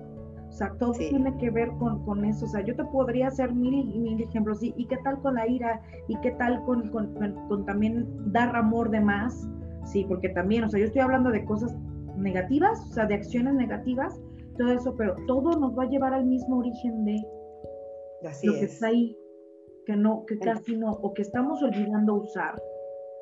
o 0.50 0.52
sea, 0.52 0.74
todo 0.80 0.92
tiene 0.94 1.36
que 1.38 1.50
ver 1.52 1.70
con, 1.78 2.04
con, 2.06 2.26
eso. 2.26 2.46
O 2.46 2.50
sea, 2.50 2.62
yo 2.66 2.76
te 2.76 2.84
podría 2.86 3.28
hacer 3.28 3.54
mil, 3.54 3.86
mil 4.00 4.22
ejemplos. 4.22 4.62
¿Y, 4.64 4.74
¿Y 4.76 4.86
qué 4.86 4.98
tal 5.04 5.22
con 5.22 5.36
la 5.36 5.48
ira? 5.48 5.82
¿Y 6.08 6.20
qué 6.22 6.32
tal 6.32 6.64
con, 6.64 6.90
con, 6.90 7.14
con, 7.48 7.66
también 7.66 8.08
dar 8.32 8.56
amor 8.56 8.90
de 8.90 9.00
más? 9.00 9.48
Sí, 9.86 10.06
porque 10.08 10.30
también, 10.30 10.64
o 10.64 10.70
sea, 10.70 10.80
yo 10.80 10.88
estoy 10.88 11.02
hablando 11.02 11.30
de 11.32 11.46
cosas 11.46 11.74
negativas, 12.18 12.80
o 12.90 12.94
sea, 12.94 13.06
de 13.06 13.16
acciones 13.16 13.54
negativas, 13.54 14.20
todo 14.58 14.72
eso, 14.72 14.96
pero 14.98 15.16
todo 15.28 15.58
nos 15.58 15.78
va 15.78 15.84
a 15.84 15.90
llevar 15.90 16.14
al 16.14 16.26
mismo 16.26 16.58
origen 16.58 17.06
de 17.06 17.16
lo 18.44 18.54
que 18.54 18.66
está 18.66 18.88
ahí 18.88 19.16
que 19.86 19.96
no, 19.96 20.26
que 20.28 20.38
casi 20.38 20.76
no, 20.76 20.92
o 20.92 21.14
que 21.14 21.24
estamos 21.24 21.64
olvidando 21.64 22.14
usar, 22.16 22.62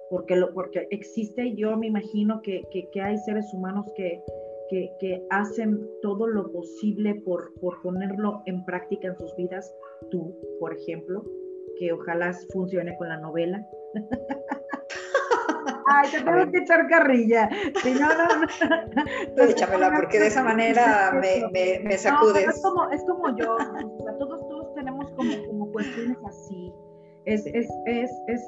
porque, 0.09 0.36
lo, 0.36 0.53
porque 0.53 0.88
existe, 0.91 1.55
yo 1.55 1.78
me 1.78 1.88
imagino 1.88 2.41
que, 2.41 2.63
que, 2.71 3.01
hay 3.01 3.17
seres 3.19 3.53
humanos 3.53 3.86
que, 3.95 4.21
que, 4.70 4.91
que, 4.99 5.26
hacen 5.30 5.80
todo 6.01 6.28
lo 6.28 6.51
posible 6.51 7.15
por, 7.26 7.53
por 7.59 7.82
ponerlo 7.82 8.41
en 8.45 8.63
práctica 8.65 9.07
en 9.07 9.18
sus 9.18 9.36
vidas, 9.36 9.74
tú, 10.11 10.36
por 10.59 10.74
ejemplo, 10.74 11.24
que 11.80 11.91
ojalá 11.93 12.34
funcione 12.51 12.95
con 12.97 13.09
la 13.09 13.18
novela. 13.18 13.65
Ay, 15.89 16.09
te 16.11 16.22
tengo 16.22 16.51
que 16.51 16.57
echar 16.59 16.88
carrilla. 16.88 17.49
Si 17.82 17.93
no, 17.93 18.07
no, 18.09 18.28
no. 19.38 19.43
Échamela, 19.43 19.93
porque 19.95 20.20
de 20.20 20.28
esa 20.28 20.43
manera 20.43 21.13
me, 21.13 21.49
me, 21.51 21.80
me 21.80 21.97
sacudes. 21.97 22.47
es, 22.47 22.61
como, 22.61 22.89
es 22.89 23.03
como 23.05 23.38
yo, 23.38 23.57
todos, 24.20 24.47
todos 24.49 24.74
tenemos 24.76 25.09
como, 25.11 25.32
como 25.47 25.72
cuestiones 25.72 26.18
así. 26.26 26.74
Es, 27.26 27.45
es, 27.47 27.68
es, 27.86 28.11
es, 28.28 28.41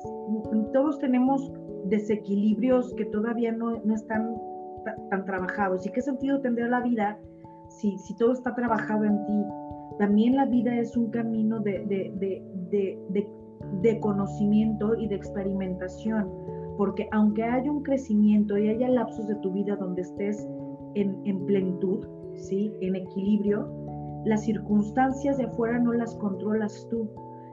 todos 0.73 0.99
tenemos 0.99 1.51
desequilibrios 1.85 2.93
que 2.95 3.05
todavía 3.05 3.51
no, 3.51 3.81
no 3.83 3.95
están 3.95 4.35
tan 5.09 5.25
trabajados. 5.25 5.85
¿Y 5.85 5.91
qué 5.91 6.01
sentido 6.01 6.39
tendrá 6.41 6.67
la 6.67 6.81
vida 6.81 7.17
si, 7.69 7.97
si 7.97 8.15
todo 8.15 8.33
está 8.33 8.55
trabajado 8.55 9.05
en 9.05 9.25
ti? 9.25 9.43
También 9.99 10.35
la 10.35 10.45
vida 10.45 10.75
es 10.77 10.95
un 10.95 11.11
camino 11.11 11.59
de, 11.59 11.85
de, 11.85 12.13
de, 12.69 13.27
de, 13.81 13.99
conocimiento 13.99 14.95
y 14.95 15.07
de 15.07 15.15
experimentación 15.15 16.29
porque 16.79 17.09
aunque 17.11 17.43
haya 17.43 17.69
un 17.69 17.83
crecimiento 17.83 18.57
y 18.57 18.69
haya 18.69 18.87
lapsos 18.87 19.27
de 19.27 19.35
tu 19.35 19.51
vida 19.51 19.75
donde 19.75 20.01
estés 20.01 20.47
en, 20.95 21.45
plenitud, 21.45 22.07
¿sí? 22.35 22.73
En 22.79 22.95
equilibrio, 22.95 23.69
las 24.23 24.45
circunstancias 24.45 25.37
de 25.37 25.43
afuera 25.43 25.77
no 25.79 25.91
las 25.91 26.15
controlas 26.15 26.87
tú. 26.89 27.09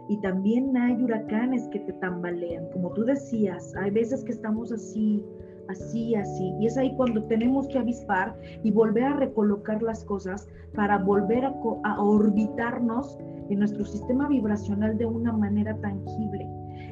Y 0.09 0.21
también 0.21 0.77
hay 0.77 1.03
huracanes 1.03 1.67
que 1.69 1.81
te 1.81 1.93
tambalean. 1.95 2.71
Como 2.71 2.93
tú 2.93 3.03
decías, 3.03 3.75
hay 3.75 3.91
veces 3.91 4.23
que 4.23 4.31
estamos 4.31 4.71
así, 4.71 5.25
así, 5.69 6.15
así. 6.15 6.55
Y 6.61 6.67
es 6.67 6.77
ahí 6.77 6.95
cuando 6.97 7.25
tenemos 7.25 7.69
que 7.69 7.79
avispar 7.79 8.37
y 8.63 8.71
volver 8.71 9.05
a 9.05 9.17
recolocar 9.17 9.83
las 9.83 10.05
cosas 10.05 10.49
para 10.75 10.99
volver 10.99 11.45
a, 11.45 12.01
orbitarnos 12.01 13.19
en 13.49 13.59
nuestro 13.59 13.85
sistema 13.85 14.29
vibracional 14.29 14.97
de 14.99 15.07
una 15.07 15.33
manera 15.33 15.77
tangible. 15.81 16.47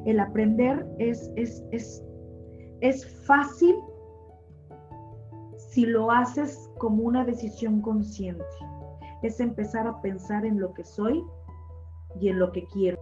El 0.07 0.21
aprender 0.21 0.87
es, 0.99 1.31
es, 1.37 1.65
es, 1.73 2.05
es 2.81 3.07
fácil 3.27 3.75
si 5.57 5.87
lo 5.87 6.11
haces 6.11 6.71
como 6.79 7.03
una 7.03 7.25
decisión 7.25 7.81
consciente. 7.81 8.45
Es 9.23 9.41
empezar 9.41 9.87
a 9.87 10.01
pensar 10.03 10.45
en 10.45 10.61
lo 10.61 10.73
que 10.75 10.85
soy 10.85 11.25
y 12.21 12.29
en 12.29 12.39
lo 12.39 12.53
que 12.53 12.65
quiero. 12.67 12.99